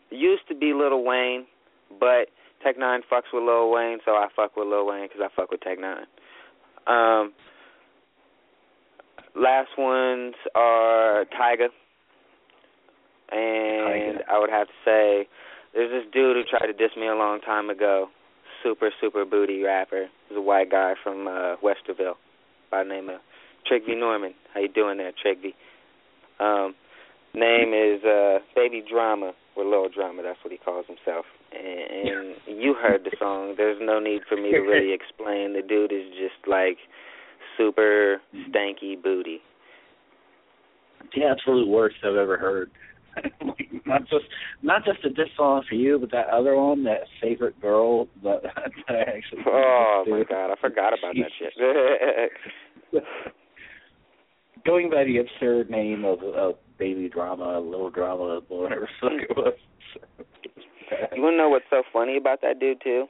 used 0.10 0.48
to 0.50 0.56
be 0.56 0.74
Lil 0.74 1.04
Wayne, 1.04 1.46
but 2.00 2.30
Tech 2.64 2.78
N9ne 2.78 3.02
fucks 3.12 3.34
with 3.34 3.44
Lil 3.44 3.72
Wayne, 3.72 4.00
so 4.06 4.12
I 4.12 4.28
fuck 4.36 4.56
with 4.56 4.68
Lil 4.68 4.88
Wayne 4.88 5.08
because 5.08 5.22
I 5.24 5.30
fuck 5.36 5.52
with 5.52 5.62
Tech 5.62 5.78
N9ne. 5.80 6.06
Um, 6.88 7.34
last 9.36 9.70
ones 9.78 10.36
are 10.56 11.26
Tyga, 11.40 11.68
and 13.32 14.20
Tyga. 14.20 14.22
I 14.32 14.40
would 14.40 14.50
have 14.50 14.68
to 14.68 14.74
say 14.86 15.28
there's 15.74 15.92
this 15.92 16.12
dude 16.14 16.38
who 16.38 16.44
tried 16.44 16.68
to 16.68 16.74
diss 16.74 16.96
me 16.98 17.08
a 17.08 17.16
long 17.16 17.42
time 17.42 17.70
ago. 17.70 18.08
Super 18.64 18.90
super 19.00 19.26
booty 19.26 19.64
rapper. 19.64 20.08
He's 20.28 20.38
a 20.38 20.42
white 20.42 20.72
guy 20.72 20.94
from 21.04 21.28
uh, 21.28 21.58
Westerville 21.58 22.16
by 22.72 22.84
the 22.84 22.90
name 22.90 23.10
of 23.10 23.20
Trick 23.68 23.84
V 23.86 23.96
Norman. 23.96 24.34
How 24.54 24.62
you 24.62 24.68
doing 24.68 24.98
there, 24.98 25.12
Trick 25.22 25.40
V? 25.42 25.54
Um, 26.40 26.74
name 27.38 27.74
is 27.74 28.04
uh, 28.04 28.40
Baby 28.56 28.84
Drama 28.90 29.34
or 29.56 29.64
Little 29.64 29.90
Drama. 29.90 30.24
That's 30.24 30.40
what 30.44 30.52
he 30.52 30.58
calls 30.58 30.86
himself. 30.88 31.26
And, 31.52 32.10
and 32.10 32.36
you 32.62 32.74
heard 32.74 33.04
the 33.04 33.16
song. 33.20 33.56
There's 33.58 33.80
no 33.82 34.00
need 34.00 34.22
for 34.28 34.36
me 34.36 34.52
to 34.52 34.60
really 34.60 34.94
explain. 34.98 35.54
The 35.54 35.62
dude 35.68 35.92
is 35.92 36.10
just 36.12 36.48
like 36.48 36.78
super 37.58 38.22
stanky 38.50 39.02
booty. 39.02 39.40
The 41.16 41.24
absolute 41.24 41.68
worst 41.68 41.96
I've 42.04 42.16
ever 42.16 42.38
heard. 42.38 42.72
not 43.86 44.02
just 44.02 44.26
not 44.62 44.86
just 44.86 45.04
a 45.04 45.10
diss 45.10 45.30
song 45.36 45.64
for 45.68 45.74
you, 45.74 45.98
but 45.98 46.12
that 46.12 46.28
other 46.28 46.56
one, 46.56 46.84
that 46.84 47.02
favorite 47.22 47.60
girl 47.60 48.08
that, 48.24 48.44
that 48.44 48.96
I 48.96 49.00
actually. 49.00 49.42
Oh 49.48 50.04
my 50.08 50.24
god, 50.30 50.52
I 50.52 50.56
forgot 50.62 50.94
about 50.94 51.16
that 51.16 51.32
shit. 51.40 53.04
Going 54.66 54.90
by 54.90 55.04
the 55.04 55.18
absurd 55.18 55.70
name 55.70 56.06
of, 56.06 56.22
of 56.24 56.56
baby 56.78 57.10
drama, 57.10 57.60
little 57.60 57.90
drama, 57.90 58.42
whatever 58.48 58.90
the 59.02 59.08
it 59.08 59.38
was. 59.38 59.54
you 61.16 61.22
wanna 61.22 61.38
know 61.38 61.50
what's 61.50 61.66
so 61.70 61.84
funny 61.92 62.18
about 62.18 62.42
that 62.42 62.60
dude 62.60 62.82
too? 62.82 63.06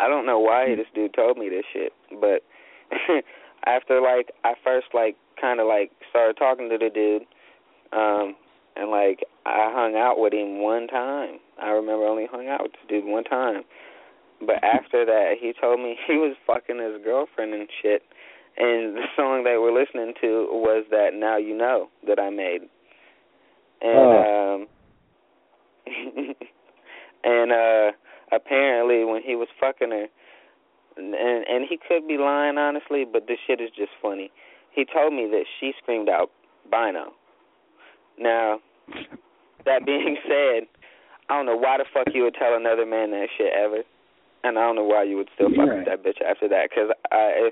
I 0.00 0.08
don't 0.08 0.26
know 0.26 0.38
why 0.40 0.74
this 0.74 0.86
dude 0.94 1.14
told 1.14 1.38
me 1.38 1.48
this 1.48 1.64
shit, 1.72 1.92
but 2.20 2.42
after 3.66 4.00
like 4.00 4.32
I 4.44 4.54
first 4.62 4.88
like 4.92 5.16
kind 5.40 5.60
of 5.60 5.66
like 5.66 5.92
started 6.10 6.36
talking 6.36 6.68
to 6.68 6.78
the 6.78 6.90
dude, 6.90 7.22
um, 7.92 8.34
and 8.76 8.90
like 8.90 9.20
I 9.46 9.70
hung 9.72 9.96
out 9.96 10.18
with 10.18 10.32
him 10.32 10.60
one 10.60 10.88
time. 10.88 11.38
I 11.60 11.70
remember 11.70 12.06
only 12.06 12.26
hung 12.30 12.48
out 12.48 12.62
with 12.62 12.72
this 12.72 12.88
dude 12.88 13.04
one 13.04 13.24
time. 13.24 13.62
But 14.40 14.62
after 14.62 15.04
that, 15.06 15.34
he 15.40 15.52
told 15.58 15.80
me 15.80 15.96
he 16.06 16.14
was 16.14 16.36
fucking 16.46 16.78
his 16.78 17.02
girlfriend 17.04 17.54
and 17.54 17.68
shit. 17.82 18.02
And 18.56 18.96
the 18.96 19.04
song 19.16 19.42
they 19.44 19.56
were 19.56 19.72
listening 19.72 20.14
to 20.20 20.46
was 20.50 20.84
that 20.90 21.10
"Now 21.14 21.36
You 21.36 21.56
Know" 21.56 21.88
that 22.06 22.18
I 22.20 22.30
made. 22.30 22.62
And 23.82 24.62
um, 24.62 24.66
and 27.24 27.52
uh, 27.52 27.92
apparently 28.32 29.04
when 29.04 29.22
he 29.22 29.34
was 29.36 29.48
fucking 29.60 29.90
her, 29.90 30.06
and 30.96 31.14
and 31.14 31.66
he 31.68 31.78
could 31.88 32.06
be 32.06 32.16
lying 32.18 32.58
honestly, 32.58 33.04
but 33.10 33.26
this 33.26 33.38
shit 33.46 33.60
is 33.60 33.70
just 33.76 33.90
funny. 34.00 34.30
He 34.72 34.84
told 34.84 35.12
me 35.12 35.26
that 35.30 35.44
she 35.60 35.72
screamed 35.82 36.08
out 36.08 36.30
"Bino." 36.70 37.12
Now, 38.18 38.60
that 39.64 39.84
being 39.84 40.16
said, 40.28 40.68
I 41.28 41.36
don't 41.36 41.46
know 41.46 41.56
why 41.56 41.78
the 41.78 41.84
fuck 41.92 42.14
you 42.14 42.22
would 42.24 42.34
tell 42.34 42.54
another 42.54 42.86
man 42.86 43.10
that 43.10 43.26
shit 43.36 43.52
ever, 43.52 43.82
and 44.44 44.58
I 44.58 44.62
don't 44.62 44.76
know 44.76 44.84
why 44.84 45.02
you 45.02 45.16
would 45.16 45.28
still 45.34 45.50
fuck 45.50 45.68
Right. 45.68 45.78
with 45.78 45.86
that 45.86 46.04
bitch 46.04 46.22
after 46.24 46.48
that. 46.48 46.70
Because 46.70 46.90
I, 47.10 47.50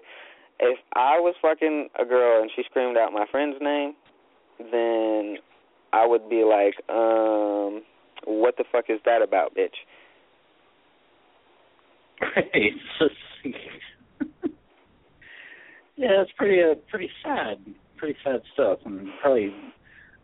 if, 0.62 0.78
I 0.94 1.20
was 1.20 1.34
fucking 1.42 1.88
a 2.00 2.04
girl 2.04 2.42
and 2.42 2.50
she 2.54 2.62
screamed 2.70 2.96
out 2.96 3.12
my 3.12 3.26
friend's 3.30 3.58
name, 3.60 3.94
then 4.58 5.36
I 5.92 6.06
would 6.06 6.28
be 6.28 6.44
like, 6.44 6.74
um, 6.88 7.82
what 8.24 8.56
the 8.56 8.64
fuck 8.70 8.86
is 8.88 9.00
that 9.04 9.22
about, 9.22 9.54
bitch? 9.54 9.76
Right. 12.20 12.72
Yeah, 15.96 16.22
it's 16.22 16.32
pretty 16.36 16.60
uh, 16.62 16.74
pretty 16.90 17.10
sad, 17.22 17.58
pretty 17.96 18.18
sad 18.24 18.40
stuff, 18.54 18.78
and 18.84 19.08
probably 19.20 19.54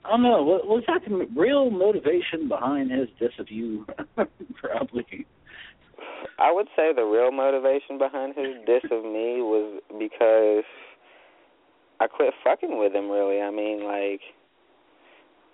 I 0.04 0.10
don't 0.10 0.22
know 0.22 0.42
was 0.42 0.82
that 0.86 1.02
the 1.08 1.28
real 1.36 1.70
motivation 1.70 2.48
behind 2.48 2.90
his 2.90 3.08
diss 3.20 3.32
of 3.38 3.50
you? 3.50 3.86
probably. 4.56 5.26
I 6.38 6.52
would 6.52 6.68
say 6.76 6.92
the 6.94 7.04
real 7.04 7.32
motivation 7.32 7.98
behind 7.98 8.34
his 8.36 8.56
diss 8.66 8.84
of 8.90 9.02
me 9.04 9.42
was 9.42 9.82
because 9.98 10.64
I 12.00 12.06
quit 12.06 12.32
fucking 12.44 12.78
with 12.78 12.94
him. 12.94 13.10
Really, 13.10 13.40
I 13.40 13.50
mean, 13.50 13.84
like, 13.84 14.20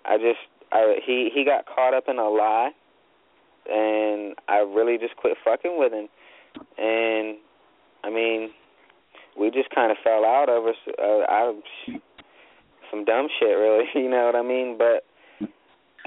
I 0.05 0.17
just 0.17 0.45
I 0.71 0.97
he 1.05 1.29
he 1.33 1.43
got 1.43 1.65
caught 1.65 1.93
up 1.93 2.05
in 2.07 2.19
a 2.19 2.29
lie, 2.29 2.71
and 3.69 4.35
I 4.47 4.57
really 4.57 4.97
just 4.97 5.15
quit 5.17 5.37
fucking 5.43 5.77
with 5.77 5.91
him. 5.91 6.07
And 6.77 7.37
I 8.03 8.09
mean, 8.09 8.51
we 9.37 9.49
just 9.51 9.69
kind 9.73 9.91
of 9.91 9.97
fell 10.03 10.23
out 10.23 10.49
over 10.49 10.69
uh, 10.99 11.25
I 11.27 11.53
some 12.91 13.05
dumb 13.05 13.27
shit, 13.39 13.57
really. 13.57 13.85
You 13.95 14.09
know 14.09 14.25
what 14.25 14.35
I 14.35 14.41
mean? 14.41 14.77
But 14.77 15.05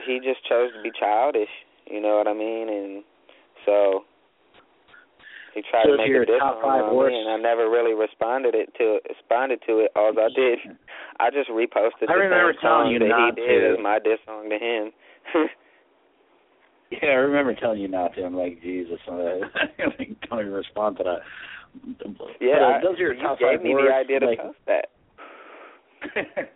he 0.06 0.20
just 0.20 0.46
chose 0.48 0.70
to 0.76 0.82
be 0.82 0.90
childish. 0.98 1.48
You 1.90 2.00
know 2.00 2.16
what 2.16 2.28
I 2.28 2.34
mean? 2.34 2.68
And 2.68 3.04
so 3.66 4.04
he 5.54 5.62
tried 5.70 5.84
So 5.86 5.96
to 5.96 5.96
make 5.98 6.12
a 6.12 6.26
diss 6.26 6.38
top 6.38 6.60
song 6.60 6.62
five 6.62 6.84
on 6.84 6.96
worst- 6.96 7.12
me, 7.14 7.20
and 7.20 7.30
I 7.30 7.36
never 7.36 7.68
really 7.70 7.94
responded 7.94 8.54
it 8.54 8.72
to 8.78 9.00
responded 9.08 9.60
to 9.66 9.78
it. 9.80 9.92
All 9.96 10.12
I 10.18 10.28
did, 10.34 10.58
I 11.20 11.30
just 11.30 11.50
reposted 11.50 12.08
I 12.08 12.14
the 12.14 12.20
remember 12.28 12.52
same 12.52 12.60
telling 12.60 12.84
song 12.86 12.92
you 12.92 12.98
that 13.00 13.08
not 13.08 13.34
he 13.38 13.46
did 13.46 13.60
to. 13.60 13.72
as 13.74 13.78
my 13.82 13.98
diss 13.98 14.18
song 14.26 14.50
to 14.50 14.58
him. 14.58 14.92
Yeah, 16.90 17.10
I 17.10 17.14
remember 17.20 17.52
telling 17.54 17.82
you 17.82 17.88
not 17.88 18.14
to. 18.14 18.24
I'm 18.24 18.34
like, 18.34 18.62
Jesus, 18.62 18.98
like, 19.08 19.42
don't 20.30 20.40
even 20.40 20.52
respond 20.52 20.96
to 20.96 21.04
that. 21.04 21.20
yeah, 22.40 22.54
But, 22.54 22.62
uh, 22.62 22.66
I- 22.66 22.80
those 22.80 22.94
are 22.96 23.02
your 23.02 23.12
you 23.12 23.22
top 23.22 23.38
gave 23.38 23.48
five 23.58 23.62
me 23.62 23.74
worst, 23.74 23.88
the 23.88 23.94
idea 23.94 24.20
to 24.20 24.26
like, 24.26 24.38
post 24.40 24.58
that. 24.66 24.86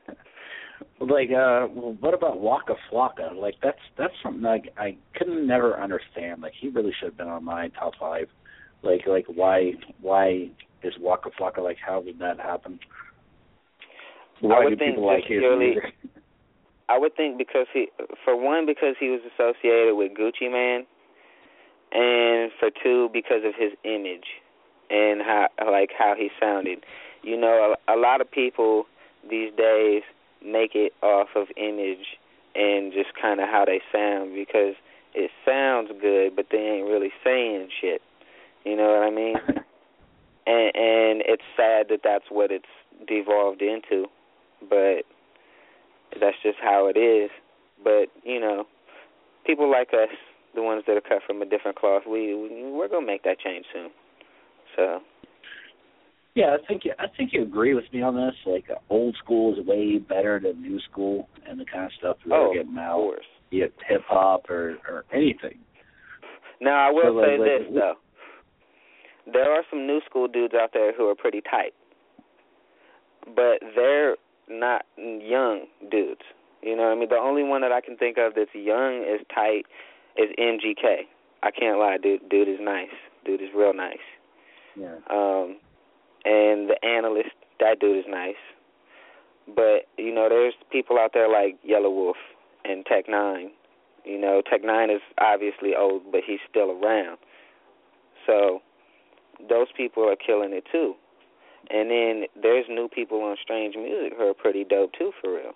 like 1.01 1.29
uh 1.31 1.67
well, 1.75 1.97
what 2.01 2.15
about 2.15 2.41
Waka 2.41 2.75
Flocka? 2.91 3.35
Like 3.37 3.57
that's 3.63 3.79
that's 3.99 4.15
something 4.23 4.43
like 4.43 4.73
I 4.79 4.97
couldn't 5.17 5.47
never 5.47 5.79
understand. 5.79 6.41
Like 6.41 6.55
he 6.59 6.69
really 6.69 6.93
should 6.99 7.09
have 7.11 7.19
been 7.19 7.29
on 7.29 7.45
my 7.45 7.69
top 7.79 7.93
five. 8.01 8.29
Like 8.83 9.07
like 9.07 9.27
why 9.27 9.73
why 10.01 10.51
is 10.83 10.95
Waka 11.01 11.31
Flocka 11.39 11.63
like 11.63 11.79
how 11.85 12.01
did 12.03 12.19
that 12.19 12.39
happen? 12.39 12.79
Why 14.41 14.65
would 14.65 14.71
do 14.71 14.77
think 14.77 14.97
people 14.97 15.07
like 15.07 15.25
his 15.25 15.41
music? 15.41 15.95
I 16.89 16.99
would 16.99 17.17
think 17.17 17.39
because 17.39 17.67
he, 17.73 17.89
for 18.23 18.37
one, 18.37 18.67
because 18.67 18.97
he 19.01 19.09
was 19.09 19.21
associated 19.25 19.95
with 19.95 20.13
Gucci 20.13 20.51
Mane, 20.53 20.85
and 21.93 22.51
for 22.59 22.69
two, 22.83 23.09
because 23.13 23.45
of 23.47 23.55
his 23.57 23.73
image 23.85 24.27
and 24.91 25.23
how, 25.23 25.49
like, 25.71 25.91
how 25.97 26.15
he 26.19 26.29
sounded. 26.39 26.85
You 27.23 27.41
know, 27.41 27.75
a, 27.89 27.95
a 27.95 27.97
lot 27.97 28.21
of 28.21 28.31
people 28.31 28.85
these 29.29 29.53
days 29.57 30.03
make 30.45 30.75
it 30.75 30.93
off 31.03 31.29
of 31.35 31.47
image 31.57 32.19
and 32.55 32.93
just 32.93 33.11
kind 33.21 33.41
of 33.41 33.49
how 33.49 33.65
they 33.65 33.81
sound 33.91 34.35
because 34.35 34.75
it 35.15 35.31
sounds 35.47 35.91
good, 36.01 36.37
but 36.37 36.47
they 36.51 36.59
ain't 36.59 36.87
really 36.87 37.13
saying 37.25 37.69
shit. 37.81 38.03
You 38.65 38.77
know 38.77 38.89
what 38.89 39.03
I 39.03 39.11
mean? 39.11 39.37
and 40.47 40.73
and 40.75 41.23
it's 41.27 41.43
sad 41.57 41.87
that 41.91 42.01
that's 42.05 42.25
what 42.31 42.51
it's 42.51 42.65
devolved 43.07 43.63
into, 43.63 44.07
but 44.69 45.03
that's 46.21 46.37
just 46.43 46.59
how 46.63 46.91
it 46.95 46.99
is. 46.99 47.31
But 47.83 48.07
you 48.25 48.41
know, 48.41 48.65
people 49.47 49.71
like 49.71 49.89
us, 49.89 50.15
the 50.55 50.63
ones 50.63 50.85
that 50.87 50.97
are 50.97 51.01
cut 51.01 51.23
from 51.27 51.43
a 51.43 51.47
different 51.47 51.77
cloth, 51.77 52.03
we 52.09 52.35
we're 52.35 52.89
gonna 52.89 53.07
make 53.07 53.25
that 53.25 53.41
change 53.41 53.67
soon. 53.73 53.91
So. 54.77 55.01
Yeah, 56.35 56.57
I 56.59 56.67
think 56.67 56.83
I 56.99 57.05
think 57.15 57.31
you 57.35 57.43
agree 57.43 57.75
with 57.75 57.85
me 57.93 58.01
on 58.01 58.15
this. 58.17 58.35
Like 58.47 58.65
uh, 58.71 58.79
old 58.89 59.15
school 59.23 59.53
is 59.53 59.67
way 59.67 59.99
better 59.99 60.41
than 60.43 60.63
new 60.63 60.81
school 60.91 61.29
and 61.47 61.61
the 61.61 61.67
kind 61.67 61.85
of 61.85 61.91
stuff 61.99 62.17
that 62.25 62.35
oh, 62.35 62.51
are 62.51 62.55
getting 62.55 62.79
out, 62.79 63.01
of 63.01 63.05
course. 63.05 63.25
be 63.51 63.59
it 63.59 63.75
hip 63.87 64.01
hop 64.09 64.49
or 64.49 64.79
or 64.89 65.05
anything. 65.13 65.59
Now 66.59 66.89
I 66.89 66.91
will 66.91 67.03
So, 67.03 67.11
like, 67.11 67.27
say 67.27 67.39
like, 67.39 67.49
this 67.49 67.75
though. 67.75 67.95
There 69.31 69.51
are 69.53 69.63
some 69.71 69.87
new 69.87 70.01
school 70.09 70.29
dudes 70.29 70.55
out 70.55 70.71
there 70.73 70.93
who 70.93 71.09
are 71.09 71.15
pretty 71.15 71.41
tight. 71.41 71.75
But 73.25 73.61
they're 73.77 74.17
not 74.49 74.85
young 74.97 75.67
dudes. 75.91 76.23
You 76.63 76.77
know 76.77 76.85
what 76.85 76.93
I 76.93 76.95
mean? 76.97 77.09
The 77.09 77.17
only 77.17 77.43
one 77.43 77.61
that 77.63 77.73
I 77.73 77.81
can 77.81 77.97
think 77.97 78.19
of 78.19 78.35
that's 78.35 78.55
young 78.55 79.05
is 79.09 79.25
tight 79.35 79.65
is 80.17 80.31
MGK. 80.39 81.07
I 81.43 81.51
can't 81.51 81.79
lie, 81.79 81.99
dude 82.01 82.29
dude 82.29 82.49
is 82.49 82.59
nice. 82.61 82.95
Dude 83.25 83.41
is 83.41 83.49
real 83.55 83.75
nice. 83.75 83.97
Yeah. 84.77 84.97
Um 85.11 85.57
and 86.25 86.71
the 86.71 86.77
analyst, 86.85 87.35
that 87.59 87.81
dude 87.81 87.99
is 87.99 88.05
nice. 88.09 88.37
But, 89.47 89.89
you 89.99 90.15
know, 90.15 90.29
there's 90.29 90.55
people 90.71 90.99
out 90.99 91.11
there 91.15 91.29
like 91.29 91.59
Yelawolf 91.69 92.15
and 92.65 92.87
Tech 92.87 93.09
N9ne. 93.09 93.49
You 94.05 94.21
know, 94.21 94.43
Tech 94.49 94.63
N9ne 94.63 94.97
is 94.97 95.03
obviously 95.21 95.75
old, 95.77 96.03
but 96.13 96.21
he's 96.25 96.39
still 96.49 96.71
around. 96.71 97.19
So 98.27 98.63
those 99.49 99.69
people 99.77 100.09
are 100.09 100.17
killing 100.17 100.53
it 100.53 100.65
too. 100.71 100.95
And 101.71 101.91
then 101.91 102.25
there's 102.41 102.67
new 102.69 102.89
people 102.89 103.23
on 103.23 103.37
Strange 103.43 103.77
Music 103.77 104.15
who 104.17 104.29
are 104.29 104.35
pretty 104.35 104.65
dope 104.65 104.93
too, 104.99 105.13
for 105.21 105.35
real. 105.35 105.53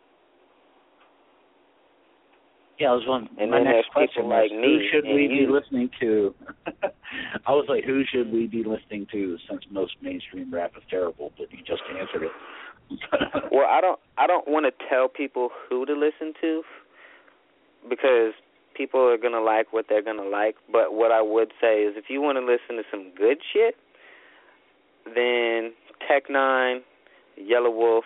Yeah, 2.78 2.91
I 2.91 2.93
was 2.93 3.05
wondering. 3.07 3.37
And 3.41 3.51
my 3.51 3.59
then 3.59 3.64
next 3.64 3.74
there's 3.74 3.87
question 3.93 4.22
people 4.24 4.30
was, 4.30 4.51
like 4.51 4.61
who 4.61 4.78
should 4.93 5.05
we 5.05 5.28
be 5.28 5.47
listening 5.49 5.91
to? 6.01 6.34
I 7.47 7.53
was 7.53 7.64
like, 7.68 7.84
who 7.84 8.03
should 8.12 8.30
we 8.30 8.47
be 8.47 8.62
listening 8.64 9.07
to? 9.12 9.39
Since 9.49 9.62
most 9.70 9.97
mainstream 10.03 10.53
rap 10.53 10.72
is 10.76 10.82
terrible, 10.91 11.32
but 11.39 11.51
you 11.51 11.59
just 11.66 11.82
answered 11.99 12.24
it. 12.24 12.32
Well, 13.51 13.66
I 13.66 13.80
don't 13.80 13.99
I 14.18 14.26
don't 14.26 14.47
want 14.47 14.66
to 14.66 14.87
tell 14.89 15.09
people 15.09 15.49
who 15.68 15.87
to 15.87 15.95
listen 15.95 16.34
to 16.41 16.62
because 17.89 18.32
people 18.77 19.01
are 19.01 19.16
to 19.33 19.43
like 19.43 19.72
what 19.72 19.87
they're 19.89 20.03
to 20.03 20.29
like, 20.29 20.57
but 20.70 20.93
what 20.93 21.12
I 21.12 21.22
would 21.22 21.53
say 21.61 21.83
is 21.83 21.95
if 21.97 22.07
you 22.09 22.20
want 22.20 22.39
to 22.39 22.45
listen 22.45 22.77
to 22.77 22.83
some 22.91 23.12
good 23.16 23.39
shit, 23.53 23.77
then 25.07 25.72
Tech 26.07 26.29
N9ne, 26.29 26.81
Yellow 27.37 27.70
Wolf, 27.70 28.05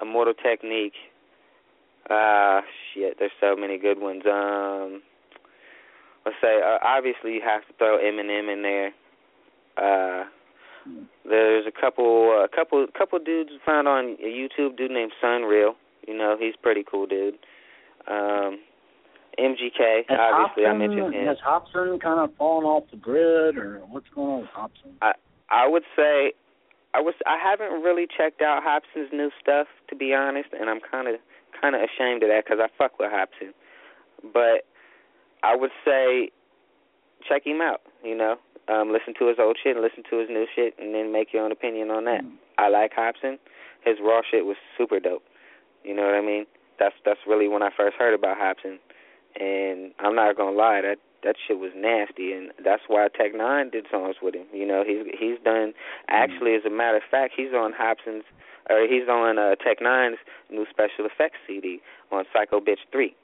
Immortal 0.00 0.34
Technique, 0.34 0.94
ah 2.08 2.60
shit, 2.92 3.16
there's 3.18 3.30
so 3.40 3.56
many 3.56 3.78
good 3.78 4.00
ones. 4.00 4.22
Um 4.26 5.02
let's 6.24 6.36
say 6.42 6.60
uh, 6.62 6.78
obviously 6.82 7.34
you 7.34 7.40
have 7.44 7.66
to 7.66 7.72
throw 7.78 7.98
Eminem 7.98 8.52
in 8.52 8.62
there. 8.62 8.92
Uh 9.76 10.24
there's 11.24 11.66
a 11.66 11.80
couple, 11.80 12.30
a 12.32 12.44
uh, 12.44 12.48
couple, 12.48 12.86
couple 12.96 13.18
dudes 13.18 13.50
found 13.64 13.86
on 13.86 14.16
YouTube. 14.16 14.76
Dude 14.76 14.90
named 14.90 15.12
Sunreal. 15.22 15.74
You 16.06 16.16
know, 16.16 16.36
he's 16.38 16.54
pretty 16.60 16.84
cool 16.88 17.06
dude. 17.06 17.34
Um, 18.08 18.58
MGK. 19.40 20.04
Has 20.08 20.18
obviously, 20.20 20.64
Hopsin, 20.64 20.70
I 20.70 20.76
mentioned 20.76 21.14
him. 21.14 21.26
Has 21.26 21.38
Hopsin 21.44 22.00
kind 22.00 22.20
of 22.20 22.36
fallen 22.36 22.64
off 22.64 22.84
the 22.90 22.96
grid, 22.96 23.56
or 23.56 23.80
what's 23.88 24.08
going 24.14 24.30
on 24.30 24.40
with 24.42 24.50
Hopsin? 24.50 24.92
I 25.00 25.12
I 25.48 25.66
would 25.66 25.84
say 25.96 26.32
I 26.94 27.00
was 27.00 27.14
I 27.26 27.38
haven't 27.38 27.82
really 27.82 28.06
checked 28.06 28.42
out 28.42 28.62
Hopsin's 28.62 29.12
new 29.12 29.30
stuff 29.40 29.66
to 29.88 29.96
be 29.96 30.14
honest, 30.14 30.50
and 30.58 30.68
I'm 30.68 30.80
kind 30.80 31.08
of 31.08 31.16
kind 31.60 31.74
of 31.74 31.82
ashamed 31.82 32.22
of 32.22 32.28
that 32.28 32.44
because 32.44 32.60
I 32.60 32.68
fuck 32.76 32.98
with 32.98 33.10
Hopsin. 33.10 33.52
But 34.32 34.66
I 35.42 35.56
would 35.56 35.72
say 35.84 36.30
check 37.26 37.46
him 37.46 37.60
out. 37.60 37.80
You 38.04 38.16
know, 38.16 38.36
um, 38.68 38.92
listen 38.92 39.14
to 39.18 39.28
his 39.28 39.36
old 39.38 39.58
shit, 39.62 39.76
listen 39.76 40.02
to 40.10 40.18
his 40.18 40.28
new 40.28 40.46
shit, 40.54 40.74
and 40.78 40.94
then 40.94 41.12
make 41.12 41.32
your 41.32 41.44
own 41.44 41.52
opinion 41.52 41.90
on 41.90 42.04
that. 42.04 42.24
Mm. 42.24 42.36
I 42.58 42.68
like 42.68 42.92
Hopsin. 42.92 43.38
His 43.84 43.96
raw 44.02 44.20
shit 44.28 44.44
was 44.44 44.56
super 44.76 45.00
dope. 45.00 45.24
You 45.84 45.94
know 45.94 46.04
what 46.04 46.14
I 46.14 46.20
mean? 46.20 46.46
That's 46.78 46.94
that's 47.04 47.20
really 47.26 47.48
when 47.48 47.62
I 47.62 47.70
first 47.76 47.96
heard 47.98 48.14
about 48.14 48.38
Hopsin, 48.38 48.78
and 49.38 49.92
I'm 49.98 50.14
not 50.14 50.36
gonna 50.36 50.56
lie 50.56 50.80
that 50.82 50.96
that 51.22 51.36
shit 51.46 51.58
was 51.58 51.72
nasty, 51.76 52.32
and 52.32 52.50
that's 52.64 52.82
why 52.88 53.08
Tech 53.08 53.34
N9ne 53.34 53.72
did 53.72 53.86
songs 53.90 54.16
with 54.22 54.34
him. 54.34 54.46
You 54.52 54.66
know, 54.66 54.84
he's 54.86 55.04
he's 55.18 55.38
done. 55.44 55.72
Actually, 56.08 56.54
as 56.54 56.62
a 56.66 56.70
matter 56.70 56.96
of 56.96 57.02
fact, 57.10 57.34
he's 57.36 57.52
on 57.54 57.72
Hopsin's, 57.76 58.24
or 58.68 58.86
he's 58.88 59.08
on 59.08 59.38
uh, 59.38 59.54
Tech 59.56 59.80
N9ne's 59.80 60.18
new 60.50 60.66
special 60.70 61.06
effects 61.06 61.38
CD 61.46 61.80
on 62.10 62.24
Psycho 62.32 62.60
Bitch 62.60 62.80
Three. 62.90 63.14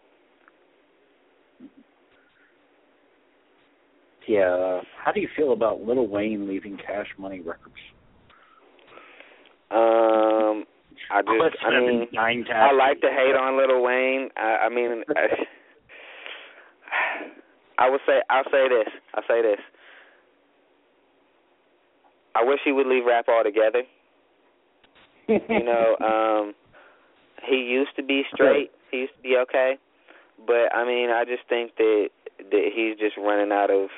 Yeah. 4.26 4.80
How 5.02 5.12
do 5.12 5.20
you 5.20 5.28
feel 5.36 5.52
about 5.52 5.82
Little 5.82 6.08
Wayne 6.08 6.48
leaving 6.48 6.76
Cash 6.76 7.06
Money 7.16 7.40
Records? 7.40 7.76
Um, 9.70 10.64
I 11.10 11.22
just, 11.22 11.56
I 11.64 11.80
mean, 11.80 12.06
nine 12.12 12.44
I 12.52 12.72
like 12.72 13.00
to 13.00 13.08
hate 13.08 13.36
on 13.36 13.56
Little 13.56 13.82
Wayne. 13.82 14.30
I, 14.36 14.66
I 14.66 14.68
mean, 14.68 15.02
I, 15.10 15.26
I 17.78 17.90
would 17.90 18.00
say, 18.06 18.20
I'll 18.30 18.44
say 18.44 18.68
this. 18.68 18.92
I'll 19.14 19.24
say 19.28 19.42
this. 19.42 19.60
I 22.34 22.44
wish 22.44 22.60
he 22.64 22.72
would 22.72 22.86
leave 22.86 23.04
rap 23.06 23.26
altogether. 23.28 23.82
You 25.28 25.64
know, 25.64 25.96
um, 26.04 26.54
he 27.48 27.56
used 27.56 27.96
to 27.96 28.02
be 28.02 28.22
straight. 28.32 28.70
He 28.90 28.98
used 28.98 29.14
to 29.16 29.22
be 29.22 29.36
okay, 29.42 29.78
but 30.46 30.74
I 30.74 30.84
mean, 30.86 31.10
I 31.10 31.24
just 31.24 31.48
think 31.48 31.76
that 31.76 32.08
that 32.38 32.68
he's 32.74 32.98
just 32.98 33.16
running 33.16 33.52
out 33.52 33.70
of 33.70 33.88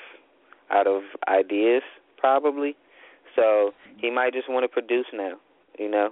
out 0.71 0.87
of 0.87 1.03
ideas, 1.29 1.83
probably. 2.17 2.77
So 3.37 3.73
he 3.99 4.11
might 4.11 4.33
just 4.33 4.49
want 4.49 4.65
to 4.65 4.69
produce 4.69 5.07
now. 5.13 5.35
You 5.79 5.91
know, 5.91 6.11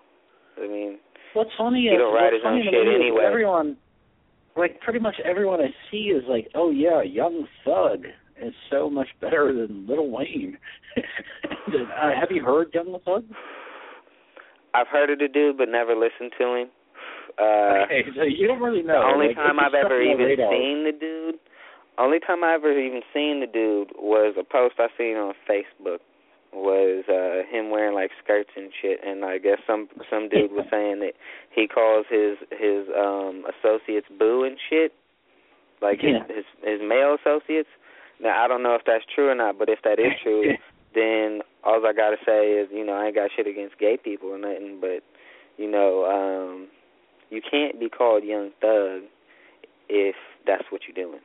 I 0.59 0.67
mean, 0.67 0.99
What's 1.37 1.51
funny 1.59 1.83
He 1.83 1.89
is 1.89 1.99
don't 1.99 2.15
write 2.15 2.33
his 2.33 2.41
own 2.45 2.65
shit 2.65 2.89
anyway. 2.89 3.25
Everyone, 3.29 3.77
like 4.57 4.81
pretty 4.81 4.99
much 4.99 5.17
everyone 5.25 5.61
I 5.61 5.69
see 5.91 6.09
is 6.15 6.25
like, 6.29 6.49
oh 6.55 6.71
yeah, 6.71 7.03
Young 7.03 7.47
Thug 7.65 8.05
is 8.43 8.53
so 8.71 8.89
much 8.91 9.09
better 9.21 9.53
than 9.53 9.87
Little 9.87 10.11
Wayne. 10.11 10.59
uh, 10.97 12.11
have 12.19 12.31
you 12.31 12.45
heard 12.45 12.69
Young 12.75 12.97
Thug? 13.05 13.25
I've 14.75 14.89
heard 14.89 15.11
of 15.11 15.19
the 15.19 15.29
dude, 15.29 15.57
but 15.59 15.69
never 15.69 15.95
listened 15.95 16.33
to 16.39 16.55
him. 16.55 16.69
Uh, 17.39 17.85
okay, 17.85 18.03
so 18.17 18.23
you 18.23 18.47
don't 18.47 18.61
really 18.61 18.83
know. 18.83 19.01
The 19.01 19.15
only 19.15 19.27
Like, 19.29 19.37
time 19.37 19.59
I've 19.61 19.75
ever 19.75 20.01
even 20.03 20.25
radar. 20.27 20.51
seen 20.51 20.85
the 20.85 20.93
dude, 20.99 21.37
only 21.99 22.19
time 22.21 22.45
I 22.45 22.55
ever 22.55 22.73
even 22.79 23.01
seen 23.13 23.41
the 23.41 23.47
dude 23.47 23.91
was 23.99 24.35
a 24.39 24.45
post 24.45 24.75
I 24.79 24.89
seen 24.99 25.17
on 25.17 25.35
Facebook. 25.49 25.99
Was 26.57 27.05
uh 27.07 27.45
him 27.55 27.69
wearing 27.69 27.95
like 27.95 28.11
skirts 28.25 28.49
and 28.57 28.73
shit, 28.81 29.01
and 29.05 29.27
I 29.27 29.37
guess 29.37 29.59
some 29.67 29.89
some 30.09 30.31
dude 30.31 30.53
was 30.53 30.65
saying 30.71 31.01
that 31.01 31.13
he 31.55 31.69
calls 31.69 32.07
his 32.09 32.39
his 32.51 32.89
um 32.97 33.45
associates 33.45 34.07
boo 34.19 34.43
and 34.43 34.57
shit, 34.71 34.93
like 35.83 36.01
Yeah. 36.03 36.25
his 36.27 36.47
his 36.65 36.81
his 36.81 36.81
male 36.81 37.15
associates. 37.21 37.69
Now 38.21 38.43
I 38.43 38.49
don't 38.49 38.63
know 38.63 38.75
if 38.75 38.83
that's 38.87 39.05
true 39.15 39.29
or 39.29 39.35
not, 39.35 39.59
but 39.59 39.69
if 39.69 39.81
that 39.85 39.99
is 40.01 40.13
true, 40.23 40.57
then 40.95 41.43
all 41.63 41.85
I 41.87 41.93
gotta 41.93 42.17
say 42.25 42.53
is, 42.53 42.69
you 42.73 42.87
know, 42.87 42.95
I 42.95 43.07
ain't 43.09 43.15
got 43.15 43.31
shit 43.37 43.47
against 43.47 43.79
gay 43.79 43.99
people 44.03 44.31
or 44.31 44.39
nothing, 44.39 44.79
but 44.81 45.05
you 45.59 45.71
know, 45.71 46.07
um 46.09 46.69
you 47.29 47.43
can't 47.43 47.79
be 47.79 47.91
called 47.91 48.25
young 48.25 48.51
thug 48.63 49.03
if 49.91 50.17
that's 50.47 50.65
what 50.71 50.83
you're 50.89 50.97
doing. 51.07 51.21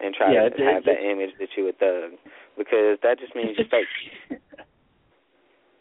And 0.00 0.14
try 0.14 0.32
Yeah, 0.32 0.48
to 0.48 0.54
it- 0.54 0.60
have 0.60 0.82
it- 0.82 0.84
that 0.86 1.02
image 1.02 1.30
that 1.38 1.48
you're 1.56 1.70
a 1.70 1.72
thug. 1.72 2.18
Because 2.56 2.98
that 3.02 3.18
just 3.18 3.34
means 3.34 3.56
you're 3.58 3.66
fake. 3.68 3.86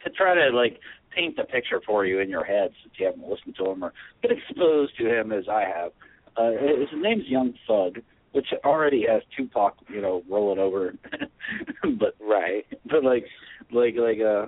to 0.03 0.09
try 0.11 0.33
to 0.35 0.49
like 0.55 0.79
paint 1.15 1.35
the 1.35 1.43
picture 1.43 1.81
for 1.85 2.05
you 2.05 2.19
in 2.19 2.29
your 2.29 2.43
head 2.43 2.71
since 2.83 2.93
you 2.99 3.05
haven't 3.05 3.27
listened 3.27 3.55
to 3.57 3.69
him 3.71 3.83
or 3.83 3.93
get 4.21 4.31
exposed 4.31 4.95
to 4.97 5.07
him 5.07 5.31
as 5.31 5.47
I 5.49 5.61
have. 5.63 5.91
Uh, 6.35 6.51
his 6.51 6.89
name's 6.93 7.25
Young 7.27 7.53
Thug, 7.67 7.99
which 8.33 8.47
already 8.63 9.05
has 9.09 9.23
Tupac, 9.35 9.75
you 9.89 10.01
know, 10.01 10.23
rolling 10.29 10.59
over. 10.59 10.93
but 11.99 12.15
Right. 12.19 12.65
but 12.85 13.03
like 13.03 13.25
like 13.71 13.95
like 13.97 14.19
uh 14.21 14.45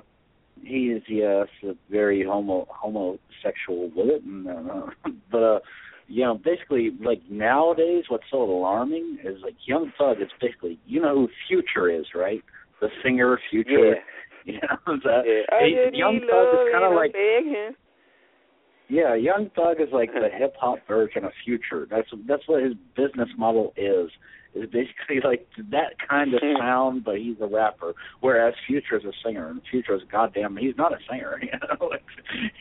he 0.63 0.89
is 0.91 1.01
yes 1.07 1.47
very 1.89 2.23
homo 2.23 2.67
homosexual 2.69 3.89
with 3.95 4.07
it 4.09 4.23
and 4.23 4.47
uh, 4.47 4.85
but 5.31 5.43
uh 5.43 5.59
you 6.09 6.23
know 6.25 6.33
basically 6.43 6.89
like 7.03 7.21
nowadays 7.29 8.03
what's 8.09 8.23
so 8.31 8.41
alarming 8.41 9.19
is 9.23 9.37
like 9.43 9.55
young 9.65 9.91
thug 9.97 10.17
is 10.21 10.27
basically 10.41 10.79
you 10.85 10.99
know 11.01 11.13
who 11.15 11.29
future 11.47 11.89
is 11.89 12.05
right 12.15 12.43
the 12.81 12.87
singer 13.03 13.39
future 13.49 13.95
Yeah. 13.95 14.01
you 14.45 14.53
know 14.53 14.97
that 15.05 15.21
Yeah. 15.25 15.89
He- 15.91 15.97
young 15.97 16.19
thug 16.29 16.47
is 16.53 16.73
kind 16.73 16.85
of 16.85 16.93
like 16.93 17.13
begging. 17.13 17.71
yeah 18.89 19.13
young 19.15 19.49
thug 19.55 19.79
is 19.79 19.89
like 19.93 20.11
the 20.13 20.29
hip 20.37 20.55
hop 20.59 20.79
version 20.87 21.23
of 21.25 21.31
future 21.45 21.87
that's 21.89 22.07
that's 22.27 22.43
what 22.47 22.63
his 22.63 22.73
business 22.95 23.29
model 23.37 23.73
is 23.77 24.09
is 24.55 24.69
basically 24.69 25.19
like 25.23 25.47
that 25.71 25.95
kind 26.07 26.33
of 26.33 26.41
hmm. 26.43 26.59
sound, 26.59 27.03
but 27.03 27.17
he's 27.17 27.37
a 27.41 27.47
rapper. 27.47 27.93
Whereas 28.21 28.53
Future 28.67 28.97
is 28.97 29.05
a 29.05 29.13
singer, 29.25 29.47
and 29.49 29.61
Future 29.69 29.95
is 29.95 30.01
goddamn, 30.11 30.57
he's 30.57 30.77
not 30.77 30.93
a 30.93 30.97
singer. 31.09 31.39
You 31.49 31.57
know, 31.67 31.91
it's, 31.93 32.03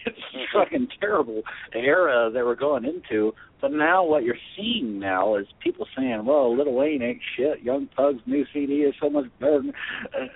it's 0.06 0.18
hmm. 0.32 0.58
fucking 0.58 0.88
terrible 1.00 1.42
era 1.74 2.30
that 2.32 2.44
we're 2.44 2.54
going 2.54 2.84
into. 2.84 3.34
But 3.60 3.72
now 3.72 4.04
what 4.04 4.22
you're 4.22 4.36
seeing 4.56 5.00
now 5.00 5.34
is 5.34 5.46
people 5.62 5.86
saying, 5.96 6.24
"Well, 6.24 6.56
Lil 6.56 6.72
Wayne 6.72 7.02
ain't 7.02 7.20
shit. 7.36 7.62
Young 7.62 7.88
Thug's 7.96 8.22
new 8.24 8.44
CD 8.52 8.82
is 8.82 8.94
so 9.00 9.10
much 9.10 9.24
better." 9.40 9.56
And, 9.56 9.72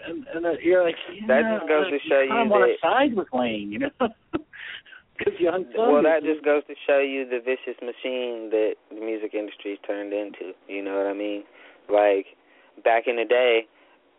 and, 0.06 0.26
and 0.34 0.46
uh, 0.46 0.50
you're 0.62 0.82
like, 0.82 0.96
yeah, 1.08 1.26
that 1.28 1.58
just 1.58 1.68
goes 1.68 1.86
to 1.90 1.98
show 2.08 2.20
you 2.20 2.32
I 2.32 2.42
want 2.42 2.70
to 2.70 2.86
side 2.86 3.14
with 3.14 3.28
Wayne, 3.32 3.70
you 3.70 3.78
know. 3.78 3.90
Because 5.24 5.40
Young 5.40 5.64
Thug. 5.64 5.92
Well, 5.92 6.02
that 6.02 6.22
just 6.22 6.44
goes 6.44 6.62
to 6.66 6.74
show 6.86 6.98
you 6.98 7.28
the 7.28 7.38
vicious 7.38 7.78
machine 7.80 8.50
that 8.50 8.74
the 8.90 9.00
music 9.00 9.34
industry's 9.34 9.78
turned 9.86 10.12
into. 10.12 10.52
You 10.68 10.82
know 10.82 10.96
what 10.96 11.06
I 11.06 11.12
mean? 11.12 11.44
Like 11.88 12.26
back 12.84 13.04
in 13.06 13.16
the 13.16 13.24
day, 13.24 13.66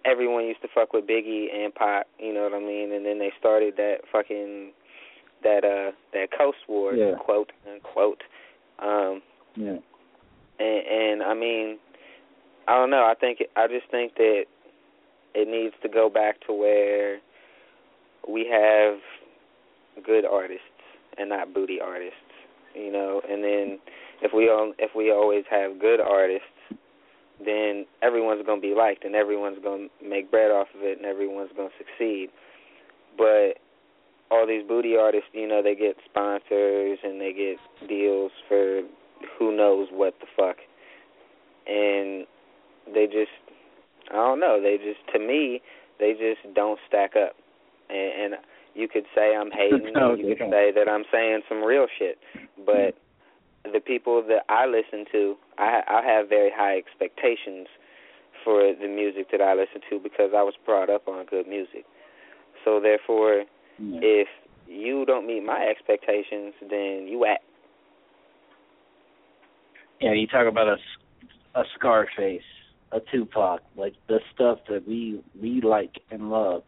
everyone 0.06 0.46
used 0.46 0.62
to 0.62 0.68
fuck 0.74 0.94
with 0.94 1.08
Biggie 1.08 1.54
and 1.54 1.74
Pop. 1.74 2.08
You 2.20 2.34
know 2.34 2.44
what 2.44 2.54
I 2.54 2.60
mean? 2.60 2.94
And 2.94 3.06
then 3.06 3.20
they 3.20 3.32
started 3.40 3.76
that 3.78 3.98
fucking 4.12 4.72
that 5.44 5.66
uh 5.66 5.92
that 6.14 6.30
Coast 6.38 6.60
War 6.68 6.94
yeah. 6.94 7.16
quote 7.16 7.52
unquote. 7.70 8.22
Um 8.80 9.22
yeah. 9.56 9.78
And 10.60 10.88
and 10.88 11.24
I 11.24 11.34
mean 11.34 11.78
I 12.68 12.76
don't 12.76 12.90
know, 12.90 13.06
I 13.06 13.14
think 13.20 13.40
I 13.56 13.68
just 13.68 13.90
think 13.92 14.16
that 14.16 14.46
it 15.36 15.48
needs 15.48 15.76
to 15.82 15.90
go 15.90 16.10
back 16.10 16.46
to 16.48 16.54
where 16.54 17.20
we 18.28 18.48
have 18.50 19.00
good 20.06 20.26
artists 20.26 20.64
and 21.18 21.30
not 21.30 21.54
booty 21.54 21.80
artists, 21.82 22.18
you 22.76 22.92
know. 22.92 23.22
And 23.30 23.44
then 23.44 23.80
if 24.22 24.34
we 24.34 24.50
all, 24.50 24.74
if 24.80 24.92
we 24.96 25.12
always 25.12 25.44
have 25.50 25.80
good 25.80 26.00
artists, 26.00 26.48
then 27.44 27.86
everyone's 28.02 28.46
to 28.62 28.68
be 28.68 28.74
liked 28.76 29.04
and 29.04 29.16
everyone's 29.16 29.62
to 30.02 30.08
make 30.08 30.32
bread 30.32 30.52
off 30.52 30.68
of 30.76 30.82
it 30.84 30.98
and 30.98 31.06
everyone's 31.06 31.52
to 31.70 31.78
succeed. 31.78 32.30
But 33.18 33.60
all 34.32 34.48
these 34.48 34.66
booty 34.68 34.96
artists, 34.98 35.30
you 35.34 35.48
know, 35.48 35.62
they 35.62 35.76
get 35.76 35.96
sponsors 36.06 37.00
and 37.04 37.20
they 37.20 37.34
get 37.34 37.88
deals 37.88 38.32
for 38.48 38.82
who 39.38 39.56
knows 39.56 39.88
what 39.92 40.16
the 40.20 40.28
fuck. 40.36 40.58
And 41.68 42.26
they 42.94 43.06
just 43.06 43.32
I 44.12 44.16
don't 44.16 44.40
know, 44.40 44.62
they 44.62 44.78
just 44.78 45.00
to 45.14 45.20
me 45.20 45.62
they 46.00 46.14
just 46.14 46.54
don't 46.56 46.80
stack 46.88 47.12
up. 47.16 47.36
And, 47.90 48.34
and 48.34 48.42
you 48.76 48.88
could 48.88 49.06
say 49.16 49.36
I'm 49.36 49.52
hating, 49.54 49.94
no, 49.94 50.16
you 50.16 50.36
could 50.36 50.50
say 50.50 50.72
that 50.76 50.88
I'm 50.90 51.04
saying 51.12 51.42
some 51.48 51.64
real 51.64 51.88
shit, 51.98 52.18
but 52.66 52.96
the 53.72 53.80
people 53.80 54.24
that 54.28 54.44
I 54.50 54.66
listen 54.66 55.06
to, 55.12 55.36
I 55.58 55.82
I 55.88 56.06
have 56.06 56.30
very 56.30 56.52
high 56.54 56.78
expectations 56.78 57.68
for 58.44 58.74
the 58.80 58.88
music 58.88 59.32
that 59.32 59.42
I 59.42 59.54
listen 59.54 59.82
to 59.90 60.00
because 60.00 60.32
I 60.36 60.44
was 60.44 60.54
brought 60.66 60.90
up 60.90 61.08
on 61.08 61.26
good 61.26 61.48
music. 61.48 61.86
So 62.66 62.80
therefore, 62.80 63.46
yeah. 63.80 64.00
if 64.02 64.28
you 64.68 65.06
don't 65.06 65.26
meet 65.26 65.44
my 65.44 65.66
expectations, 65.70 66.54
then 66.62 67.08
you 67.08 67.26
act. 67.26 67.44
Yeah, 70.02 70.14
you 70.14 70.28
talk 70.28 70.48
about 70.48 70.68
a 70.68 70.78
a 71.56 71.64
Scarface, 71.78 72.42
a 72.92 73.00
Tupac, 73.12 73.62
like 73.78 73.94
the 74.08 74.20
stuff 74.34 74.60
that 74.70 74.88
we 74.88 75.22
we 75.40 75.62
like 75.62 75.96
and 76.12 76.30
love, 76.30 76.64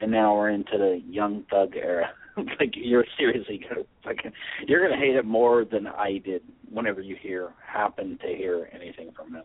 and 0.00 0.10
now 0.10 0.34
we're 0.34 0.50
into 0.50 0.78
the 0.78 1.02
Young 1.08 1.44
Thug 1.50 1.76
era. 1.76 2.10
like 2.36 2.74
you're 2.74 3.04
seriously 3.18 3.60
gonna 3.68 3.82
fucking 4.04 4.32
you're 4.66 4.86
gonna 4.86 5.00
hate 5.00 5.16
it 5.16 5.24
more 5.24 5.64
than 5.64 5.86
I 5.86 6.18
did 6.24 6.42
whenever 6.70 7.00
you 7.00 7.16
hear 7.20 7.52
happen 7.66 8.18
to 8.22 8.28
hear 8.28 8.68
anything 8.72 9.10
from 9.14 9.34
him. 9.34 9.42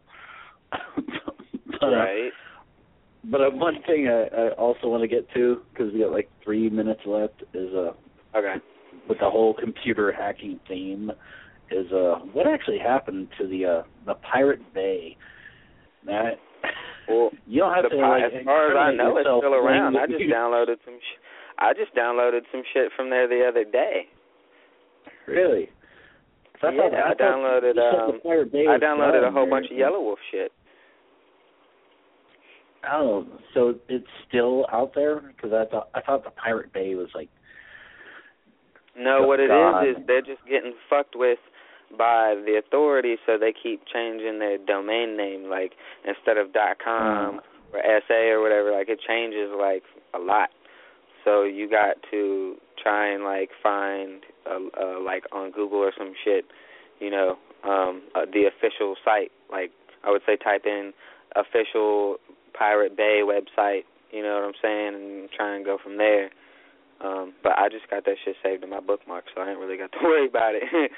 but, 1.81 1.87
right. 1.87 2.27
Uh, 2.27 2.61
but 3.31 3.41
uh, 3.41 3.49
one 3.51 3.81
thing 3.87 4.07
I, 4.07 4.27
I 4.35 4.49
also 4.51 4.87
want 4.87 5.01
to 5.01 5.07
get 5.07 5.27
to 5.33 5.61
because 5.71 5.91
we 5.93 6.01
got 6.01 6.11
like 6.11 6.29
three 6.43 6.69
minutes 6.69 7.01
left 7.05 7.43
is 7.53 7.73
uh 7.73 8.37
okay 8.37 8.55
with 9.09 9.19
the 9.19 9.29
whole 9.29 9.53
computer 9.53 10.11
hacking 10.11 10.59
theme 10.67 11.11
is 11.71 11.91
uh 11.91 12.19
what 12.33 12.47
actually 12.47 12.79
happened 12.79 13.27
to 13.39 13.47
the 13.47 13.65
uh 13.65 13.83
the 14.05 14.13
Pirate 14.15 14.73
Bay. 14.73 15.17
That 16.05 16.39
well, 17.07 17.31
you 17.47 17.59
don't 17.59 17.73
have 17.73 17.89
to 17.89 17.95
like 17.97 18.23
as 18.23 18.45
far 18.45 18.71
as 18.71 18.77
I 18.77 18.95
know, 18.95 19.17
it's 19.17 19.25
still 19.25 19.53
around. 19.53 19.97
I 19.97 20.07
just 20.07 20.23
downloaded 20.31 20.77
some. 20.85 20.97
Sh- 20.99 21.21
I 21.57 21.73
just 21.73 21.95
downloaded 21.95 22.41
some 22.51 22.63
shit 22.73 22.91
from 22.95 23.09
there 23.09 23.27
the 23.27 23.45
other 23.47 23.63
day. 23.63 24.07
Really? 25.27 25.69
So 26.61 26.69
yeah, 26.69 26.83
I, 26.83 27.11
I, 27.11 27.13
downloaded. 27.13 27.77
Um, 27.77 28.19
I 28.23 28.77
downloaded 28.77 29.27
a 29.27 29.31
whole 29.31 29.49
bunch 29.49 29.67
of 29.71 29.77
Yelawolf 29.77 30.15
shit. 30.31 30.51
Oh, 32.91 33.25
so 33.53 33.75
it's 33.89 34.05
still 34.27 34.65
out 34.71 34.93
there? 34.93 35.21
Because 35.35 35.51
I 35.53 35.65
thought 35.69 35.89
I 35.95 36.01
thought 36.01 36.23
the 36.23 36.31
Pirate 36.31 36.73
Bay 36.73 36.95
was 36.95 37.09
like. 37.15 37.29
No, 38.97 39.27
what 39.27 39.39
it 39.41 39.49
God. 39.49 39.83
is 39.83 39.97
is 39.97 40.03
they're 40.07 40.21
just 40.21 40.43
getting 40.49 40.73
fucked 40.89 41.15
with 41.17 41.39
by 41.97 42.35
the 42.45 42.59
authorities, 42.65 43.19
so 43.25 43.37
they 43.37 43.53
keep 43.53 43.81
changing 43.91 44.39
their 44.39 44.57
domain 44.57 45.17
name. 45.17 45.49
Like 45.49 45.73
instead 46.05 46.37
of 46.37 46.53
dot 46.53 46.77
.com 46.83 47.39
mm. 47.39 47.73
or 47.73 47.81
SA 48.07 48.31
or 48.31 48.41
whatever, 48.41 48.71
like 48.71 48.89
it 48.89 48.99
changes 49.05 49.51
like 49.57 49.83
a 50.13 50.19
lot. 50.19 50.49
So 51.23 51.43
you 51.43 51.69
got 51.69 51.97
to 52.11 52.55
try 52.81 53.11
and 53.11 53.23
like 53.23 53.49
find 53.61 54.21
uh, 54.45 54.59
uh, 54.79 55.01
like 55.01 55.23
on 55.31 55.51
Google 55.51 55.79
or 55.79 55.91
some 55.97 56.13
shit, 56.23 56.45
you 56.99 57.09
know, 57.09 57.37
um, 57.63 58.03
uh, 58.13 58.25
the 58.31 58.45
official 58.45 58.95
site. 59.03 59.31
Like 59.51 59.71
I 60.03 60.11
would 60.11 60.21
say, 60.25 60.37
type 60.37 60.65
in 60.65 60.93
official 61.35 62.17
Pirate 62.57 62.95
Bay 62.95 63.21
website. 63.23 63.83
You 64.11 64.21
know 64.21 64.35
what 64.35 64.43
I'm 64.45 64.53
saying, 64.61 64.95
and 64.95 65.29
try 65.31 65.55
and 65.55 65.65
go 65.65 65.77
from 65.83 65.97
there. 65.97 66.29
Um, 67.03 67.33
but 67.43 67.53
I 67.57 67.67
just 67.69 67.89
got 67.89 68.05
that 68.05 68.15
shit 68.23 68.35
saved 68.41 68.63
in 68.63 68.69
my 68.69 68.79
bookmark, 68.79 69.25
so 69.33 69.41
I 69.41 69.49
ain't 69.49 69.59
really 69.59 69.77
got 69.77 69.91
to 69.91 69.97
worry 70.03 70.27
about 70.27 70.55
it. 70.55 70.63